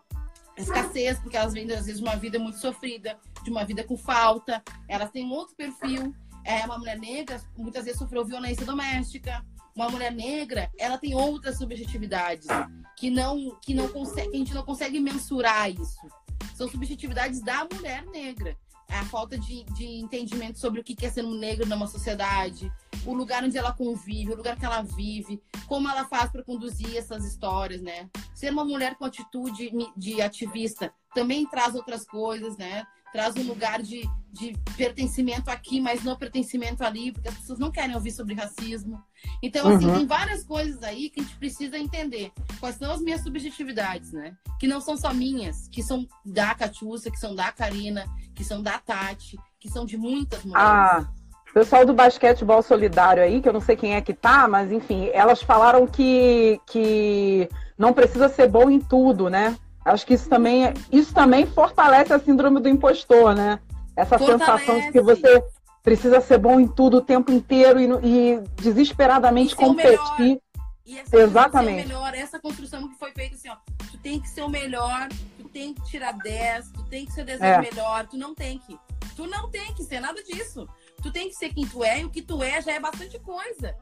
escassez, 0.58 1.20
porque 1.20 1.38
elas 1.38 1.54
vêm, 1.54 1.64
às 1.72 1.86
vezes, 1.86 1.98
de 1.98 2.04
uma 2.04 2.16
vida 2.16 2.40
muito 2.40 2.60
sofrida, 2.60 3.18
de 3.44 3.50
uma 3.50 3.66
vida 3.66 3.84
com 3.84 3.98
falta. 3.98 4.64
Elas 4.88 5.12
têm 5.12 5.26
um 5.26 5.32
outro 5.32 5.56
perfil. 5.56 6.14
É, 6.44 6.64
uma 6.66 6.78
mulher 6.78 7.00
negra, 7.00 7.42
muitas 7.58 7.86
vezes, 7.86 8.00
sofreu 8.00 8.24
violência 8.24 8.66
doméstica. 8.66 9.44
Uma 9.76 9.90
mulher 9.90 10.12
negra, 10.12 10.72
ela 10.80 10.98
tem 10.98 11.14
outras 11.16 11.58
subjetividades 11.58 12.48
que 12.96 13.10
não 13.10 13.60
que 13.62 13.74
não 13.74 13.90
consegue, 13.90 14.30
a 14.30 14.38
gente 14.38 14.54
não 14.54 14.64
consegue 14.64 15.00
mensurar 15.02 15.70
isso. 15.70 16.08
São 16.56 16.70
subjetividades 16.70 17.42
da 17.42 17.68
mulher 17.74 18.06
negra. 18.06 18.56
A 18.90 19.06
falta 19.06 19.38
de, 19.38 19.64
de 19.66 19.86
entendimento 19.86 20.60
sobre 20.60 20.82
o 20.82 20.84
que 20.84 21.06
é 21.06 21.10
ser 21.10 21.26
um 21.26 21.34
negro 21.34 21.66
numa 21.66 21.88
sociedade, 21.88 22.72
o 23.06 23.14
lugar 23.14 23.44
onde 23.44 23.58
ela 23.58 23.72
convive, 23.74 24.34
o 24.34 24.38
lugar 24.38 24.58
que 24.58 24.66
ela 24.66 24.82
vive, 24.82 25.42
como 25.68 25.90
ela 25.90 26.06
faz 26.06 26.32
para 26.32 26.44
conduzir 26.44 26.96
essas 26.96 27.26
histórias, 27.26 27.82
né? 27.82 28.10
Ser 28.34 28.52
uma 28.52 28.66
mulher 28.66 28.96
com 28.96 29.06
atitude 29.06 29.72
de 29.96 30.22
ativista 30.22 30.94
também 31.14 31.46
traz 31.46 31.76
outras 31.76 32.06
coisas, 32.06 32.58
né? 32.58 32.86
Traz 33.16 33.34
um 33.38 33.44
lugar 33.44 33.82
de, 33.82 34.02
de 34.30 34.54
pertencimento 34.76 35.50
aqui, 35.50 35.80
mas 35.80 36.04
não 36.04 36.18
pertencimento 36.18 36.84
ali, 36.84 37.14
porque 37.14 37.30
as 37.30 37.36
pessoas 37.36 37.58
não 37.58 37.72
querem 37.72 37.96
ouvir 37.96 38.12
sobre 38.12 38.34
racismo. 38.34 39.02
Então, 39.42 39.70
assim, 39.70 39.86
uhum. 39.86 39.96
tem 40.00 40.06
várias 40.06 40.44
coisas 40.44 40.84
aí 40.84 41.10
que 41.10 41.22
a 41.22 41.24
gente 41.24 41.38
precisa 41.38 41.78
entender. 41.78 42.34
Quais 42.60 42.76
são 42.76 42.92
as 42.92 43.00
minhas 43.00 43.22
subjetividades, 43.22 44.12
né? 44.12 44.34
Que 44.60 44.68
não 44.68 44.82
são 44.82 44.98
só 44.98 45.14
minhas, 45.14 45.70
que 45.70 45.82
são 45.82 46.06
da 46.26 46.54
Catiúcia, 46.54 47.10
que 47.10 47.18
são 47.18 47.34
da 47.34 47.54
Karina, 47.54 48.04
que 48.36 48.44
são 48.44 48.62
da 48.62 48.78
Tati, 48.80 49.40
que 49.62 49.70
são 49.70 49.86
de 49.86 49.98
muitas 49.98 50.44
mulheres. 50.44 50.68
Ah. 50.70 51.08
Pessoal 51.54 51.86
do 51.86 51.94
basquetebol 51.94 52.62
solidário 52.62 53.24
aí, 53.24 53.42
que 53.42 53.48
eu 53.48 53.54
não 53.54 53.62
sei 53.62 53.78
quem 53.78 53.96
é 53.96 54.02
que 54.02 54.14
tá, 54.14 54.46
mas 54.46 54.74
enfim, 54.74 55.10
elas 55.14 55.42
falaram 55.42 55.88
que, 55.88 56.60
que 56.68 57.48
não 57.78 57.94
precisa 57.94 58.28
ser 58.28 58.50
bom 58.50 58.70
em 58.70 58.82
tudo, 58.82 59.30
né? 59.30 59.56
Acho 59.86 60.06
que 60.06 60.16
isso 60.16 60.28
também, 60.28 60.74
isso 60.92 61.14
também 61.14 61.46
fortalece 61.46 62.12
a 62.12 62.20
síndrome 62.20 62.60
do 62.60 62.68
impostor, 62.68 63.36
né? 63.36 63.60
Essa 63.96 64.18
fortalece. 64.18 64.46
sensação 64.46 64.82
de 64.82 64.92
que 64.92 65.00
você 65.00 65.44
precisa 65.84 66.20
ser 66.20 66.40
bom 66.40 66.60
em 66.60 66.68
tudo 66.68 66.98
o 66.98 67.02
tempo 67.02 67.32
inteiro 67.32 67.80
e, 67.80 67.88
e 68.04 68.40
desesperadamente 68.56 69.54
e 69.54 69.56
competir. 69.56 70.42
E 70.84 71.00
essa 71.00 71.18
Exatamente. 71.18 71.88
melhor, 71.88 72.14
essa 72.16 72.40
construção 72.40 72.88
que 72.88 72.96
foi 72.96 73.12
feita 73.12 73.36
assim, 73.36 73.50
ó, 73.50 73.56
tu 73.92 73.98
tem 74.00 74.20
que 74.20 74.28
ser 74.28 74.42
o 74.42 74.50
melhor, 74.50 75.08
tu 75.38 75.48
tem 75.50 75.74
que 75.74 75.84
tirar 75.86 76.14
10, 76.14 76.72
tu 76.72 76.84
tem 76.84 77.06
que 77.06 77.12
ser 77.12 77.24
10 77.24 77.42
é. 77.42 77.62
melhor, 77.62 78.08
tu 78.08 78.18
não 78.18 78.34
tem 78.34 78.58
que. 78.60 78.78
Tu 79.16 79.28
não 79.28 79.50
tem 79.50 79.74
que 79.74 79.84
ser 79.84 80.00
nada 80.00 80.22
disso. 80.24 80.68
Tu 81.02 81.12
tem 81.12 81.30
que 81.30 81.36
ser 81.36 81.54
quem 81.54 81.66
tu 81.68 81.84
é, 81.84 82.02
e 82.02 82.06
o 82.06 82.10
que 82.10 82.22
tu 82.22 82.42
é 82.44 82.62
já 82.62 82.74
é 82.74 82.80
bastante 82.80 83.18
coisa. 83.20 83.76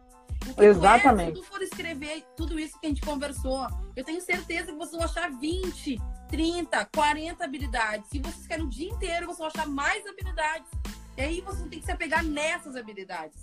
Exatamente. 0.57 1.31
É, 1.31 1.35
se 1.35 1.41
tu 1.41 1.47
for 1.47 1.61
escrever 1.61 2.23
tudo 2.35 2.59
isso 2.59 2.79
que 2.79 2.85
a 2.85 2.89
gente 2.89 3.01
conversou, 3.01 3.67
eu 3.95 4.03
tenho 4.03 4.21
certeza 4.21 4.71
que 4.71 4.77
vocês 4.77 4.91
vão 4.91 5.03
achar 5.03 5.31
20, 5.31 5.99
30, 6.29 6.85
40 6.93 7.43
habilidades. 7.43 8.09
Se 8.09 8.19
vocês 8.19 8.47
querem 8.47 8.65
o 8.65 8.69
dia 8.69 8.89
inteiro, 8.89 9.27
vocês 9.27 9.37
vão 9.37 9.47
achar 9.47 9.67
mais 9.67 10.05
habilidades. 10.05 10.69
E 11.17 11.21
aí 11.21 11.41
você 11.41 11.67
tem 11.67 11.79
que 11.79 11.85
se 11.85 11.91
apegar 11.91 12.23
nessas 12.23 12.75
habilidades. 12.75 13.41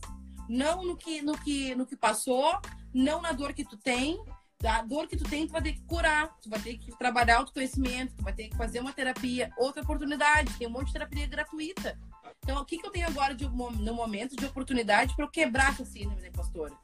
Não 0.49 0.83
no 0.83 0.97
que, 0.97 1.23
no 1.23 1.39
que, 1.39 1.75
no 1.77 1.87
que 1.87 1.97
passou, 1.97 2.59
não 2.93 3.21
na 3.21 3.33
dor 3.33 3.53
que 3.53 3.65
tu 3.65 3.77
tem. 3.77 4.21
A 4.65 4.83
dor 4.83 5.07
que 5.07 5.17
tu 5.17 5.25
tem, 5.25 5.47
tu 5.47 5.53
vai 5.53 5.63
ter 5.63 5.73
que 5.73 5.83
curar, 5.85 6.37
tu 6.43 6.51
vai 6.51 6.61
ter 6.61 6.77
que 6.77 6.91
trabalhar 6.99 7.39
autoconhecimento, 7.39 8.15
tu 8.17 8.23
vai 8.23 8.33
ter 8.33 8.49
que 8.49 8.57
fazer 8.57 8.81
uma 8.81 8.93
terapia. 8.93 9.51
Outra 9.57 9.83
oportunidade, 9.83 10.53
tem 10.59 10.67
um 10.67 10.71
monte 10.71 10.89
de 10.89 10.93
terapia 10.95 11.27
gratuita. 11.27 11.99
Então, 12.43 12.61
o 12.61 12.65
que, 12.65 12.77
que 12.77 12.87
eu 12.87 12.91
tenho 12.91 13.07
agora 13.07 13.35
de, 13.35 13.49
no 13.49 13.95
momento 13.95 14.37
de 14.37 14.45
oportunidade 14.45 15.15
para 15.15 15.25
eu 15.25 15.31
quebrar 15.31 15.73
essa 15.73 15.85
síndrome 15.85 16.21
da 16.21 16.29
impostora? 16.29 16.75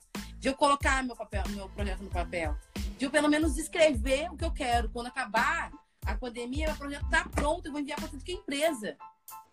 De 0.46 0.50
eu 0.50 0.54
colocar 0.54 1.02
meu, 1.02 1.16
papel, 1.16 1.42
meu 1.48 1.68
projeto 1.70 2.04
no 2.04 2.08
papel. 2.08 2.56
De 2.96 3.04
eu, 3.04 3.10
pelo 3.10 3.28
menos, 3.28 3.58
escrever 3.58 4.30
o 4.30 4.36
que 4.36 4.44
eu 4.44 4.52
quero. 4.52 4.88
Quando 4.90 5.08
acabar 5.08 5.72
a 6.04 6.14
pandemia, 6.14 6.68
meu 6.68 6.76
projeto 6.76 7.04
está 7.04 7.28
pronto, 7.28 7.66
eu 7.66 7.72
vou 7.72 7.80
enviar 7.80 7.98
para 7.98 8.06
tudo 8.06 8.22
que 8.22 8.30
é 8.30 8.34
empresa. 8.36 8.96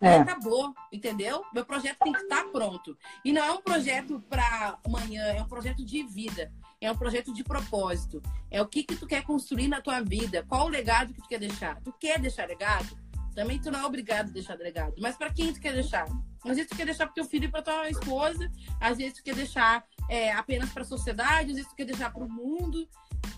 É. 0.00 0.18
acabou, 0.18 0.72
entendeu? 0.92 1.44
Meu 1.52 1.64
projeto 1.64 1.98
tem 1.98 2.12
que 2.12 2.20
estar 2.20 2.44
tá 2.44 2.48
pronto. 2.48 2.96
E 3.24 3.32
não 3.32 3.42
é 3.42 3.50
um 3.50 3.60
projeto 3.60 4.22
para 4.30 4.78
amanhã, 4.86 5.24
é 5.32 5.42
um 5.42 5.48
projeto 5.48 5.84
de 5.84 6.04
vida. 6.04 6.52
É 6.80 6.88
um 6.92 6.96
projeto 6.96 7.34
de 7.34 7.42
propósito. 7.42 8.22
É 8.48 8.62
o 8.62 8.68
que, 8.68 8.84
que 8.84 8.94
tu 8.94 9.04
quer 9.04 9.24
construir 9.24 9.66
na 9.66 9.80
tua 9.80 10.00
vida. 10.00 10.44
Qual 10.48 10.66
o 10.66 10.70
legado 10.70 11.12
que 11.12 11.20
tu 11.20 11.28
quer 11.28 11.40
deixar? 11.40 11.80
Tu 11.80 11.92
quer 11.98 12.20
deixar 12.20 12.46
legado? 12.46 12.96
Também 13.34 13.60
tu 13.60 13.68
não 13.68 13.80
é 13.80 13.84
obrigado 13.84 14.28
a 14.28 14.32
deixar 14.32 14.56
delegado. 14.56 14.94
Mas 15.00 15.16
para 15.16 15.32
quem 15.32 15.52
tu 15.52 15.60
quer 15.60 15.72
deixar? 15.72 16.06
Às 16.44 16.56
vezes 16.56 16.68
tu 16.68 16.76
quer 16.76 16.84
deixar 16.84 17.06
pro 17.06 17.14
teu 17.14 17.24
filho 17.24 17.44
e 17.44 17.50
pra 17.50 17.62
tua 17.62 17.88
esposa, 17.88 18.50
às 18.80 18.98
vezes 18.98 19.14
tu 19.14 19.22
quer 19.22 19.34
deixar 19.34 19.84
é, 20.08 20.32
apenas 20.32 20.70
para 20.70 20.82
a 20.82 20.86
sociedade, 20.86 21.50
às 21.50 21.56
vezes 21.56 21.68
tu 21.68 21.74
quer 21.74 21.86
deixar 21.86 22.12
para 22.12 22.22
o 22.22 22.30
mundo, 22.30 22.88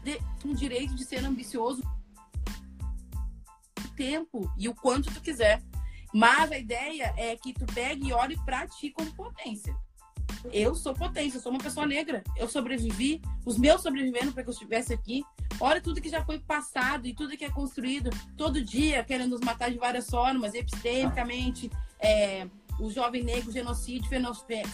de, 0.03 0.19
o 0.45 0.55
direito 0.55 0.95
de 0.95 1.05
ser 1.05 1.25
ambicioso 1.25 1.83
tempo 3.97 4.53
e 4.59 4.69
o 4.69 4.75
quanto 4.75 5.13
tu 5.13 5.21
quiser. 5.21 5.63
Mas 6.13 6.53
a 6.53 6.59
ideia 6.59 7.13
é 7.17 7.37
que 7.37 7.53
tu 7.53 7.67
pegue 7.67 8.09
e 8.09 8.13
olhe 8.13 8.37
para 8.45 8.67
ti 8.67 8.91
como 8.91 9.13
potência. 9.15 9.75
Eu 10.53 10.75
sou 10.75 10.95
potência, 10.95 11.39
eu 11.39 11.43
sou 11.43 11.51
uma 11.51 11.61
pessoa 11.61 11.87
negra. 11.87 12.23
Eu 12.37 12.49
sobrevivi, 12.49 13.21
os 13.45 13.59
meus 13.59 13.83
sobreviveram 13.83 14.33
para 14.33 14.43
que 14.43 14.49
eu 14.49 14.53
estivesse 14.53 14.93
aqui. 14.93 15.25
Olha 15.61 15.81
tudo 15.81 16.01
que 16.01 16.09
já 16.09 16.25
foi 16.25 16.39
passado 16.39 17.07
e 17.07 17.15
tudo 17.15 17.37
que 17.37 17.45
é 17.45 17.51
construído 17.51 18.11
todo 18.37 18.63
dia, 18.63 19.03
querendo 19.03 19.31
nos 19.31 19.41
matar 19.41 19.71
de 19.71 19.79
várias 19.79 20.09
formas, 20.09 20.55
epistemicamente, 20.55 21.71
é, 21.99 22.47
o 22.79 22.91
jovem 22.91 23.23
negro, 23.23 23.51
genocídio, 23.51 24.09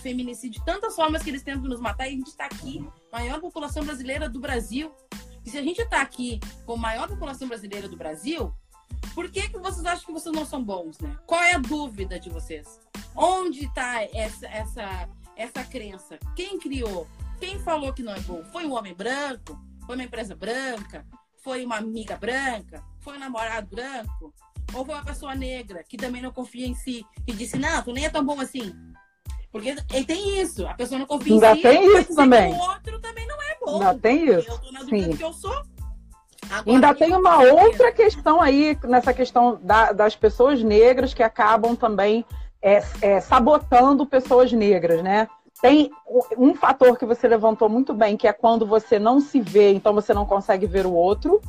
feminicídio, 0.01 0.63
tantas 0.65 0.95
formas 0.95 1.23
que 1.23 1.31
eles 1.31 1.43
tentam 1.43 1.69
nos 1.69 1.81
matar 1.81 2.07
e 2.07 2.09
a 2.09 2.17
gente 2.17 2.29
está 2.29 2.47
aqui, 2.47 2.87
maior 3.13 3.41
população 3.41 3.85
brasileira 3.85 4.29
do 4.29 4.41
Brasil. 4.41 4.93
E 5.45 5.51
se 5.51 5.59
a 5.59 5.63
gente 5.63 5.81
está 5.81 6.01
aqui 6.01 6.41
com 6.65 6.75
a 6.75 6.77
maior 6.77 7.09
população 7.09 7.49
brasileira 7.49 7.89
do 7.89 7.97
Brasil, 7.97 8.53
por 9.15 9.31
que, 9.31 9.49
que 9.49 9.59
vocês 9.59 9.85
acham 9.85 10.07
que 10.07 10.13
vocês 10.13 10.35
não 10.35 10.47
são 10.47 10.63
bons, 10.63 10.99
né? 10.99 11.17
Qual 11.27 11.43
é 11.43 11.55
a 11.55 11.59
dúvida 11.59 12.19
de 12.19 12.31
vocês? 12.31 12.81
Onde 13.15 13.65
está 13.65 14.03
essa, 14.03 14.47
essa, 14.47 15.09
essa 15.37 15.65
crença? 15.65 16.19
Quem 16.35 16.59
criou? 16.59 17.07
Quem 17.39 17.59
falou 17.59 17.93
que 17.93 18.03
não 18.03 18.15
é 18.15 18.21
bom? 18.21 18.45
Foi 18.45 18.65
um 18.65 18.73
homem 18.73 18.95
branco? 18.95 19.59
Foi 19.85 19.97
uma 19.97 20.05
empresa 20.05 20.35
branca? 20.35 21.05
Foi 21.39 21.65
uma 21.65 21.77
amiga 21.77 22.17
branca? 22.17 22.83
Foi 23.01 23.17
um 23.17 23.21
namorado 23.21 23.67
branco? 23.67 24.33
Ou 24.75 24.85
foi 24.85 24.95
uma 24.95 25.05
pessoa 25.05 25.35
negra 25.35 25.85
que 25.87 25.97
também 25.97 26.23
não 26.23 26.33
confia 26.33 26.67
em 26.67 26.75
si 26.75 27.05
e 27.27 27.33
disse, 27.33 27.59
não, 27.59 27.83
tu 27.83 27.93
nem 27.93 28.05
é 28.05 28.11
tão 28.11 28.25
bom 28.25 28.41
assim? 28.41 28.75
Porque 29.51 29.75
tem 30.07 30.41
isso, 30.41 30.67
a 30.67 30.73
pessoa 30.73 30.99
não 30.99 31.07
confia 31.07 31.35
Ainda 31.35 31.53
em 31.53 31.57
si. 31.57 31.63
tem 31.63 31.99
isso 31.99 32.15
também. 32.17 32.55
O 32.55 32.59
outro 32.59 32.99
também 33.01 33.27
não 33.27 33.43
é 33.43 33.57
bom. 33.61 33.75
Ainda 33.75 33.99
tem 33.99 34.25
isso. 34.25 34.51
Eu 34.51 34.59
tô 34.59 34.73
na 34.73 34.81
dúvida 34.81 35.17
que 35.17 35.25
eu 35.25 35.33
sou. 35.33 35.63
Agora, 36.51 36.63
Ainda 36.67 36.95
tem 36.95 37.15
uma 37.15 37.39
outra 37.43 37.93
questão 37.93 38.41
aí, 38.41 38.77
nessa 38.85 39.13
questão 39.13 39.61
da, 39.63 39.93
das 39.93 40.17
pessoas 40.17 40.63
negras 40.63 41.15
que 41.15 41.23
acabam 41.23 41.77
também 41.77 42.25
é, 42.61 42.83
é, 43.01 43.21
sabotando 43.21 44.07
pessoas 44.07 44.53
negras, 44.53 45.03
né? 45.03 45.29
Tem 45.61 45.91
um 46.37 46.55
fator 46.55 46.99
que 46.99 47.07
você 47.07 47.29
levantou 47.29 47.69
muito 47.69 47.95
bem, 47.95 48.17
que 48.17 48.27
é 48.27 48.33
quando 48.33 48.67
você 48.67 48.99
não 48.99 49.21
se 49.21 49.41
vê, 49.41 49.73
então 49.73 49.95
você 49.95 50.13
não 50.13 50.27
consegue 50.27 50.67
ver 50.67 50.87
o 50.87 50.93
outro. 50.93 51.41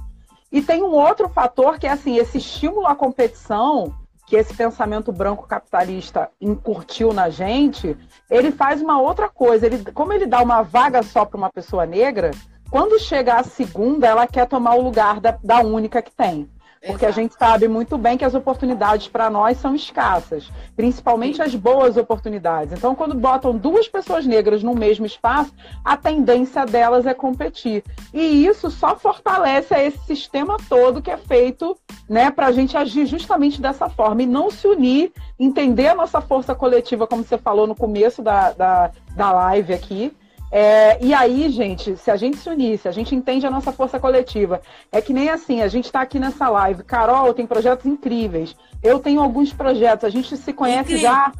E 0.53 0.61
tem 0.61 0.83
um 0.83 0.91
outro 0.91 1.27
fator 1.27 1.79
que 1.79 1.87
é 1.87 1.89
assim, 1.89 2.17
esse 2.17 2.37
estímulo 2.37 2.85
à 2.85 2.95
competição, 2.95 3.91
que 4.27 4.35
esse 4.35 4.53
pensamento 4.53 5.11
branco 5.11 5.47
capitalista 5.47 6.29
incurtiu 6.39 7.11
na 7.11 7.27
gente, 7.31 7.97
ele 8.29 8.51
faz 8.51 8.79
uma 8.79 9.01
outra 9.01 9.27
coisa. 9.27 9.65
Ele, 9.65 9.91
como 9.91 10.13
ele 10.13 10.27
dá 10.27 10.43
uma 10.43 10.61
vaga 10.61 11.01
só 11.01 11.25
para 11.25 11.39
uma 11.39 11.49
pessoa 11.49 11.87
negra, 11.87 12.29
quando 12.69 12.99
chega 12.99 13.33
a 13.33 13.43
segunda, 13.43 14.05
ela 14.05 14.27
quer 14.27 14.47
tomar 14.47 14.75
o 14.75 14.81
lugar 14.83 15.19
da, 15.19 15.37
da 15.43 15.59
única 15.61 16.03
que 16.03 16.11
tem. 16.11 16.47
Porque 16.85 17.05
Exato. 17.05 17.19
a 17.19 17.23
gente 17.23 17.33
sabe 17.35 17.67
muito 17.69 17.97
bem 17.97 18.17
que 18.17 18.25
as 18.25 18.35
oportunidades 18.35 19.07
para 19.07 19.29
nós 19.29 19.57
são 19.57 19.73
escassas, 19.73 20.51
principalmente 20.75 21.37
Sim. 21.37 21.43
as 21.43 21.55
boas 21.55 21.95
oportunidades. 21.95 22.73
Então, 22.73 22.93
quando 22.93 23.15
botam 23.15 23.55
duas 23.55 23.87
pessoas 23.87 24.25
negras 24.25 24.61
no 24.61 24.75
mesmo 24.75 25.05
espaço, 25.05 25.53
a 25.83 25.95
tendência 25.95 26.65
delas 26.65 27.05
é 27.05 27.13
competir. 27.13 27.83
E 28.13 28.45
isso 28.45 28.69
só 28.69 28.97
fortalece 28.97 29.73
esse 29.73 29.99
sistema 29.99 30.57
todo 30.67 31.01
que 31.01 31.09
é 31.09 31.17
feito 31.17 31.77
né, 32.09 32.29
para 32.29 32.47
a 32.47 32.51
gente 32.51 32.75
agir 32.75 33.05
justamente 33.05 33.61
dessa 33.61 33.87
forma 33.87 34.23
e 34.23 34.25
não 34.25 34.51
se 34.51 34.67
unir, 34.67 35.13
entender 35.39 35.87
a 35.87 35.95
nossa 35.95 36.19
força 36.19 36.53
coletiva, 36.53 37.07
como 37.07 37.23
você 37.23 37.37
falou 37.37 37.65
no 37.65 37.75
começo 37.75 38.21
da, 38.21 38.51
da, 38.51 38.91
da 39.15 39.31
live 39.31 39.73
aqui, 39.73 40.13
é, 40.55 41.03
e 41.03 41.11
aí, 41.15 41.49
gente, 41.49 41.97
se 41.97 42.11
a 42.11 42.15
gente 42.15 42.37
se 42.37 42.47
unir, 42.47 42.77
se 42.77 42.87
a 42.87 42.91
gente 42.91 43.15
entende 43.15 43.43
a 43.43 43.49
nossa 43.49 43.71
força 43.71 43.99
coletiva, 43.99 44.61
é 44.91 45.01
que 45.01 45.11
nem 45.11 45.27
assim, 45.27 45.63
a 45.63 45.67
gente 45.67 45.85
está 45.85 46.01
aqui 46.01 46.19
nessa 46.19 46.47
live. 46.47 46.83
Carol 46.83 47.33
tem 47.33 47.47
projetos 47.47 47.87
incríveis. 47.87 48.55
Eu 48.83 48.99
tenho 48.99 49.19
alguns 49.19 49.51
projetos, 49.51 50.05
a 50.05 50.11
gente 50.11 50.37
se 50.37 50.53
conhece 50.53 50.93
Incrível. 50.93 51.09
já. 51.09 51.33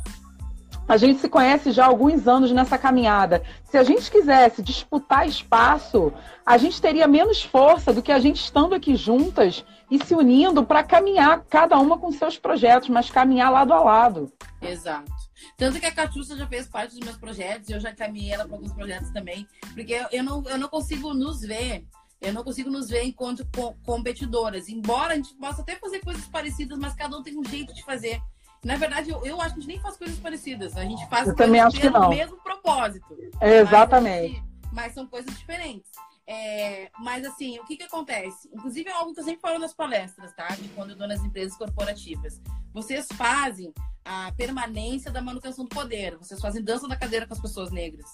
A 0.87 0.97
gente 0.97 1.19
se 1.19 1.29
conhece 1.29 1.71
já 1.71 1.83
há 1.83 1.87
alguns 1.87 2.27
anos 2.27 2.51
nessa 2.51 2.75
caminhada. 2.75 3.43
Se 3.65 3.77
a 3.77 3.83
gente 3.83 4.09
quisesse 4.09 4.63
disputar 4.63 5.27
espaço, 5.27 6.11
a 6.43 6.57
gente 6.57 6.81
teria 6.81 7.07
menos 7.07 7.43
força 7.43 7.93
do 7.93 8.01
que 8.01 8.11
a 8.11 8.17
gente 8.17 8.37
estando 8.37 8.73
aqui 8.73 8.95
juntas 8.95 9.63
e 9.91 10.03
se 10.03 10.15
unindo 10.15 10.63
para 10.63 10.83
caminhar, 10.83 11.43
cada 11.47 11.77
uma 11.77 11.99
com 11.99 12.11
seus 12.11 12.39
projetos, 12.39 12.89
mas 12.89 13.11
caminhar 13.11 13.51
lado 13.51 13.73
a 13.73 13.79
lado. 13.79 14.31
Exato. 14.59 15.22
Tanto 15.63 15.79
que 15.79 15.85
a 15.85 15.91
Catiúcia 15.93 16.35
já 16.35 16.45
fez 16.45 16.67
parte 16.67 16.91
dos 16.91 16.99
meus 16.99 17.15
projetos, 17.15 17.69
eu 17.69 17.79
já 17.79 17.95
caminhei 17.95 18.33
ela 18.33 18.45
para 18.45 18.57
alguns 18.57 18.73
projetos 18.73 19.09
também, 19.11 19.47
porque 19.73 19.93
eu, 19.93 20.07
eu, 20.11 20.21
não, 20.21 20.43
eu 20.43 20.57
não 20.57 20.67
consigo 20.67 21.13
nos 21.13 21.39
ver, 21.39 21.85
eu 22.19 22.33
não 22.33 22.43
consigo 22.43 22.69
nos 22.69 22.89
ver 22.89 23.03
enquanto 23.03 23.47
co 23.55 23.73
competidoras. 23.85 24.67
Embora 24.67 25.13
a 25.13 25.15
gente 25.15 25.33
possa 25.35 25.61
até 25.61 25.77
fazer 25.77 26.01
coisas 26.01 26.25
parecidas, 26.25 26.77
mas 26.77 26.93
cada 26.93 27.17
um 27.17 27.23
tem 27.23 27.39
um 27.39 27.45
jeito 27.45 27.73
de 27.73 27.81
fazer. 27.85 28.21
Na 28.61 28.75
verdade, 28.75 29.09
eu, 29.09 29.25
eu 29.25 29.39
acho 29.39 29.53
que 29.53 29.59
a 29.59 29.61
gente 29.61 29.71
nem 29.71 29.79
faz 29.79 29.95
coisas 29.95 30.19
parecidas. 30.19 30.75
A 30.75 30.83
gente 30.83 31.07
faz 31.07 31.29
eu 31.29 31.65
acho 31.65 31.79
que 31.79 31.89
não. 31.89 32.09
mesmo 32.09 32.35
propósito. 32.43 33.17
É, 33.39 33.59
exatamente. 33.59 34.43
Mas, 34.63 34.73
mas, 34.73 34.93
são 34.93 35.07
coisas 35.07 35.33
diferentes. 35.37 35.89
É, 36.27 36.89
mas 36.99 37.25
assim, 37.25 37.57
o 37.59 37.63
que 37.63 37.77
que 37.77 37.83
acontece? 37.83 38.49
Inclusive 38.53 38.89
é 38.89 38.93
algo 38.93 39.13
que 39.13 39.21
eu 39.21 39.23
sempre 39.23 39.39
falo 39.39 39.59
nas 39.59 39.73
palestras, 39.73 40.33
tá? 40.33 40.49
De 40.49 40.67
quando 40.69 40.89
eu 40.89 40.97
dou 40.97 41.07
nas 41.07 41.23
empresas 41.23 41.57
corporativas. 41.57 42.41
Vocês 42.73 43.07
fazem 43.13 43.73
a 44.05 44.31
permanência 44.35 45.11
da 45.11 45.21
manutenção 45.21 45.65
do 45.65 45.69
poder. 45.69 46.17
Vocês 46.17 46.39
fazem 46.39 46.63
dança 46.63 46.87
da 46.87 46.95
cadeira 46.95 47.25
com 47.25 47.33
as 47.33 47.41
pessoas 47.41 47.71
negras. 47.71 48.05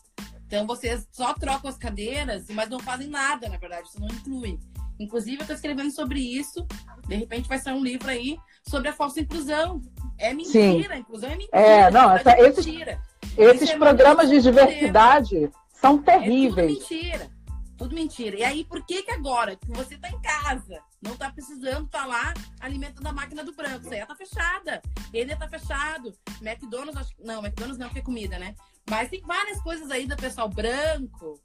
Então 0.45 0.65
vocês 0.65 1.07
só 1.11 1.33
trocam 1.33 1.69
as 1.69 1.77
cadeiras, 1.77 2.45
mas 2.49 2.69
não 2.69 2.79
fazem 2.79 3.07
nada, 3.07 3.47
na 3.49 3.57
verdade, 3.57 3.87
isso 3.87 3.99
não 3.99 4.07
inclui. 4.07 4.59
Inclusive, 4.99 5.37
eu 5.37 5.41
estou 5.41 5.55
escrevendo 5.55 5.91
sobre 5.91 6.19
isso. 6.19 6.65
De 7.07 7.15
repente 7.15 7.47
vai 7.47 7.57
sair 7.57 7.73
um 7.73 7.83
livro 7.83 8.09
aí 8.09 8.37
sobre 8.67 8.89
a 8.89 8.93
falsa 8.93 9.21
inclusão. 9.21 9.81
É 10.17 10.33
mentira, 10.33 10.95
Sim. 10.95 10.99
inclusão 10.99 11.29
é 11.29 11.35
mentira. 11.35 11.57
É, 11.57 11.91
não, 11.91 12.11
essa, 12.11 12.31
é 12.31 12.41
esses, 12.41 12.65
mentira. 12.65 13.01
esses 13.37 13.69
é 13.69 13.77
programas 13.77 14.29
de 14.29 14.41
diversidade 14.41 15.49
são 15.71 15.97
terríveis. 15.97 16.71
É 16.71 16.79
mentira. 16.79 17.31
Tudo 17.79 17.95
mentira. 17.95 18.35
E 18.35 18.43
aí, 18.43 18.65
por 18.65 18.85
que 18.85 19.03
que 19.03 19.11
agora 19.11 19.55
que 19.55 19.71
você 19.71 19.95
está 19.95 20.09
em 20.09 20.21
casa, 20.21 20.81
não 21.01 21.13
está 21.13 21.31
precisando 21.31 21.85
estar 21.85 22.01
tá 22.01 22.05
lá 22.05 22.33
alimentando 22.59 23.07
a 23.07 23.13
máquina 23.13 23.41
do 23.41 23.55
branco? 23.55 23.85
Isso 23.85 23.93
aí 23.93 24.05
tá 24.05 24.15
fechada. 24.15 24.81
Ele 25.13 25.31
está 25.31 25.47
fechado. 25.47 26.13
McDonald's, 26.41 26.97
acho... 26.97 27.13
não, 27.23 27.39
McDonald's 27.39 27.77
não, 27.77 27.87
porque 27.87 27.99
é 27.99 28.03
comida, 28.03 28.37
né? 28.37 28.53
Mas 28.89 29.09
tem 29.09 29.21
várias 29.21 29.61
coisas 29.61 29.89
aí 29.89 30.05
do 30.05 30.17
pessoal 30.17 30.49
branco. 30.49 31.39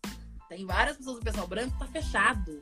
Tem 0.49 0.67
várias 0.67 0.97
pessoas 0.97 1.21
do 1.21 1.25
pessoal 1.25 1.47
branco 1.47 1.79
tá 1.79 1.87
fechado. 1.87 2.61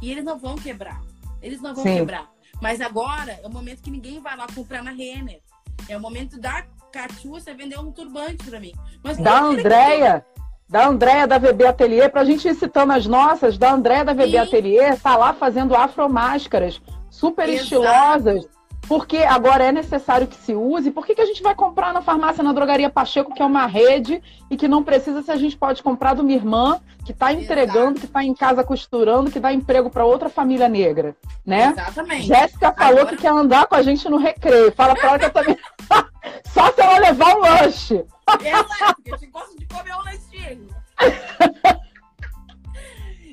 E 0.00 0.10
eles 0.10 0.24
não 0.24 0.38
vão 0.38 0.56
quebrar. 0.56 1.02
Eles 1.42 1.60
não 1.60 1.74
vão 1.74 1.84
Sim. 1.84 1.98
quebrar. 1.98 2.32
Mas 2.62 2.80
agora 2.80 3.38
é 3.42 3.46
o 3.46 3.50
momento 3.50 3.82
que 3.82 3.90
ninguém 3.90 4.20
vai 4.20 4.34
lá 4.38 4.46
comprar 4.54 4.82
na 4.82 4.90
Renner. 4.90 5.42
É 5.86 5.94
o 5.94 6.00
momento 6.00 6.40
da 6.40 6.62
Catiúcia 6.90 7.54
vender 7.54 7.78
um 7.78 7.92
turbante 7.92 8.42
para 8.42 8.58
mim. 8.58 8.72
Mas 9.02 9.18
da 9.18 9.42
Andréia, 9.42 10.24
da 10.68 10.86
Andréia 10.86 11.26
da 11.26 11.38
VB 11.38 11.66
Atelier, 11.66 12.10
para 12.10 12.22
a 12.22 12.24
gente 12.24 12.48
ir 12.48 12.54
citando 12.54 12.92
as 12.92 13.06
nossas, 13.06 13.56
da 13.56 13.72
Andréia 13.72 14.04
da 14.04 14.12
VB 14.12 14.30
Sim. 14.30 14.38
Atelier, 14.38 15.00
tá 15.00 15.16
lá 15.16 15.32
fazendo 15.32 15.74
afromáscaras 15.74 16.80
super 17.10 17.48
Exato. 17.48 17.62
estilosas 17.62 18.48
porque 18.88 19.18
agora 19.18 19.64
é 19.64 19.72
necessário 19.72 20.26
que 20.26 20.36
se 20.36 20.54
use. 20.54 20.90
Por 20.90 21.04
que, 21.04 21.14
que 21.14 21.20
a 21.20 21.26
gente 21.26 21.42
vai 21.42 21.54
comprar 21.54 21.92
na 21.92 22.00
farmácia, 22.00 22.42
na 22.42 22.52
drogaria 22.52 22.88
Pacheco, 22.88 23.34
que 23.34 23.42
é 23.42 23.44
uma 23.44 23.66
rede 23.66 24.22
e 24.50 24.56
que 24.56 24.68
não 24.68 24.82
precisa 24.82 25.22
se 25.22 25.30
a 25.30 25.36
gente 25.36 25.56
pode 25.56 25.82
comprar 25.82 26.14
de 26.14 26.20
uma 26.20 26.32
irmã 26.32 26.80
que 27.04 27.12
está 27.12 27.32
entregando, 27.32 27.92
Exato. 27.92 28.00
que 28.00 28.06
está 28.06 28.24
em 28.24 28.34
casa 28.34 28.64
costurando, 28.64 29.30
que 29.30 29.40
dá 29.40 29.52
emprego 29.52 29.90
para 29.90 30.04
outra 30.04 30.28
família 30.28 30.68
negra, 30.68 31.16
né? 31.44 31.70
Exatamente. 31.72 32.26
Jéssica 32.26 32.72
falou 32.72 33.00
agora... 33.00 33.16
que 33.16 33.22
quer 33.22 33.30
andar 33.30 33.66
com 33.66 33.74
a 33.74 33.82
gente 33.82 34.08
no 34.08 34.16
recreio. 34.16 34.72
Fala 34.72 34.94
para 34.94 35.08
ela 35.08 35.18
que 35.18 35.24
eu 35.24 35.30
também. 35.30 35.56
Só 36.52 36.72
se 36.72 36.80
ela 36.80 36.98
levar 36.98 37.36
um 37.36 37.40
lanche. 37.40 38.04
Exato, 38.40 38.94
porque 38.96 39.14
a 39.14 39.16
gente 39.16 39.30
gosta 39.30 39.56
de 39.56 39.66
comer 39.66 39.94
um 39.94 40.02
lanchinho. 40.02 40.68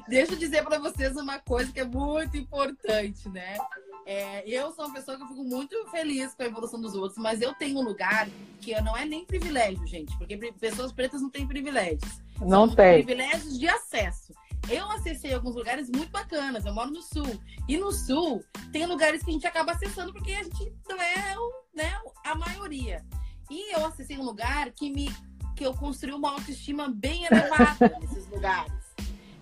Deixa 0.08 0.34
eu 0.34 0.38
dizer 0.38 0.64
para 0.64 0.80
vocês 0.80 1.16
uma 1.16 1.40
coisa 1.40 1.72
que 1.72 1.80
é 1.80 1.86
muito 1.86 2.38
importante, 2.38 3.28
né? 3.30 3.58
É, 4.06 4.48
eu 4.48 4.72
sou 4.74 4.86
uma 4.86 4.94
pessoa 4.94 5.16
que 5.16 5.24
eu 5.24 5.28
fico 5.28 5.44
muito 5.44 5.76
feliz 5.90 6.36
com 6.36 6.44
a 6.44 6.46
evolução 6.46 6.80
dos 6.80 6.94
outros, 6.94 7.18
mas 7.18 7.42
eu 7.42 7.54
tenho 7.54 7.80
um 7.80 7.84
lugar 7.84 8.28
que 8.60 8.80
não 8.82 8.98
é 8.98 9.06
nem 9.06 9.26
privilégio, 9.26 9.88
gente, 9.88 10.16
porque 10.18 10.36
pessoas 10.60 10.92
pretas 10.92 11.22
não 11.22 11.30
têm 11.30 11.48
privilégios. 11.48 12.22
Não 12.42 12.68
São 12.68 12.76
tem. 12.76 13.04
Privilégios 13.04 13.58
de 13.58 13.68
acesso. 13.68 14.34
Eu 14.70 14.90
acessei 14.92 15.34
alguns 15.34 15.56
lugares 15.56 15.90
muito 15.90 16.12
bacanas, 16.12 16.66
eu 16.66 16.74
moro 16.74 16.92
no 16.92 17.02
sul. 17.02 17.40
E 17.68 17.78
no 17.78 17.92
sul 17.92 18.44
tem 18.72 18.86
lugares 18.86 19.24
que 19.24 19.30
a 19.30 19.34
gente 19.34 19.48
acaba 19.48 19.72
acessando 19.72 20.14
porque 20.14 20.34
a 20.34 20.44
gente 20.44 20.74
não 20.88 21.02
é 21.02 21.36
né, 21.74 21.93
E 23.50 23.76
eu 23.76 23.86
acessei 23.86 24.18
um 24.18 24.24
lugar 24.24 24.72
que 24.72 24.90
me 24.90 25.10
que 25.56 25.64
eu 25.66 25.74
construí 25.74 26.14
uma 26.14 26.32
autoestima 26.32 26.90
bem 26.90 27.26
elevada 27.26 27.98
nesses 28.02 28.28
lugares. 28.28 28.74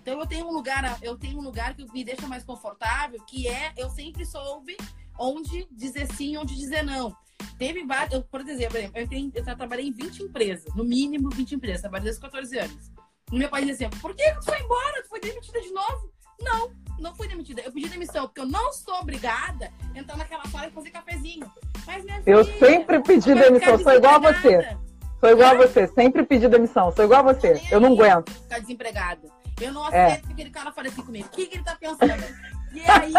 Então 0.00 0.18
eu 0.18 0.26
tenho 0.26 0.46
um 0.46 0.52
lugar, 0.52 0.98
eu 1.00 1.16
tenho 1.16 1.38
um 1.38 1.42
lugar 1.42 1.74
que 1.74 1.90
me 1.92 2.04
deixa 2.04 2.26
mais 2.26 2.44
confortável, 2.44 3.20
que 3.24 3.48
é 3.48 3.72
eu 3.76 3.88
sempre 3.88 4.26
soube 4.26 4.76
onde 5.18 5.66
dizer 5.70 6.06
sim, 6.12 6.36
onde 6.36 6.56
dizer 6.56 6.82
não. 6.82 7.16
Teve 7.58 7.84
vários, 7.84 8.14
eu, 8.14 8.22
por 8.22 8.40
exemplo, 8.40 8.78
eu, 8.94 9.08
tenho, 9.08 9.30
eu 9.34 9.44
trabalhei 9.44 9.86
em 9.86 9.92
20 9.92 10.24
empresas, 10.24 10.74
no 10.74 10.84
mínimo 10.84 11.30
20 11.30 11.54
empresas, 11.54 11.82
trabalhei 11.82 12.04
desde 12.04 12.20
14 12.20 12.58
anos. 12.58 12.90
No 13.30 13.38
meu 13.38 13.48
país 13.48 13.70
assim, 13.70 13.88
por 14.00 14.14
que 14.14 14.34
tu 14.34 14.44
foi 14.44 14.60
embora? 14.60 15.02
Tu 15.02 15.08
foi 15.08 15.20
demitida 15.20 15.60
de 15.60 15.70
novo? 15.70 16.12
Não, 16.40 16.72
não 16.98 17.14
fui 17.14 17.28
demitida. 17.28 17.62
Eu 17.62 17.72
pedi 17.72 17.88
demissão 17.88 18.26
porque 18.26 18.40
eu 18.40 18.46
não 18.46 18.72
sou 18.72 18.94
obrigada 19.00 19.72
a 19.94 19.98
entrar 19.98 20.16
naquela 20.16 20.46
sala 20.46 20.68
e 20.68 20.70
fazer 20.70 20.90
cafezinho. 20.90 21.50
Mas 21.86 22.04
minha 22.04 22.22
Eu 22.26 22.44
sempre 22.44 23.00
pedi 23.00 23.34
demissão, 23.34 23.78
sou 23.78 23.92
igual 23.92 24.14
a 24.14 24.32
você. 24.32 24.76
Sou 25.20 25.30
igual 25.30 25.50
a 25.50 25.54
você, 25.54 25.86
sempre 25.88 26.24
pedi 26.24 26.48
demissão, 26.48 26.92
sou 26.92 27.04
igual 27.04 27.20
a 27.20 27.32
você. 27.32 27.60
Eu 27.70 27.80
não 27.80 27.92
aguento. 27.92 28.30
Ficar 28.30 28.58
desempregada. 28.58 29.28
Eu 29.60 29.72
não 29.72 29.84
é. 29.88 30.06
aceito 30.06 30.24
é. 30.24 30.26
que 30.26 30.32
aquele 30.32 30.50
cara 30.50 30.72
fale 30.72 30.88
assim 30.88 31.02
comigo. 31.02 31.26
O 31.26 31.30
que, 31.30 31.46
que 31.46 31.56
ele 31.56 31.64
tá 31.64 31.76
pensando? 31.76 32.24
E 32.72 32.80
aí, 32.80 33.12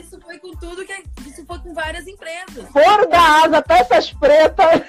isso 0.00 0.20
foi 0.20 0.38
com 0.38 0.52
tudo, 0.52 0.84
que 0.84 1.28
isso 1.28 1.44
foi 1.44 1.58
com 1.58 1.74
várias 1.74 2.06
empresas. 2.06 2.68
Fora 2.70 3.06
da 3.08 3.44
asa, 3.44 3.62
peças 3.62 4.12
pretas. 4.12 4.82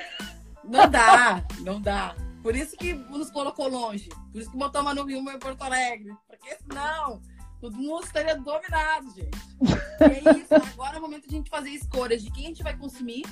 Não 0.64 0.88
dá, 0.88 1.44
não 1.60 1.82
dá. 1.82 2.16
Por 2.44 2.56
isso 2.56 2.78
que 2.78 2.94
nos 2.94 3.30
colocou 3.32 3.68
longe. 3.68 4.10
Por 4.32 4.42
isso 4.42 4.52
que 4.52 4.58
botou 4.58 4.82
uma 4.82 4.94
no 4.94 5.04
Rio 5.04 5.20
em 5.20 5.40
Porto 5.40 5.62
Alegre. 5.64 6.14
Porque 6.28 6.56
senão, 6.56 7.22
todo 7.62 7.78
mundo 7.78 8.04
estaria 8.04 8.36
dominado, 8.36 9.14
gente. 9.16 9.38
E 10.02 10.30
é 10.30 10.38
isso. 10.38 10.56
Agora 10.74 10.96
é 10.96 11.00
o 11.00 11.02
momento 11.02 11.30
de 11.30 11.36
a 11.36 11.38
gente 11.38 11.50
fazer 11.50 11.70
escolhas 11.70 12.24
de 12.24 12.32
quem 12.32 12.46
a 12.46 12.48
gente 12.48 12.64
vai 12.64 12.76
consumir. 12.76 13.24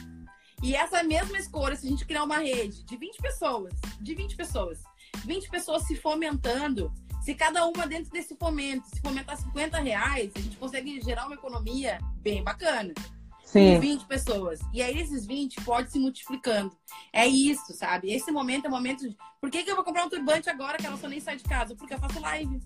E 0.61 0.75
essa 0.75 1.01
mesma 1.03 1.38
escolha, 1.38 1.75
se 1.75 1.88
a 1.88 1.89
gente 1.89 2.05
criar 2.05 2.23
uma 2.23 2.38
rede 2.38 2.84
de 2.84 2.95
20 2.95 3.17
pessoas, 3.17 3.73
de 3.99 4.13
20 4.13 4.36
pessoas, 4.36 4.84
20 5.25 5.49
pessoas 5.49 5.84
se 5.88 5.95
fomentando, 5.95 6.93
se 7.21 7.34
cada 7.34 7.65
uma 7.65 7.88
dentro 7.88 8.11
desse 8.11 8.36
fomento, 8.36 8.88
se 8.88 9.01
fomentar 9.01 9.36
50 9.38 9.80
reais, 9.80 10.32
a 10.36 10.39
gente 10.39 10.57
consegue 10.57 11.01
gerar 11.01 11.25
uma 11.25 11.36
economia 11.36 11.97
bem 12.17 12.43
bacana. 12.43 12.93
Sim. 13.43 13.75
Com 13.75 13.80
20 13.80 14.05
pessoas. 14.05 14.59
E 14.71 14.82
aí 14.82 14.99
esses 14.99 15.25
20 15.25 15.63
pode 15.63 15.91
se 15.91 15.97
multiplicando. 15.97 16.71
É 17.11 17.25
isso, 17.25 17.73
sabe? 17.73 18.11
Esse 18.11 18.32
momento 18.32 18.65
é 18.65 18.67
o 18.67 18.71
momento 18.71 19.09
de. 19.09 19.17
Por 19.41 19.49
que, 19.49 19.63
que 19.63 19.71
eu 19.71 19.75
vou 19.75 19.84
comprar 19.84 20.05
um 20.05 20.09
turbante 20.09 20.49
agora 20.49 20.77
que 20.77 20.86
ela 20.86 20.97
só 20.97 21.07
nem 21.07 21.19
sai 21.19 21.36
de 21.36 21.45
casa? 21.45 21.75
Porque 21.75 21.95
eu 21.95 21.99
faço 21.99 22.19
live. 22.19 22.61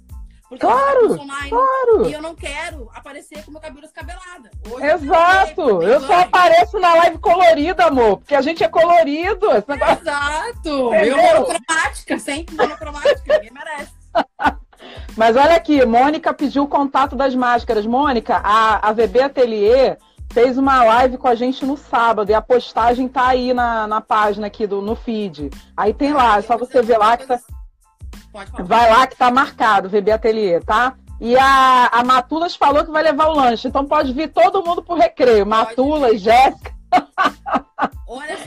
Porque 0.54 0.68
claro, 0.68 1.06
eu 1.06 1.20
online, 1.20 1.50
claro. 1.50 2.08
E 2.08 2.14
eu 2.14 2.22
não 2.22 2.36
quero 2.36 2.90
aparecer 2.94 3.44
com 3.44 3.52
meu 3.52 3.62
cabelo 3.62 3.86
escabelado. 3.86 4.50
Hoje 4.70 4.86
Exato. 4.86 5.62
Eu, 5.62 5.82
eu 5.82 6.02
só 6.02 6.20
apareço 6.20 6.80
na 6.80 6.94
live 6.96 7.18
colorida, 7.18 7.86
amor. 7.86 8.18
Porque 8.18 8.36
a 8.36 8.42
gente 8.42 8.64
é 8.64 8.68
colorido. 8.68 9.48
Exato. 9.52 10.94
Eu 10.94 11.18
monocromática, 11.18 12.20
sempre 12.20 12.56
monocromática. 12.56 13.34
Ninguém 13.34 13.52
merece. 13.52 13.94
Mas 15.18 15.36
olha 15.36 15.56
aqui, 15.56 15.84
Mônica 15.86 16.34
pediu 16.34 16.64
o 16.64 16.68
contato 16.68 17.16
das 17.16 17.34
máscaras. 17.34 17.86
Mônica, 17.86 18.40
a, 18.44 18.90
a 18.90 18.94
VB 18.94 19.22
Atelier 19.22 19.98
fez 20.32 20.58
uma 20.58 20.84
live 20.84 21.18
com 21.18 21.28
a 21.28 21.36
gente 21.36 21.66
no 21.66 21.78
sábado 21.78 22.30
e 22.30 22.34
a 22.34 22.42
postagem 22.42 23.08
tá 23.08 23.28
aí 23.28 23.54
na, 23.54 23.88
na 23.88 24.02
página 24.02 24.48
aqui 24.48 24.68
do, 24.68 24.82
no 24.82 24.96
feed. 24.96 25.50
Aí 25.76 25.94
tem 25.94 26.14
lá, 26.14 26.38
é 26.38 26.42
só 26.42 26.58
você 26.58 26.82
ver 26.82 26.98
lá 26.98 27.18
que 27.18 27.26
tá. 27.26 27.40
Vai 28.64 28.90
lá 28.90 29.08
que 29.08 29.16
tá 29.16 29.30
marcado, 29.32 29.90
VB 29.90 30.12
Atelier, 30.12 30.64
tá? 30.64 30.96
E 31.22 31.38
a, 31.38 31.88
a 31.88 32.04
Matulas 32.04 32.56
falou 32.56 32.84
que 32.84 32.92
vai 32.92 33.04
levar 33.04 33.28
o 33.28 33.36
lanche, 33.36 33.68
então 33.68 33.86
pode 33.86 34.12
vir 34.12 34.30
todo 34.30 34.64
mundo 34.64 34.82
pro 34.82 34.96
recreio. 34.96 35.46
Matulas, 35.46 36.20
Jéssica. 36.20 36.74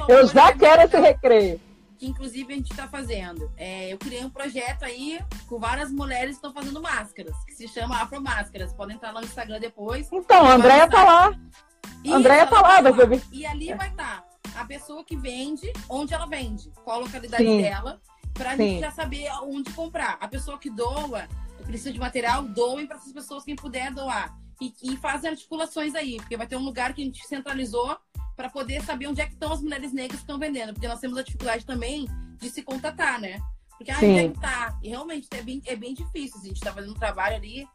Eu 0.09 0.26
já 0.26 0.53
quero 0.53 0.82
esse 0.82 0.99
recreio 0.99 1.61
que 1.97 2.07
inclusive 2.07 2.53
a 2.53 2.57
gente 2.57 2.70
está 2.70 2.87
fazendo. 2.87 3.51
É, 3.57 3.93
eu 3.93 3.99
criei 3.99 4.24
um 4.24 4.30
projeto 4.30 4.84
aí 4.84 5.18
com 5.49 5.59
várias 5.59 5.91
mulheres 5.91 6.39
que 6.39 6.47
estão 6.47 6.53
fazendo 6.53 6.80
máscaras, 6.80 7.34
que 7.47 7.55
se 7.55 7.66
chama 7.68 8.01
Afro 8.01 8.20
Máscaras. 8.20 8.72
Podem 8.72 8.97
entrar 8.97 9.12
lá 9.12 9.20
no 9.20 9.26
Instagram 9.26 9.59
depois. 9.59 10.09
Então, 10.12 10.47
a 10.47 10.55
Andréia 10.55 10.89
tá 10.89 11.03
lá. 11.03 11.39
Isso, 12.05 12.14
Andréia 12.14 12.47
tá 12.47 12.61
lá, 12.61 12.80
vai 12.80 12.93
ver. 12.93 13.22
E 13.32 13.47
ali 13.47 13.72
vai 13.74 13.89
estar 13.89 14.22
tá 14.22 14.61
a 14.61 14.64
pessoa 14.64 15.05
que 15.05 15.16
vende, 15.16 15.70
onde 15.89 16.14
ela 16.14 16.26
vende, 16.26 16.70
qual 16.84 16.99
a 16.99 17.01
localidade 17.01 17.45
Sim. 17.45 17.62
dela, 17.62 18.01
para 18.37 18.53
a 18.53 18.57
gente 18.57 18.80
já 18.80 18.91
saber 18.91 19.28
onde 19.43 19.72
comprar. 19.72 20.16
A 20.20 20.28
pessoa 20.28 20.59
que 20.59 20.70
doa, 20.70 21.28
precisa 21.64 21.93
de 21.93 21.99
material, 21.99 22.43
doem 22.43 22.87
para 22.87 22.97
essas 22.97 23.12
pessoas 23.12 23.45
quem 23.45 23.57
puder 23.57 23.93
doar. 23.93 24.37
E, 24.61 24.72
e 24.82 24.97
fazem 24.97 25.30
articulações 25.30 25.95
aí, 25.95 26.16
porque 26.16 26.37
vai 26.37 26.47
ter 26.47 26.57
um 26.57 26.64
lugar 26.64 26.95
que 26.95 27.03
a 27.03 27.05
gente 27.05 27.26
centralizou 27.26 27.97
para 28.34 28.49
poder 28.49 28.82
saber 28.82 29.07
onde 29.07 29.20
é 29.20 29.26
que 29.26 29.32
estão 29.32 29.53
as 29.53 29.62
mulheres 29.62 29.93
negras 29.93 30.20
que 30.20 30.24
estão 30.24 30.39
vendendo, 30.39 30.72
porque 30.72 30.89
nós 30.89 31.01
temos 31.01 31.18
a 31.18 31.22
dificuldade 31.22 31.64
também 31.64 32.07
de 32.39 32.51
se 32.51 32.62
contatar, 32.62 33.20
né? 33.20 33.41
Porque 33.76 33.91
ah, 33.91 33.97
onde 33.97 34.18
é 34.18 34.28
que 34.28 34.41
tá? 34.41 34.78
E 34.82 34.89
realmente 34.89 35.28
é 35.32 35.43
bem, 35.43 35.62
é 35.66 35.76
bem 35.76 35.95
difícil. 35.95 36.41
A 36.41 36.45
gente 36.45 36.57
está 36.57 36.72
fazendo 36.72 36.93
um 36.93 36.99
trabalho 36.99 37.37
ali 37.37 37.66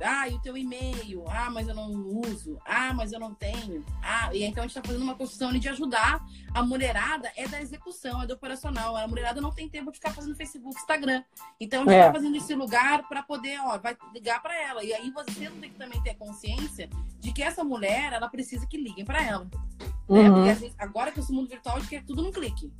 ah, 0.00 0.28
e 0.28 0.34
o 0.34 0.38
teu 0.40 0.56
e-mail? 0.56 1.24
Ah, 1.28 1.50
mas 1.50 1.68
eu 1.68 1.74
não 1.74 1.90
uso. 1.90 2.58
Ah, 2.64 2.92
mas 2.92 3.12
eu 3.12 3.20
não 3.20 3.34
tenho. 3.34 3.84
Ah, 4.02 4.34
e 4.34 4.42
então 4.42 4.62
a 4.62 4.66
gente 4.66 4.76
está 4.76 4.86
fazendo 4.86 5.02
uma 5.02 5.14
construção 5.14 5.52
de 5.52 5.68
ajudar. 5.68 6.24
A 6.52 6.62
mulherada 6.62 7.32
é 7.36 7.48
da 7.48 7.60
execução, 7.60 8.22
é 8.22 8.26
do 8.26 8.34
operacional. 8.34 8.96
A 8.96 9.08
mulherada 9.08 9.40
não 9.40 9.50
tem 9.50 9.68
tempo 9.68 9.90
de 9.90 9.98
ficar 9.98 10.12
fazendo 10.12 10.36
Facebook, 10.36 10.78
Instagram. 10.78 11.22
Então 11.58 11.82
a 11.82 11.84
gente 11.84 11.94
está 11.94 12.08
é. 12.08 12.12
fazendo 12.12 12.36
esse 12.36 12.54
lugar 12.54 13.08
para 13.08 13.22
poder, 13.22 13.58
ó, 13.60 13.78
vai 13.78 13.96
ligar 14.12 14.42
para 14.42 14.60
ela. 14.60 14.84
E 14.84 14.92
aí 14.92 15.10
você 15.10 15.32
tem 15.32 15.70
que 15.70 15.78
também 15.78 16.02
ter 16.02 16.14
consciência 16.14 16.90
de 17.18 17.32
que 17.32 17.42
essa 17.42 17.64
mulher, 17.64 18.12
ela 18.12 18.28
precisa 18.28 18.66
que 18.66 18.76
liguem 18.76 19.04
para 19.04 19.22
ela. 19.22 19.44
Né? 19.44 19.50
Uhum. 20.08 20.34
Porque 20.34 20.50
assim, 20.50 20.74
agora 20.78 21.10
que 21.10 21.20
esse 21.20 21.32
mundo 21.32 21.48
virtual, 21.48 21.76
a 21.76 21.80
gente 21.80 21.88
quer 21.88 22.04
tudo 22.04 22.22
num 22.22 22.32
clique. 22.32 22.72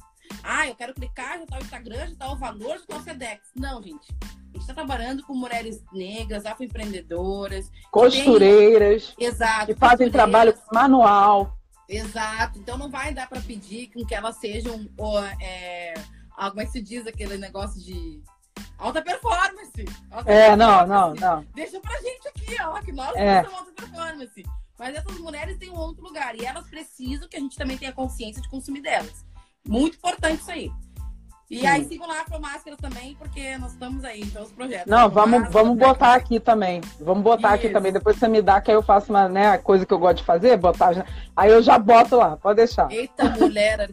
Ah, 0.42 0.66
eu 0.68 0.74
quero 0.74 0.94
clicar, 0.94 1.38
já 1.38 1.46
tá 1.46 1.58
o 1.58 1.62
Instagram, 1.62 2.08
já 2.08 2.14
tá 2.16 2.32
o 2.32 2.36
valor, 2.36 2.78
já 2.78 2.86
tá 2.86 2.96
o 2.96 3.02
SEDEX. 3.02 3.50
Não, 3.54 3.82
gente. 3.82 4.06
A 4.22 4.52
gente 4.52 4.60
está 4.60 4.74
trabalhando 4.74 5.22
com 5.24 5.34
mulheres 5.34 5.84
negras, 5.92 6.46
afroempreendedoras. 6.46 7.70
Costureiras. 7.90 9.08
Que 9.10 9.16
tem... 9.16 9.26
Exato. 9.26 9.66
Que 9.66 9.74
fazem 9.74 10.10
trabalho 10.10 10.54
manual. 10.72 11.56
Exato. 11.88 12.58
Então 12.58 12.78
não 12.78 12.90
vai 12.90 13.12
dar 13.12 13.28
para 13.28 13.40
pedir 13.40 13.88
com 13.92 14.04
que 14.04 14.14
elas 14.14 14.36
sejam, 14.36 14.88
ou, 14.96 15.22
é, 15.40 15.94
como 16.34 16.60
é 16.60 16.64
que 16.64 16.72
se 16.72 16.80
diz 16.80 17.06
aquele 17.06 17.36
negócio 17.36 17.80
de 17.80 18.22
alta 18.78 19.02
performance. 19.02 19.84
Alta 20.10 20.30
é, 20.30 20.48
performance. 20.48 20.56
não, 20.56 20.86
não, 20.86 21.14
não. 21.14 21.46
Deixa 21.54 21.80
pra 21.80 22.00
gente 22.00 22.28
aqui, 22.28 22.56
ó, 22.62 22.80
que 22.80 22.92
nós 22.92 23.14
é. 23.16 23.42
somos 23.44 23.58
alta 23.58 23.72
performance. 23.72 24.44
Mas 24.78 24.94
essas 24.94 25.18
mulheres 25.18 25.58
têm 25.58 25.70
um 25.70 25.78
outro 25.78 26.02
lugar 26.04 26.34
e 26.36 26.44
elas 26.44 26.66
precisam 26.68 27.28
que 27.28 27.36
a 27.36 27.40
gente 27.40 27.56
também 27.56 27.78
tenha 27.78 27.92
consciência 27.92 28.42
de 28.42 28.48
consumir 28.48 28.82
delas. 28.82 29.24
Muito 29.66 29.96
importante 29.96 30.40
isso 30.40 30.50
aí. 30.50 30.70
E 31.48 31.60
Sim. 31.60 31.66
aí 31.66 31.84
sigam 31.84 32.08
lá 32.08 32.24
a 32.28 32.38
Máscaras 32.40 32.78
também, 32.80 33.14
porque 33.14 33.56
nós 33.58 33.70
estamos 33.70 34.04
aí, 34.04 34.20
então 34.20 34.42
os 34.42 34.50
projetos. 34.50 34.90
Não, 34.90 35.08
vamos, 35.08 35.48
vamos 35.52 35.78
botar 35.78 36.14
aqui 36.14 36.40
também. 36.40 36.80
Vamos 37.00 37.22
botar 37.22 37.50
Isso. 37.50 37.66
aqui 37.66 37.68
também. 37.68 37.92
Depois 37.92 38.16
você 38.16 38.26
me 38.26 38.42
dá, 38.42 38.60
que 38.60 38.72
aí 38.72 38.76
eu 38.76 38.82
faço 38.82 39.10
uma 39.12 39.28
né, 39.28 39.56
coisa 39.58 39.86
que 39.86 39.94
eu 39.94 39.98
gosto 39.98 40.18
de 40.18 40.24
fazer, 40.24 40.56
botar. 40.56 41.06
Aí 41.36 41.50
eu 41.50 41.62
já 41.62 41.78
boto 41.78 42.16
lá, 42.16 42.36
pode 42.36 42.56
deixar. 42.56 42.90
Eita, 42.90 43.30
mulher 43.38 43.88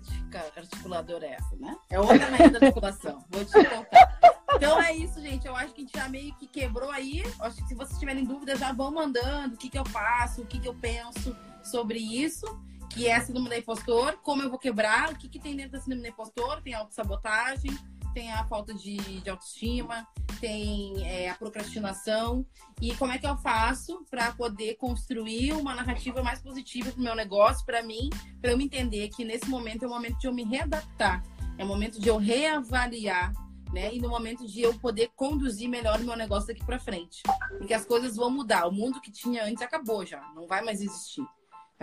articuladora 0.57 1.28
é 1.28 1.34
essa, 1.34 1.55
né? 1.57 1.76
É 1.91 1.99
outra 1.99 2.17
da 2.17 2.65
articulação. 2.65 3.24
Vou 3.30 3.45
te 3.45 3.53
contar. 3.53 4.17
Então 4.55 4.82
é 4.82 4.95
isso, 4.95 5.21
gente. 5.21 5.45
Eu 5.45 5.55
acho 5.55 5.74
que 5.74 5.82
a 5.82 5.84
gente 5.84 5.95
já 5.95 6.09
meio 6.09 6.34
que 6.36 6.47
quebrou 6.47 6.89
aí. 6.89 7.24
Acho 7.39 7.57
que 7.57 7.67
se 7.67 7.76
vocês 7.76 7.99
tiverem 7.99 8.26
dúvidas, 8.26 8.59
já 8.59 8.74
vão 8.74 8.91
mandando 8.91 9.53
o 9.53 9.57
que, 9.57 9.69
que 9.69 9.78
eu 9.78 9.86
faço, 9.86 10.41
o 10.41 10.45
que, 10.45 10.59
que 10.59 10.67
eu 10.67 10.74
penso 10.74 11.36
sobre 11.63 11.99
isso 11.99 12.45
que 12.94 13.08
é 13.08 13.16
a 13.16 13.22
síndrome 13.22 13.50
da 13.50 13.58
impostor, 13.58 14.18
como 14.22 14.44
eu 14.44 14.50
vou 14.50 14.60
quebrar, 14.60 15.12
o 15.12 15.16
que, 15.16 15.28
que 15.28 15.39
tem 15.39 15.56
dentro 15.56 15.74
da 15.74 15.80
síndrome 15.80 16.04
da 16.04 16.10
impostor, 16.10 16.62
tem 16.62 16.74
autossabotagem, 16.74 17.76
tem 18.14 18.32
a 18.32 18.46
falta 18.46 18.74
de, 18.74 18.98
de 18.98 19.30
autoestima, 19.30 20.08
tem 20.39 21.04
é, 21.04 21.30
a 21.30 21.36
procrastinação, 21.36 22.46
e 22.80 22.94
como 22.96 23.12
é 23.12 23.18
que 23.18 23.26
eu 23.26 23.36
faço 23.38 24.06
para 24.10 24.32
poder 24.34 24.76
construir 24.76 25.54
uma 25.54 25.74
narrativa 25.74 26.22
mais 26.22 26.39
positiva 26.39 26.91
para 26.91 27.00
o 27.00 27.04
meu 27.04 27.16
negócio, 27.16 27.66
para 27.66 27.82
mim, 27.82 28.10
para 28.39 28.52
eu 28.52 28.58
me 28.58 28.66
entender 28.66 29.10
que 29.10 29.26
nesse 29.26 29.50
momento 29.50 29.84
é 29.84 29.88
o 29.88 29.89
momento 29.89 30.20
de 30.20 30.28
eu 30.28 30.34
me 30.34 30.44
readaptar, 30.44 31.24
é 31.58 31.64
o 31.64 31.68
momento 31.68 32.00
de 32.00 32.08
eu 32.08 32.18
reavaliar 32.18 33.34
né? 33.74 33.91
E 33.91 34.00
no 34.00 34.08
momento 34.08 34.46
de 34.46 34.62
eu 34.62 34.72
poder 34.76 35.10
conduzir 35.16 35.68
melhor 35.68 36.00
o 36.00 36.04
meu 36.04 36.16
negócio 36.16 36.48
daqui 36.48 36.64
para 36.64 36.80
frente. 36.80 37.24
Porque 37.58 37.74
as 37.74 37.84
coisas 37.84 38.16
vão 38.16 38.30
mudar. 38.30 38.68
O 38.68 38.72
mundo 38.72 39.02
que 39.02 39.12
tinha 39.12 39.44
antes 39.44 39.64
acabou 39.64 40.06
já, 40.06 40.22
não 40.36 40.46
vai 40.46 40.62
mais 40.62 40.80
existir. 40.80 41.26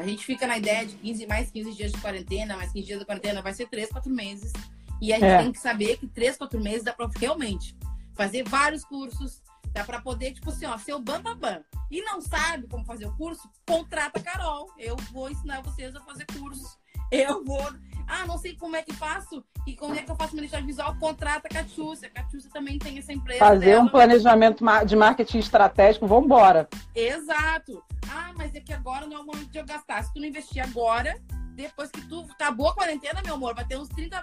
A 0.00 0.06
gente 0.06 0.24
fica 0.24 0.46
na 0.46 0.56
ideia 0.56 0.86
de 0.86 0.94
15, 0.94 1.26
mais 1.26 1.50
15 1.50 1.74
dias 1.74 1.92
de 1.92 2.00
quarentena, 2.00 2.56
mais 2.56 2.72
15 2.72 2.86
dias 2.86 2.98
de 3.00 3.04
quarentena, 3.04 3.42
vai 3.42 3.52
ser 3.52 3.68
3, 3.68 3.90
4 3.90 4.10
meses. 4.10 4.50
E 4.98 5.12
a 5.12 5.16
gente 5.16 5.28
é. 5.28 5.38
tem 5.42 5.52
que 5.52 5.60
saber 5.60 5.98
que 5.98 6.06
3, 6.06 6.38
4 6.38 6.58
meses 6.58 6.82
dá 6.82 6.92
para 6.94 7.06
realmente 7.18 7.76
fazer 8.14 8.42
vários 8.48 8.82
cursos, 8.82 9.42
dá 9.72 9.84
para 9.84 10.00
poder, 10.00 10.32
tipo 10.32 10.48
assim, 10.48 10.64
ó, 10.64 10.78
ser 10.78 10.94
o 10.94 10.98
bam, 10.98 11.20
bam, 11.20 11.36
bam. 11.36 11.62
E 11.90 12.00
não 12.00 12.20
sabe 12.22 12.66
como 12.66 12.84
fazer 12.84 13.06
o 13.06 13.14
curso? 13.14 13.46
Contrata 13.66 14.18
a 14.18 14.22
Carol. 14.22 14.72
Eu 14.78 14.96
vou 15.12 15.30
ensinar 15.30 15.60
vocês 15.60 15.94
a 15.94 16.00
fazer 16.00 16.24
cursos. 16.26 16.78
Eu 17.10 17.44
vou. 17.44 17.62
Ah, 18.06 18.26
não 18.26 18.38
sei 18.38 18.56
como 18.56 18.74
é 18.74 18.82
que 18.82 18.92
faço 18.92 19.44
e 19.66 19.76
como 19.76 19.94
é 19.94 20.02
que 20.02 20.10
eu 20.10 20.16
faço 20.16 20.34
uma 20.34 20.40
identidade 20.40 20.66
visual. 20.66 20.96
Contrata 20.98 21.46
a 21.46 21.50
Catiúcia. 21.50 22.08
A 22.08 22.10
Catiúcia 22.10 22.50
também 22.52 22.78
tem 22.78 22.98
essa 22.98 23.12
empresa. 23.12 23.38
Fazer 23.38 23.66
dela. 23.66 23.82
um 23.82 23.88
planejamento 23.88 24.64
de 24.84 24.96
marketing 24.96 25.38
estratégico, 25.38 26.06
vamos 26.08 26.24
embora. 26.24 26.68
Exato. 26.94 27.82
Ah, 28.10 28.32
mas 28.36 28.54
é 28.54 28.60
que 28.60 28.72
agora 28.72 29.06
não 29.06 29.18
é 29.18 29.20
o 29.20 29.26
momento 29.26 29.50
de 29.50 29.58
eu 29.58 29.64
gastar. 29.64 30.02
Se 30.02 30.12
tu 30.12 30.20
não 30.20 30.26
investir 30.26 30.62
agora, 30.62 31.20
depois 31.54 31.90
que 31.90 32.00
tu 32.08 32.26
acabou 32.30 32.68
a 32.68 32.74
quarentena, 32.74 33.22
meu 33.24 33.34
amor, 33.34 33.54
vai 33.54 33.64
ter 33.64 33.78
uns 33.78 33.88
30 33.88 34.22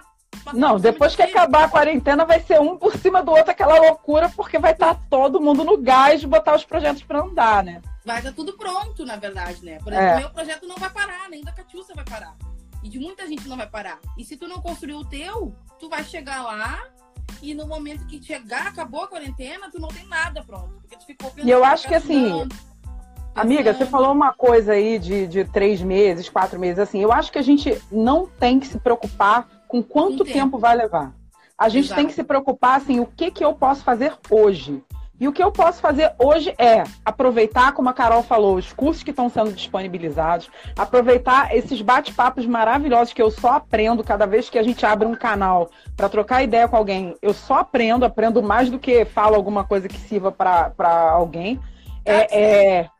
não, 0.52 0.78
depois 0.78 1.14
que 1.14 1.22
acabar 1.22 1.64
a 1.64 1.68
quarentena, 1.68 2.24
vai 2.24 2.40
ser 2.40 2.60
um 2.60 2.76
por 2.76 2.96
cima 2.96 3.22
do 3.22 3.32
outro, 3.32 3.50
aquela 3.50 3.78
loucura, 3.78 4.28
porque 4.30 4.58
vai 4.58 4.72
estar 4.72 4.94
tá 4.94 5.00
todo 5.10 5.40
mundo 5.40 5.64
no 5.64 5.76
gás 5.76 6.20
de 6.20 6.26
botar 6.26 6.54
os 6.54 6.64
projetos 6.64 7.02
para 7.02 7.20
andar, 7.20 7.62
né? 7.62 7.82
Vai 8.04 8.18
estar 8.18 8.32
tudo 8.32 8.56
pronto, 8.56 9.04
na 9.04 9.16
verdade, 9.16 9.64
né? 9.64 9.78
Por 9.82 9.92
exemplo, 9.92 10.10
é. 10.10 10.20
meu 10.20 10.30
projeto 10.30 10.66
não 10.66 10.76
vai 10.76 10.90
parar, 10.90 11.28
nem 11.28 11.42
da 11.42 11.52
Catiúcia 11.52 11.94
vai 11.94 12.04
parar. 12.04 12.34
E 12.82 12.88
de 12.88 12.98
muita 12.98 13.26
gente 13.26 13.48
não 13.48 13.56
vai 13.56 13.68
parar. 13.68 13.98
E 14.16 14.24
se 14.24 14.36
tu 14.36 14.46
não 14.46 14.60
construir 14.60 14.94
o 14.94 15.04
teu, 15.04 15.54
tu 15.78 15.88
vai 15.88 16.04
chegar 16.04 16.42
lá 16.42 16.88
e 17.42 17.54
no 17.54 17.66
momento 17.66 18.06
que 18.06 18.22
chegar, 18.22 18.68
acabou 18.68 19.02
a 19.02 19.08
quarentena, 19.08 19.70
tu 19.70 19.80
não 19.80 19.88
tem 19.88 20.06
nada 20.06 20.42
pronto. 20.42 20.80
Porque 20.80 20.96
tu 20.96 21.06
ficou 21.06 21.30
pensando. 21.30 21.48
E 21.48 21.50
eu 21.50 21.64
acho 21.64 21.86
que 21.86 21.94
assim. 21.94 22.48
Amiga, 23.34 23.72
você 23.72 23.86
falou 23.86 24.12
uma 24.12 24.32
coisa 24.32 24.72
aí 24.72 24.98
de, 24.98 25.26
de 25.28 25.44
três 25.44 25.80
meses, 25.80 26.28
quatro 26.28 26.58
meses, 26.58 26.80
assim. 26.80 27.00
Eu 27.00 27.12
acho 27.12 27.30
que 27.30 27.38
a 27.38 27.42
gente 27.42 27.80
não 27.90 28.26
tem 28.26 28.58
que 28.58 28.66
se 28.66 28.78
preocupar 28.78 29.48
com 29.68 29.80
quanto 29.80 30.24
tempo. 30.24 30.32
tempo. 30.32 30.58
vai 30.58 30.76
levar. 30.76 31.14
A 31.56 31.68
gente 31.68 31.86
Exato. 31.86 32.00
tem 32.00 32.06
que 32.06 32.14
se 32.14 32.24
preocupar, 32.24 32.78
assim, 32.78 32.98
o 32.98 33.06
que, 33.06 33.30
que 33.30 33.44
eu 33.44 33.54
posso 33.54 33.84
fazer 33.84 34.12
hoje. 34.28 34.82
E 35.20 35.26
o 35.26 35.32
que 35.32 35.42
eu 35.42 35.50
posso 35.50 35.80
fazer 35.80 36.12
hoje 36.18 36.54
é 36.58 36.84
aproveitar, 37.04 37.72
como 37.72 37.88
a 37.88 37.92
Carol 37.92 38.22
falou, 38.22 38.56
os 38.56 38.72
cursos 38.72 39.02
que 39.02 39.10
estão 39.10 39.28
sendo 39.28 39.52
disponibilizados, 39.52 40.48
aproveitar 40.76 41.54
esses 41.56 41.82
bate-papos 41.82 42.46
maravilhosos 42.46 43.12
que 43.12 43.22
eu 43.22 43.30
só 43.30 43.54
aprendo 43.54 44.04
cada 44.04 44.26
vez 44.26 44.48
que 44.48 44.58
a 44.58 44.62
gente 44.62 44.86
abre 44.86 45.08
um 45.08 45.16
canal 45.16 45.70
para 45.96 46.08
trocar 46.08 46.44
ideia 46.44 46.68
com 46.68 46.76
alguém. 46.76 47.16
Eu 47.20 47.34
só 47.34 47.58
aprendo, 47.58 48.04
aprendo 48.04 48.42
mais 48.42 48.70
do 48.70 48.78
que 48.78 49.04
falo 49.04 49.34
alguma 49.34 49.64
coisa 49.64 49.88
que 49.88 49.98
sirva 49.98 50.30
para 50.30 51.10
alguém. 51.10 51.60
É, 52.04 52.40
é... 52.40 52.90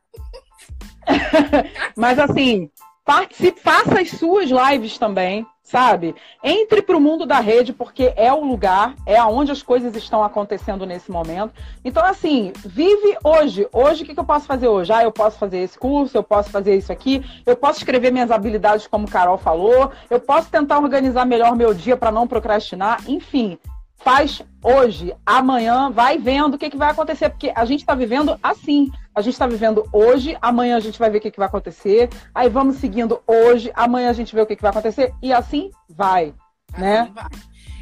Mas 1.97 2.19
assim, 2.19 2.69
participe, 3.05 3.61
faça 3.61 4.01
as 4.01 4.11
suas 4.11 4.51
lives 4.51 4.99
também 4.99 5.47
sabe? 5.69 6.15
Entre 6.43 6.81
para 6.81 6.97
o 6.97 7.01
mundo 7.01 7.27
da 7.27 7.41
rede, 7.41 7.73
porque 7.73 8.13
é 8.17 8.33
o 8.33 8.43
lugar, 8.43 8.95
é 9.05 9.17
aonde 9.17 9.53
as 9.53 9.63
coisas 9.63 9.95
estão 9.95 10.25
acontecendo 10.25 10.87
nesse 10.87 11.11
momento. 11.11 11.53
Então, 11.85 12.05
assim, 12.05 12.53
vive 12.65 13.19
hoje. 13.23 13.69
Hoje, 13.73 14.03
o 14.03 14.07
que, 14.07 14.15
que 14.15 14.21
eu 14.21 14.25
posso 14.25 14.47
fazer 14.47 14.67
hoje? 14.67 14.93
Ah, 14.93 15.03
eu 15.03 15.13
posso 15.13 15.39
fazer 15.39 15.59
esse 15.59 15.79
curso, 15.79 16.17
eu 16.17 16.23
posso 16.23 16.51
fazer 16.51 16.77
isso 16.77 16.91
aqui, 16.91 17.23
eu 17.45 17.57
posso 17.57 17.79
escrever 17.79 18.11
minhas 18.11 18.31
habilidades, 18.31 18.87
como 18.87 19.11
Carol 19.11 19.37
falou, 19.37 19.93
eu 20.09 20.19
posso 20.19 20.51
tentar 20.51 20.79
organizar 20.79 21.27
melhor 21.27 21.55
meu 21.55 21.75
dia 21.75 21.97
para 21.97 22.11
não 22.11 22.27
procrastinar, 22.27 23.03
enfim 23.07 23.59
faz 23.99 24.43
hoje, 24.63 25.15
amanhã, 25.25 25.91
vai 25.91 26.19
vendo 26.19 26.55
o 26.55 26.59
que, 26.59 26.71
que 26.71 26.77
vai 26.77 26.91
acontecer, 26.91 27.31
porque 27.31 27.53
a 27.55 27.65
gente 27.65 27.81
está 27.81 27.95
vivendo 27.95 28.39
assim. 28.43 28.91
A 29.15 29.21
gente 29.21 29.35
está 29.35 29.47
vivendo 29.47 29.89
hoje, 29.93 30.37
amanhã 30.41 30.77
a 30.77 30.81
gente 30.81 30.99
vai 30.99 31.11
ver 31.11 31.19
o 31.19 31.21
que, 31.21 31.31
que 31.31 31.39
vai 31.39 31.49
acontecer, 31.49 32.09
aí 32.33 32.49
vamos 32.49 32.77
seguindo 32.77 33.21
hoje, 33.27 33.73
amanhã 33.75 34.11
a 34.11 34.13
gente 34.13 34.35
vê 34.35 34.41
o 34.41 34.47
que, 34.47 34.55
que 34.55 34.63
vai 34.63 34.71
acontecer, 34.71 35.13
e 35.21 35.33
assim 35.33 35.71
vai. 35.89 36.35
Assim 36.73 36.81
né? 36.81 37.11
Vai. 37.13 37.29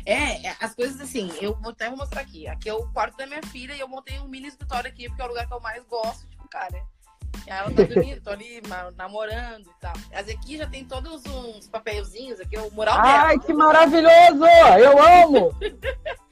É, 0.07 0.47
é, 0.47 0.57
as 0.61 0.73
coisas 0.73 1.01
assim, 1.01 1.33
eu 1.41 1.55
vou 1.57 1.73
até 1.73 1.89
vou 1.89 1.99
mostrar 1.99 2.21
aqui. 2.21 2.47
Aqui 2.47 2.69
é 2.69 2.73
o 2.73 2.87
quarto 2.93 3.17
da 3.17 3.27
minha 3.27 3.43
filha 3.43 3.75
e 3.75 3.81
eu 3.81 3.89
montei 3.89 4.19
um 4.21 4.29
mini 4.29 4.47
escritório 4.47 4.89
aqui, 4.89 5.09
porque 5.09 5.21
é 5.21 5.25
o 5.25 5.29
lugar 5.29 5.47
que 5.49 5.53
eu 5.53 5.61
mais 5.61 5.85
gosto, 5.85 6.29
tipo, 6.29 6.49
cara. 6.49 6.81
Ela 7.47 7.70
tá 7.70 7.82
dormindo, 7.82 8.20
tô 8.22 8.30
ali 8.30 8.62
namorando 8.97 9.66
e 9.66 9.80
tal. 9.80 9.93
As 10.12 10.28
aqui 10.28 10.57
já 10.57 10.66
tem 10.66 10.84
todos 10.84 11.24
uns 11.26 11.68
papelzinhos 11.68 12.41
aqui, 12.41 12.57
o 12.57 12.70
mural 12.72 12.99
Ai, 12.99 13.37
dela. 13.37 13.47
que 13.47 13.53
maravilhoso! 13.53 14.45
Eu 14.78 15.03
amo! 15.03 15.57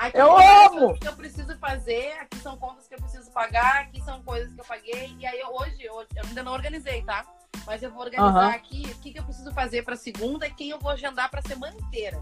Aqui 0.00 0.16
eu 0.16 0.34
amo! 0.34 0.98
que 0.98 1.06
eu 1.06 1.12
preciso 1.12 1.58
fazer, 1.58 2.12
aqui 2.12 2.38
são 2.38 2.56
contas 2.56 2.88
que 2.88 2.94
eu 2.94 2.98
preciso 2.98 3.30
pagar, 3.32 3.82
aqui 3.82 4.00
são 4.00 4.22
coisas 4.22 4.50
que 4.50 4.58
eu 4.58 4.64
paguei. 4.64 5.14
E 5.18 5.26
aí 5.26 5.42
hoje, 5.44 5.76
eu, 5.82 6.00
eu 6.16 6.24
ainda 6.24 6.42
não 6.42 6.52
organizei, 6.52 7.02
tá? 7.02 7.22
Mas 7.66 7.82
eu 7.82 7.90
vou 7.90 8.00
organizar 8.00 8.32
uhum. 8.32 8.54
aqui 8.54 8.82
o 8.90 8.98
que, 8.98 9.12
que 9.12 9.18
eu 9.18 9.24
preciso 9.24 9.52
fazer 9.52 9.82
para 9.82 9.96
segunda 9.96 10.46
e 10.46 10.54
quem 10.54 10.70
eu 10.70 10.78
vou 10.78 10.90
agendar 10.90 11.30
para 11.30 11.42
semana 11.42 11.76
inteira. 11.76 12.18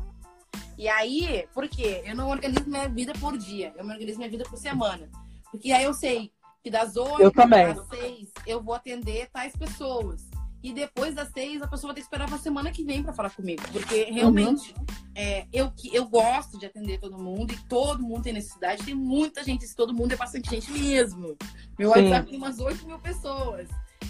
E 0.76 0.89
aí, 0.89 1.49
por 1.55 1.68
quê? 1.68 2.03
Eu 2.05 2.16
não 2.16 2.28
organizo 2.30 2.68
minha 2.68 2.89
vida 2.89 3.12
por 3.20 3.39
dia, 3.39 3.72
eu 3.76 3.84
me 3.84 3.93
organizo 3.93 4.18
minha 4.18 4.30
vida 4.30 4.43
por 4.43 4.59
semana. 4.59 5.09
Porque 5.49 5.70
aí 5.70 5.84
eu 5.84 5.95
sei 5.95 6.32
que 6.63 6.71
das 6.71 6.97
8 6.97 7.33
às 7.41 7.89
6 7.89 8.31
eu 8.47 8.63
vou 8.63 8.75
atender 8.75 9.29
tais 9.31 9.57
pessoas. 9.57 10.29
E 10.63 10.73
depois 10.73 11.15
das 11.15 11.29
seis, 11.31 11.63
a 11.63 11.69
pessoa 11.69 11.93
vai 11.93 11.95
ter 11.95 12.01
que 12.01 12.07
esperar 12.07 12.29
uma 12.29 12.39
semana 12.39 12.73
que 12.73 12.83
vem 12.83 13.03
para 13.03 13.13
falar 13.13 13.31
comigo. 13.31 13.63
Porque 13.71 14.05
realmente 14.05 14.75
uhum. 14.77 14.87
é, 15.15 15.47
eu, 15.53 15.73
eu 15.93 16.09
gosto 16.09 16.59
de 16.59 16.67
atender 16.67 16.99
todo 16.99 17.17
mundo 17.17 17.53
e 17.53 17.69
todo 17.69 18.03
mundo 18.03 18.25
tem 18.25 18.33
necessidade. 18.33 18.85
Tem 18.85 18.95
muita 18.95 19.45
gente, 19.45 19.65
se 19.67 19.77
todo 19.77 19.95
mundo 19.95 20.13
é 20.13 20.17
bastante 20.17 20.51
gente 20.51 20.71
mesmo. 20.73 21.37
Meu 21.79 21.93
Sim. 21.93 22.01
WhatsApp 22.01 22.29
tem 22.29 22.39
umas 22.39 22.59
8 22.59 22.87
mil 22.87 22.99
pessoas. 22.99 23.69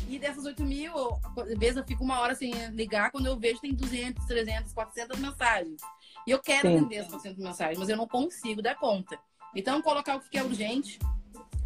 E 0.09 0.19
dessas 0.19 0.47
8 0.47 0.65
mil, 0.65 0.93
às 1.37 1.59
vezes 1.59 1.77
eu 1.77 1.85
fico 1.85 2.03
uma 2.03 2.19
hora 2.19 2.35
sem 2.35 2.51
ligar, 2.71 3.11
quando 3.11 3.27
eu 3.27 3.39
vejo 3.39 3.61
tem 3.61 3.75
200, 3.75 4.25
300, 4.25 4.73
400 4.73 5.19
mensagens. 5.19 5.83
E 6.27 6.31
eu 6.31 6.39
quero 6.39 6.67
Sim. 6.67 6.77
atender 6.79 6.99
as 7.01 7.09
400 7.09 7.39
mensagens, 7.45 7.79
mas 7.79 7.91
eu 7.91 7.97
não 7.97 8.09
consigo 8.09 8.63
dar 8.63 8.75
conta. 8.75 9.19
Então, 9.55 9.83
colocar 9.83 10.17
o 10.17 10.21
que 10.21 10.39
é 10.39 10.43
urgente, 10.43 10.99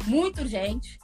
muito 0.05 0.41
urgente. 0.41 0.99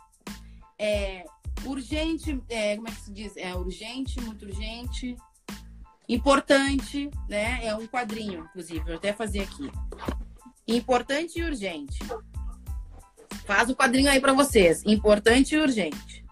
É, 0.78 1.26
urgente, 1.66 2.41
é, 2.50 2.76
como 2.76 2.88
é 2.88 2.91
que 2.91 3.02
se 3.02 3.12
diz? 3.12 3.38
É 3.38 3.54
urgente, 3.56 4.20
muito 4.22 4.45
urgente. 4.45 5.16
Importante, 6.08 7.10
né? 7.28 7.66
É 7.66 7.76
um 7.76 7.86
quadrinho, 7.86 8.45
inclusive, 8.45 8.80
vou 8.80 8.95
até 8.95 9.14
fazer 9.14 9.41
aqui. 9.41 9.70
Importante 10.68 11.39
e 11.39 11.43
urgente. 11.43 12.00
Faz 13.45 13.70
o 13.70 13.76
quadrinho 13.76 14.10
aí 14.10 14.20
para 14.20 14.34
vocês. 14.34 14.84
Importante 14.86 15.56
e 15.56 15.58
urgente. 15.58 16.26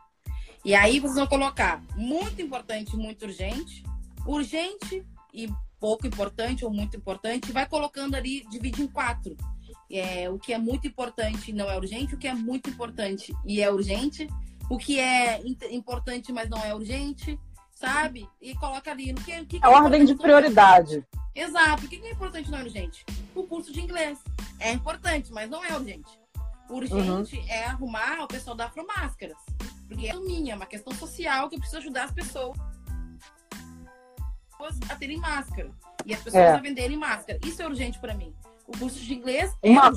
E 0.63 0.75
aí 0.75 0.99
vocês 0.99 1.15
vão 1.15 1.27
colocar 1.27 1.81
muito 1.95 2.41
importante 2.41 2.95
muito 2.97 3.23
urgente, 3.23 3.83
urgente 4.25 5.05
e 5.33 5.47
pouco 5.79 6.07
importante 6.07 6.65
ou 6.65 6.71
muito 6.71 6.97
importante, 6.97 7.51
vai 7.51 7.67
colocando 7.67 8.15
ali, 8.15 8.45
divide 8.49 8.81
em 8.81 8.87
quatro 8.87 9.37
é, 9.89 10.29
o 10.29 10.37
que 10.37 10.53
é 10.53 10.57
muito 10.57 10.87
importante 10.87 11.51
não 11.53 11.69
é 11.69 11.77
urgente, 11.77 12.15
o 12.15 12.17
que 12.17 12.27
é 12.27 12.33
muito 12.33 12.69
importante 12.69 13.33
e 13.45 13.61
é 13.61 13.71
urgente, 13.71 14.27
o 14.69 14.77
que 14.77 14.99
é 14.99 15.41
importante 15.71 16.31
mas 16.31 16.49
não 16.49 16.63
é 16.63 16.73
urgente, 16.73 17.39
sabe? 17.77 18.27
E 18.41 18.55
coloca 18.55 18.91
ali. 18.91 19.13
No 19.13 19.21
que, 19.21 19.45
que 19.45 19.59
é 19.63 19.67
ordem 19.67 20.05
de 20.05 20.15
prioridade. 20.15 21.05
Exato. 21.33 21.85
O 21.85 21.87
que 21.87 21.95
é 21.95 22.11
importante 22.11 22.49
não 22.49 22.57
é 22.57 22.63
urgente? 22.63 23.05
O 23.35 23.43
curso 23.43 23.71
de 23.71 23.79
inglês. 23.79 24.19
É 24.59 24.71
importante, 24.71 25.31
mas 25.31 25.49
não 25.49 25.63
é 25.63 25.75
urgente. 25.75 26.19
Urgente 26.69 27.37
uhum. 27.37 27.45
é 27.47 27.65
arrumar 27.65 28.23
o 28.23 28.27
pessoal 28.27 28.55
da 28.55 28.65
Afromáscaras. 28.65 29.37
Porque 29.87 30.07
é 30.07 30.15
minha, 30.15 30.53
é 30.53 30.55
uma 30.55 30.65
questão 30.65 30.93
social 30.93 31.47
que 31.47 31.55
eu 31.55 31.59
preciso 31.59 31.77
ajudar 31.77 32.05
as 32.05 32.11
pessoas 32.11 32.57
a 34.89 34.95
terem 34.95 35.17
máscara. 35.17 35.71
E 36.05 36.13
as 36.13 36.21
pessoas 36.21 36.43
é. 36.43 36.53
a 36.53 36.57
venderem 36.57 36.97
máscara. 36.97 37.39
Isso 37.45 37.61
é 37.61 37.67
urgente 37.67 37.99
para 37.99 38.15
mim. 38.15 38.33
O 38.67 38.77
curso 38.77 38.99
de 38.99 39.13
inglês 39.13 39.55
é 39.63 39.69
uma. 39.69 39.91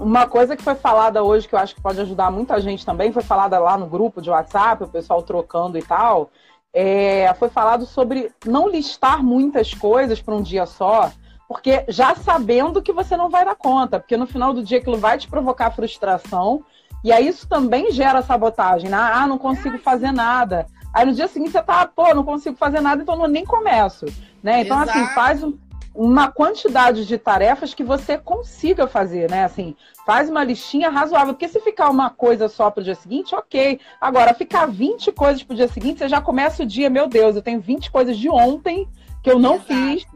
Uma 0.00 0.26
coisa 0.26 0.56
que 0.56 0.62
foi 0.64 0.74
falada 0.74 1.22
hoje, 1.22 1.46
que 1.46 1.54
eu 1.54 1.58
acho 1.58 1.74
que 1.74 1.80
pode 1.80 2.00
ajudar 2.00 2.30
muita 2.30 2.60
gente 2.60 2.84
também, 2.84 3.12
foi 3.12 3.22
falada 3.22 3.58
lá 3.58 3.76
no 3.76 3.86
grupo 3.86 4.22
de 4.22 4.30
WhatsApp, 4.30 4.82
o 4.82 4.88
pessoal 4.88 5.22
trocando 5.22 5.78
e 5.78 5.82
tal. 5.82 6.30
É, 6.72 7.32
foi 7.34 7.50
falado 7.50 7.84
sobre 7.84 8.32
não 8.44 8.66
listar 8.66 9.22
muitas 9.22 9.74
coisas 9.74 10.20
para 10.20 10.34
um 10.34 10.42
dia 10.42 10.64
só, 10.64 11.12
porque 11.46 11.84
já 11.88 12.14
sabendo 12.14 12.80
que 12.80 12.92
você 12.92 13.16
não 13.16 13.28
vai 13.28 13.44
dar 13.44 13.54
conta, 13.54 14.00
porque 14.00 14.16
no 14.16 14.26
final 14.26 14.54
do 14.54 14.64
dia 14.64 14.78
aquilo 14.78 14.96
vai 14.96 15.18
te 15.18 15.28
provocar 15.28 15.70
frustração, 15.70 16.64
e 17.04 17.12
aí 17.12 17.28
isso 17.28 17.46
também 17.46 17.92
gera 17.92 18.22
sabotagem, 18.22 18.88
né? 18.88 18.96
Ah, 18.96 19.26
não 19.26 19.36
consigo 19.36 19.78
fazer 19.78 20.10
nada. 20.10 20.66
Aí 20.94 21.04
no 21.04 21.12
dia 21.12 21.28
seguinte 21.28 21.52
você 21.52 21.62
tá, 21.62 21.86
pô, 21.86 22.14
não 22.14 22.24
consigo 22.24 22.56
fazer 22.56 22.80
nada, 22.80 23.02
então 23.02 23.20
eu 23.20 23.28
nem 23.28 23.44
começo, 23.44 24.06
né? 24.42 24.62
Então 24.62 24.82
Exato. 24.82 24.98
assim, 24.98 25.14
faz 25.14 25.44
um, 25.44 25.56
uma 25.94 26.30
quantidade 26.30 27.06
de 27.06 27.18
tarefas 27.18 27.74
que 27.74 27.84
você 27.84 28.16
consiga 28.16 28.86
fazer, 28.86 29.30
né? 29.30 29.44
Assim, 29.44 29.76
faz 30.06 30.30
uma 30.30 30.42
listinha 30.42 30.88
razoável, 30.88 31.34
porque 31.34 31.48
se 31.48 31.60
ficar 31.60 31.90
uma 31.90 32.08
coisa 32.10 32.48
só 32.48 32.70
para 32.70 32.80
o 32.80 32.84
dia 32.84 32.94
seguinte, 32.94 33.34
ok. 33.34 33.78
Agora, 34.00 34.34
ficar 34.34 34.66
20 34.66 35.12
coisas 35.12 35.42
para 35.42 35.54
o 35.54 35.56
dia 35.56 35.68
seguinte, 35.68 35.98
você 35.98 36.08
já 36.08 36.20
começa 36.20 36.62
o 36.62 36.66
dia, 36.66 36.88
meu 36.88 37.08
Deus, 37.08 37.36
eu 37.36 37.42
tenho 37.42 37.60
20 37.60 37.90
coisas 37.90 38.16
de 38.16 38.28
ontem 38.28 38.88
que 39.22 39.30
eu 39.30 39.38
não 39.38 39.56
Exato. 39.56 39.66
fiz. 39.66 40.06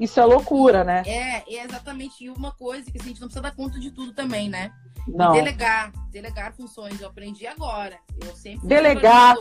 Isso 0.00 0.20
é 0.20 0.24
loucura, 0.24 0.84
né? 0.84 1.02
É, 1.06 1.56
é 1.56 1.64
exatamente. 1.64 2.24
E 2.24 2.30
uma 2.30 2.52
coisa 2.52 2.88
que 2.90 2.98
assim, 2.98 3.08
a 3.08 3.10
gente 3.10 3.20
não 3.20 3.26
precisa 3.26 3.42
dar 3.42 3.54
conta 3.54 3.80
de 3.80 3.90
tudo 3.90 4.12
também, 4.12 4.48
né? 4.48 4.70
Não. 5.08 5.32
Delegar, 5.32 5.92
delegar 6.10 6.52
funções. 6.52 7.00
Eu 7.00 7.08
aprendi 7.08 7.46
agora. 7.46 7.98
Eu 8.24 8.34
sempre 8.36 8.66
delegar, 8.68 9.36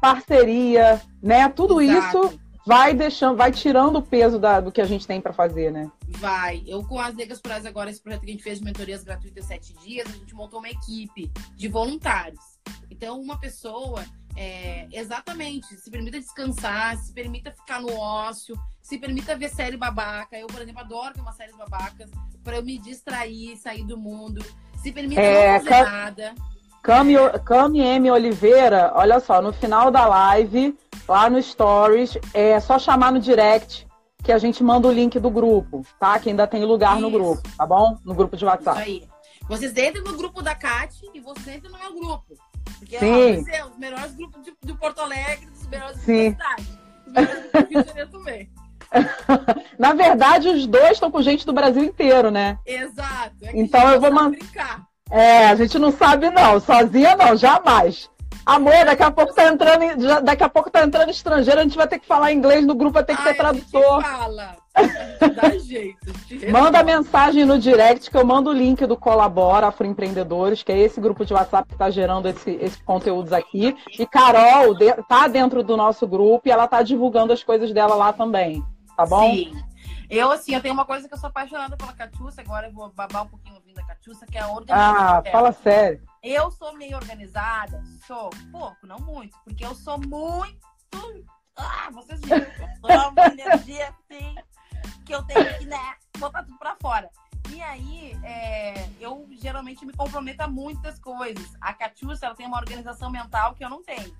parceria, 0.00 1.02
né? 1.22 1.48
Tudo 1.50 1.80
Exato. 1.80 2.26
isso 2.26 2.40
vai 2.68 2.92
deixando, 2.92 3.34
vai 3.34 3.50
tirando 3.50 3.96
o 3.96 4.02
peso 4.02 4.38
da, 4.38 4.60
do 4.60 4.70
que 4.70 4.82
a 4.82 4.84
gente 4.84 5.06
tem 5.06 5.22
para 5.22 5.32
fazer, 5.32 5.72
né? 5.72 5.90
Vai. 6.06 6.62
Eu 6.66 6.84
com 6.84 7.00
as 7.00 7.14
Negras 7.14 7.40
Plurais 7.40 7.64
agora, 7.64 7.88
esse 7.88 7.98
projeto 7.98 8.20
que 8.20 8.28
a 8.28 8.32
gente 8.32 8.42
fez 8.42 8.58
de 8.58 8.64
mentorias 8.66 9.02
gratuitas 9.02 9.46
sete 9.46 9.72
dias, 9.78 10.06
a 10.06 10.12
gente 10.12 10.34
montou 10.34 10.58
uma 10.58 10.68
equipe 10.68 11.32
de 11.56 11.66
voluntários. 11.66 12.58
Então, 12.90 13.18
uma 13.18 13.40
pessoa 13.40 14.04
é, 14.36 14.86
exatamente 14.92 15.78
se 15.78 15.90
permita 15.90 16.20
descansar, 16.20 16.98
se 16.98 17.10
permita 17.14 17.50
ficar 17.50 17.80
no 17.80 17.90
ócio, 17.96 18.54
se 18.82 18.98
permita 18.98 19.34
ver 19.34 19.48
série 19.48 19.78
babaca. 19.78 20.36
Eu, 20.36 20.46
por 20.46 20.60
exemplo, 20.60 20.82
adoro 20.82 21.14
ver 21.14 21.22
umas 21.22 21.36
séries 21.36 21.56
babacas 21.56 22.10
para 22.44 22.56
eu 22.56 22.62
me 22.62 22.76
distrair, 22.78 23.56
sair 23.56 23.86
do 23.86 23.96
mundo. 23.96 24.44
Se 24.82 24.92
permita 24.92 25.22
é, 25.22 25.58
não 25.58 25.64
fazer 25.64 25.90
nada. 25.90 26.34
Cami, 26.82 27.14
Cami 27.44 27.80
M. 27.80 28.10
Oliveira, 28.10 28.92
olha 28.94 29.20
só, 29.20 29.42
no 29.42 29.52
final 29.52 29.90
da 29.90 30.06
live, 30.06 30.76
lá 31.08 31.28
no 31.28 31.42
Stories, 31.42 32.16
é 32.32 32.58
só 32.60 32.78
chamar 32.78 33.12
no 33.12 33.20
direct 33.20 33.86
que 34.22 34.32
a 34.32 34.38
gente 34.38 34.62
manda 34.62 34.88
o 34.88 34.92
link 34.92 35.18
do 35.18 35.30
grupo, 35.30 35.86
tá? 35.98 36.18
Que 36.18 36.30
ainda 36.30 36.46
tem 36.46 36.64
lugar 36.64 36.94
Isso. 36.94 37.02
no 37.02 37.10
grupo, 37.10 37.42
tá 37.56 37.66
bom? 37.66 37.96
No 38.04 38.14
grupo 38.14 38.36
de 38.36 38.44
WhatsApp. 38.44 38.80
Isso 38.80 38.88
aí. 38.88 39.08
Vocês 39.48 39.70
entrem 39.72 40.04
no 40.04 40.16
grupo 40.16 40.42
da 40.42 40.54
Cat 40.54 40.94
e 41.14 41.20
vocês 41.20 41.56
entrem 41.56 41.72
no 41.72 41.78
meu 41.78 41.94
grupo. 41.94 42.34
Porque 42.78 42.98
Sim. 42.98 43.44
Ó, 43.62 43.68
os 43.68 43.78
melhores 43.78 44.14
grupos 44.14 44.44
de, 44.44 44.54
de 44.62 44.74
Porto 44.74 45.00
Alegre, 45.00 45.48
os 45.50 45.66
melhores 45.66 46.00
Sim. 46.00 46.32
grupos 46.32 46.66
da 47.12 47.26
cidade. 47.66 48.10
Também. 48.10 48.50
Na 49.78 49.92
verdade, 49.94 50.48
os 50.48 50.66
dois 50.66 50.92
estão 50.92 51.10
com 51.10 51.22
gente 51.22 51.46
do 51.46 51.52
Brasil 51.52 51.82
inteiro, 51.82 52.30
né? 52.30 52.58
Exato. 52.66 53.36
É 53.42 53.50
então 53.54 53.92
eu 53.92 54.00
vou 54.00 54.12
mandar. 54.12 54.87
É, 55.10 55.46
a 55.46 55.54
gente 55.54 55.78
não 55.78 55.90
sabe 55.90 56.30
não, 56.30 56.60
sozinha 56.60 57.16
não, 57.16 57.36
jamais. 57.36 58.10
Amor, 58.48 58.86
daqui 58.86 59.02
a 59.02 59.10
pouco 59.10 59.34
tá 59.34 59.46
entrando, 59.46 60.22
daqui 60.22 60.42
a 60.42 60.48
pouco 60.48 60.70
tá 60.70 60.82
entrando 60.82 61.10
estrangeiro, 61.10 61.60
a 61.60 61.64
gente 61.64 61.76
vai 61.76 61.86
ter 61.86 61.98
que 61.98 62.06
falar 62.06 62.32
inglês 62.32 62.64
no 62.64 62.74
grupo, 62.74 62.94
vai 62.94 63.04
ter 63.04 63.14
que 63.14 63.20
Ai, 63.20 63.28
ter 63.28 63.36
tradutor. 63.36 64.02
fala. 64.02 64.56
Dá 65.34 65.50
jeito. 65.58 65.98
Manda 66.50 66.82
mensagem 66.82 67.44
no 67.44 67.58
direct 67.58 68.10
que 68.10 68.16
eu 68.16 68.24
mando 68.24 68.48
o 68.48 68.52
link 68.54 68.86
do 68.86 68.96
Colabora 68.96 69.66
Afroempreendedores, 69.66 70.62
que 70.62 70.72
é 70.72 70.78
esse 70.78 70.98
grupo 70.98 71.26
de 71.26 71.34
WhatsApp 71.34 71.68
que 71.68 71.74
está 71.74 71.90
gerando 71.90 72.26
esse, 72.26 72.52
esse 72.52 72.82
conteúdos 72.82 73.34
aqui. 73.34 73.76
E 73.98 74.06
Carol 74.06 74.74
de, 74.74 74.94
tá 75.06 75.28
dentro 75.28 75.62
do 75.62 75.76
nosso 75.76 76.06
grupo 76.06 76.48
e 76.48 76.50
ela 76.50 76.66
tá 76.66 76.82
divulgando 76.82 77.34
as 77.34 77.42
coisas 77.42 77.70
dela 77.70 77.94
lá 77.96 78.14
também. 78.14 78.64
Tá 78.96 79.04
bom? 79.04 79.30
Sim. 79.30 79.52
Eu, 80.10 80.30
assim, 80.30 80.54
eu 80.54 80.62
tenho 80.62 80.72
uma 80.74 80.86
coisa 80.86 81.06
que 81.06 81.14
eu 81.14 81.18
sou 81.18 81.28
apaixonada 81.28 81.76
pela 81.76 81.92
Catiúcia, 81.92 82.42
agora 82.42 82.68
eu 82.68 82.72
vou 82.72 82.90
babar 82.90 83.24
um 83.24 83.28
pouquinho 83.28 83.56
ouvindo 83.56 83.78
a 83.78 83.86
Catiúcia, 83.86 84.26
que 84.26 84.38
é 84.38 84.40
a 84.40 84.48
organização. 84.48 85.18
Ah, 85.18 85.22
fala 85.30 85.52
sério. 85.52 86.02
Eu 86.22 86.50
sou 86.50 86.74
meio 86.76 86.96
organizada, 86.96 87.82
sou 88.06 88.30
pouco, 88.50 88.86
não 88.86 88.98
muito, 89.00 89.36
porque 89.44 89.64
eu 89.64 89.74
sou 89.74 89.98
muito. 89.98 90.58
Ah, 91.56 91.90
vocês 91.92 92.20
viram, 92.20 92.38
eu 92.38 92.68
sou 92.80 93.10
uma 93.10 93.26
energia 93.26 93.88
assim, 93.88 94.34
que 95.04 95.14
eu 95.14 95.22
tenho 95.24 95.58
que, 95.58 95.66
né, 95.66 95.94
botar 96.18 96.42
tudo 96.44 96.58
pra 96.58 96.76
fora. 96.80 97.10
E 97.58 97.62
aí, 97.62 98.16
é, 98.22 98.88
eu 99.00 99.26
geralmente 99.32 99.84
me 99.84 99.92
comprometo 99.92 100.44
a 100.44 100.46
muitas 100.46 100.96
coisas. 101.00 101.44
A 101.60 101.74
Catiúcia, 101.74 102.26
ela 102.26 102.34
tem 102.36 102.46
uma 102.46 102.56
organização 102.56 103.10
mental 103.10 103.52
que 103.56 103.64
eu 103.64 103.68
não 103.68 103.82
tenho. 103.82 104.16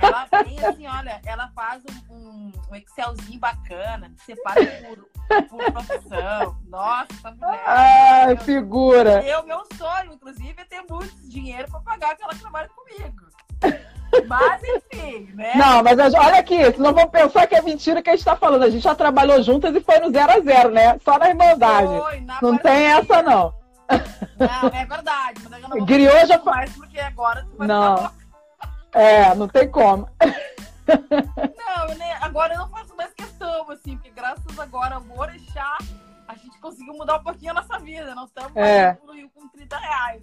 Ela 0.00 0.26
tem, 0.26 0.64
assim, 0.64 0.86
olha, 0.86 1.20
ela 1.26 1.48
faz 1.48 1.82
um, 2.08 2.50
um, 2.70 2.74
Excelzinho 2.74 3.38
bacana, 3.38 4.10
separa 4.24 4.64
por, 4.64 5.48
por 5.48 5.70
profissão. 5.70 6.58
Nossa, 6.64 7.30
mulher. 7.32 7.62
Ai, 7.66 8.32
eu, 8.32 8.38
figura. 8.38 9.22
Eu, 9.22 9.44
meu 9.44 9.66
sonho, 9.76 10.14
inclusive, 10.14 10.54
é 10.56 10.64
ter 10.64 10.82
muito 10.88 11.14
dinheiro 11.28 11.70
para 11.70 11.80
pagar 11.80 12.12
aquela 12.12 12.32
que 12.32 12.40
trabalha 12.40 12.70
comigo. 12.70 13.26
Mas 14.26 14.62
enfim, 14.62 15.30
né? 15.34 15.52
Não, 15.54 15.82
mas 15.82 15.98
olha 16.14 16.38
aqui, 16.38 16.72
senão 16.72 16.92
vão 16.92 17.08
pensar 17.08 17.46
que 17.46 17.54
é 17.54 17.62
mentira 17.62 18.02
que 18.02 18.10
a 18.10 18.16
gente 18.16 18.24
tá 18.24 18.36
falando. 18.36 18.62
A 18.62 18.70
gente 18.70 18.82
já 18.82 18.94
trabalhou 18.94 19.42
juntas 19.42 19.74
e 19.74 19.80
foi 19.80 19.98
no 19.98 20.10
zero 20.10 20.32
a 20.32 20.40
zero, 20.40 20.70
né? 20.70 20.98
Só 21.04 21.18
na 21.18 21.28
irmandade. 21.28 21.88
Foi, 21.88 22.20
na 22.20 22.38
não 22.40 22.56
tem 22.58 22.86
essa, 22.86 23.22
não. 23.22 23.54
Não, 24.38 24.68
é 24.72 24.84
verdade. 24.84 25.40
Mas 25.48 25.62
eu 25.62 25.68
não 25.68 25.86
vou 25.86 26.44
mais 26.44 26.70
porque 26.76 27.00
agora 27.00 27.44
tu 27.50 27.56
vai 27.56 27.66
Não. 27.66 28.10
É, 28.92 29.34
não 29.34 29.48
tem 29.48 29.70
como. 29.70 30.08
Não, 30.88 31.94
né? 31.96 32.18
agora 32.20 32.54
eu 32.54 32.58
não 32.58 32.68
faço 32.68 32.96
mais 32.96 33.12
questão, 33.12 33.70
assim, 33.70 33.96
porque 33.96 34.10
graças 34.10 34.58
agora 34.58 34.96
ao 34.96 35.18
Orixá, 35.18 35.76
a 36.26 36.34
gente 36.34 36.58
conseguiu 36.60 36.94
mudar 36.94 37.16
um 37.16 37.22
pouquinho 37.22 37.50
a 37.50 37.54
nossa 37.54 37.78
vida. 37.78 38.14
Não 38.14 38.24
estamos 38.24 38.56
é. 38.56 38.96
no 39.04 39.12
Rio 39.12 39.30
com 39.34 39.48
30 39.48 39.76
reais. 39.76 40.22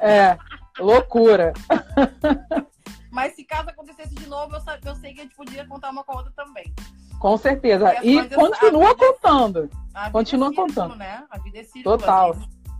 É, 0.00 0.38
loucura. 0.78 1.52
Mas 3.12 3.34
se 3.34 3.44
caso 3.44 3.68
acontecesse 3.68 4.14
de 4.14 4.26
novo, 4.26 4.56
eu, 4.56 4.62
eu 4.86 4.96
sei 4.96 5.12
que 5.12 5.20
a 5.20 5.22
gente 5.24 5.36
podia 5.36 5.66
contar 5.66 5.90
uma 5.90 6.02
com 6.02 6.12
a 6.12 6.16
outra 6.16 6.32
também. 6.32 6.74
Com 7.20 7.36
certeza. 7.36 7.94
E, 8.02 8.16
e 8.16 8.28
continua 8.30 8.90
a 8.90 8.94
contando. 8.96 9.70
A 9.92 10.10
continua 10.10 10.46
é 10.46 10.48
círculo, 10.48 10.68
contando. 10.68 10.96
Né? 10.96 11.26
A 11.30 11.38
vida 11.38 11.58
é 11.58 11.62
círculo. 11.62 11.98
Total. 11.98 12.34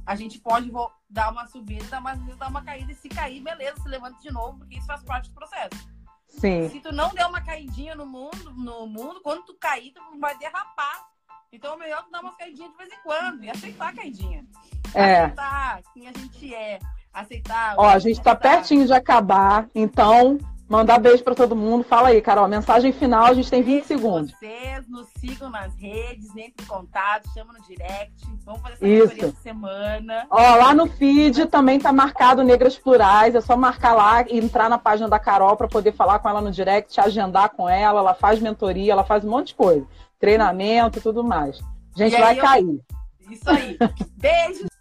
A 0.07 0.15
gente 0.17 0.41
pode 0.41 0.73
dar 1.09 1.31
uma 1.31 1.47
subida, 1.47 2.01
mas 2.01 2.19
dar 2.39 2.49
uma 2.49 2.65
caída 2.65 2.91
e 2.91 2.95
se 2.95 3.11
cair, 3.11 3.43
beleza, 3.43 3.77
se 3.83 3.89
levanta 3.89 4.19
de 4.21 4.33
novo, 4.33 4.59
porque 4.59 4.79
isso 4.79 4.87
faz 4.87 5.03
parte 5.05 5.29
do 5.29 5.35
processo. 5.35 5.93
Sim. 6.27 6.67
Se 6.71 6.81
tu 6.81 6.93
não 6.95 7.11
der 7.11 7.27
uma 7.27 7.43
caidinha 7.43 7.95
no 7.95 8.07
mundo, 8.07 8.55
no 8.57 8.87
mundo, 8.87 9.21
quando 9.21 9.45
tu 9.45 9.55
cair, 9.61 9.93
tu 9.93 10.01
vai 10.19 10.37
derrapar. 10.39 11.09
Então 11.53 11.75
é 11.75 11.77
melhor 11.77 12.03
tu 12.05 12.11
dar 12.11 12.23
umas 12.23 12.37
caidinhas 12.37 12.71
de 12.71 12.79
vez 12.79 12.91
em 12.91 13.03
quando 13.03 13.45
e 13.45 13.51
aceitar 13.51 13.91
a 13.91 13.95
caidinha. 13.95 14.47
É. 14.95 15.25
Aceitar 15.25 15.83
quem 15.93 16.09
a 16.09 16.13
gente 16.13 16.55
é 16.55 16.79
aceitar. 17.13 17.75
Ó, 17.77 17.87
a 17.87 17.99
gente 17.99 18.19
está 18.19 18.35
pertinho 18.35 18.87
de 18.87 18.93
acabar, 18.93 19.69
então 19.75 20.39
mandar 20.73 20.99
beijo 20.99 21.23
para 21.23 21.35
todo 21.35 21.55
mundo. 21.55 21.85
Fala 21.85 22.09
aí, 22.09 22.23
Carol, 22.23 22.49
mensagem 22.49 22.93
final, 22.93 23.27
a 23.27 23.35
gente 23.35 23.51
tem 23.51 23.63
20 23.63 23.85
segundos. 23.85 24.33
Vocês 24.33 24.89
nos 24.89 25.07
sigam 25.19 25.51
nas 25.51 25.75
redes, 25.77 26.35
entre 26.35 26.65
em 26.65 26.67
contato, 26.67 27.29
chama 27.35 27.53
no 27.53 27.61
direct. 27.63 28.13
Vamos 28.45 28.63
fazer 28.63 29.03
essa 29.03 29.27
Isso. 29.27 29.37
semana. 29.43 30.27
Ó, 30.31 30.57
lá 30.57 30.75
no 30.75 30.87
feed 30.87 31.47
também 31.47 31.79
tá 31.79 31.93
marcado 31.93 32.43
Negras 32.43 32.79
Plurais, 32.79 33.35
é 33.35 33.41
só 33.43 33.55
marcar 33.55 33.93
lá 33.93 34.23
e 34.23 34.39
entrar 34.39 34.71
na 34.71 34.79
página 34.79 35.09
da 35.09 35.19
Carol 35.19 35.57
para 35.57 35.69
poder 35.69 35.93
falar 35.93 36.19
com 36.21 36.29
ela 36.29 36.41
no 36.41 36.51
direct, 36.51 36.99
agendar 36.99 37.51
com 37.51 37.69
ela, 37.69 38.01
ela 38.01 38.15
faz 38.15 38.41
mentoria, 38.41 38.93
ela 38.93 39.05
faz 39.05 39.25
um 39.25 39.31
monte 39.31 39.49
de 39.49 39.57
coisa, 39.57 39.87
treinamento, 40.19 41.03
tudo 41.03 41.23
mais. 41.23 41.61
A 41.95 41.99
gente 41.99 42.19
vai 42.19 42.39
eu... 42.39 42.43
cair. 42.43 42.81
Isso 43.31 43.51
aí. 43.51 43.77
Beijo. 44.17 44.72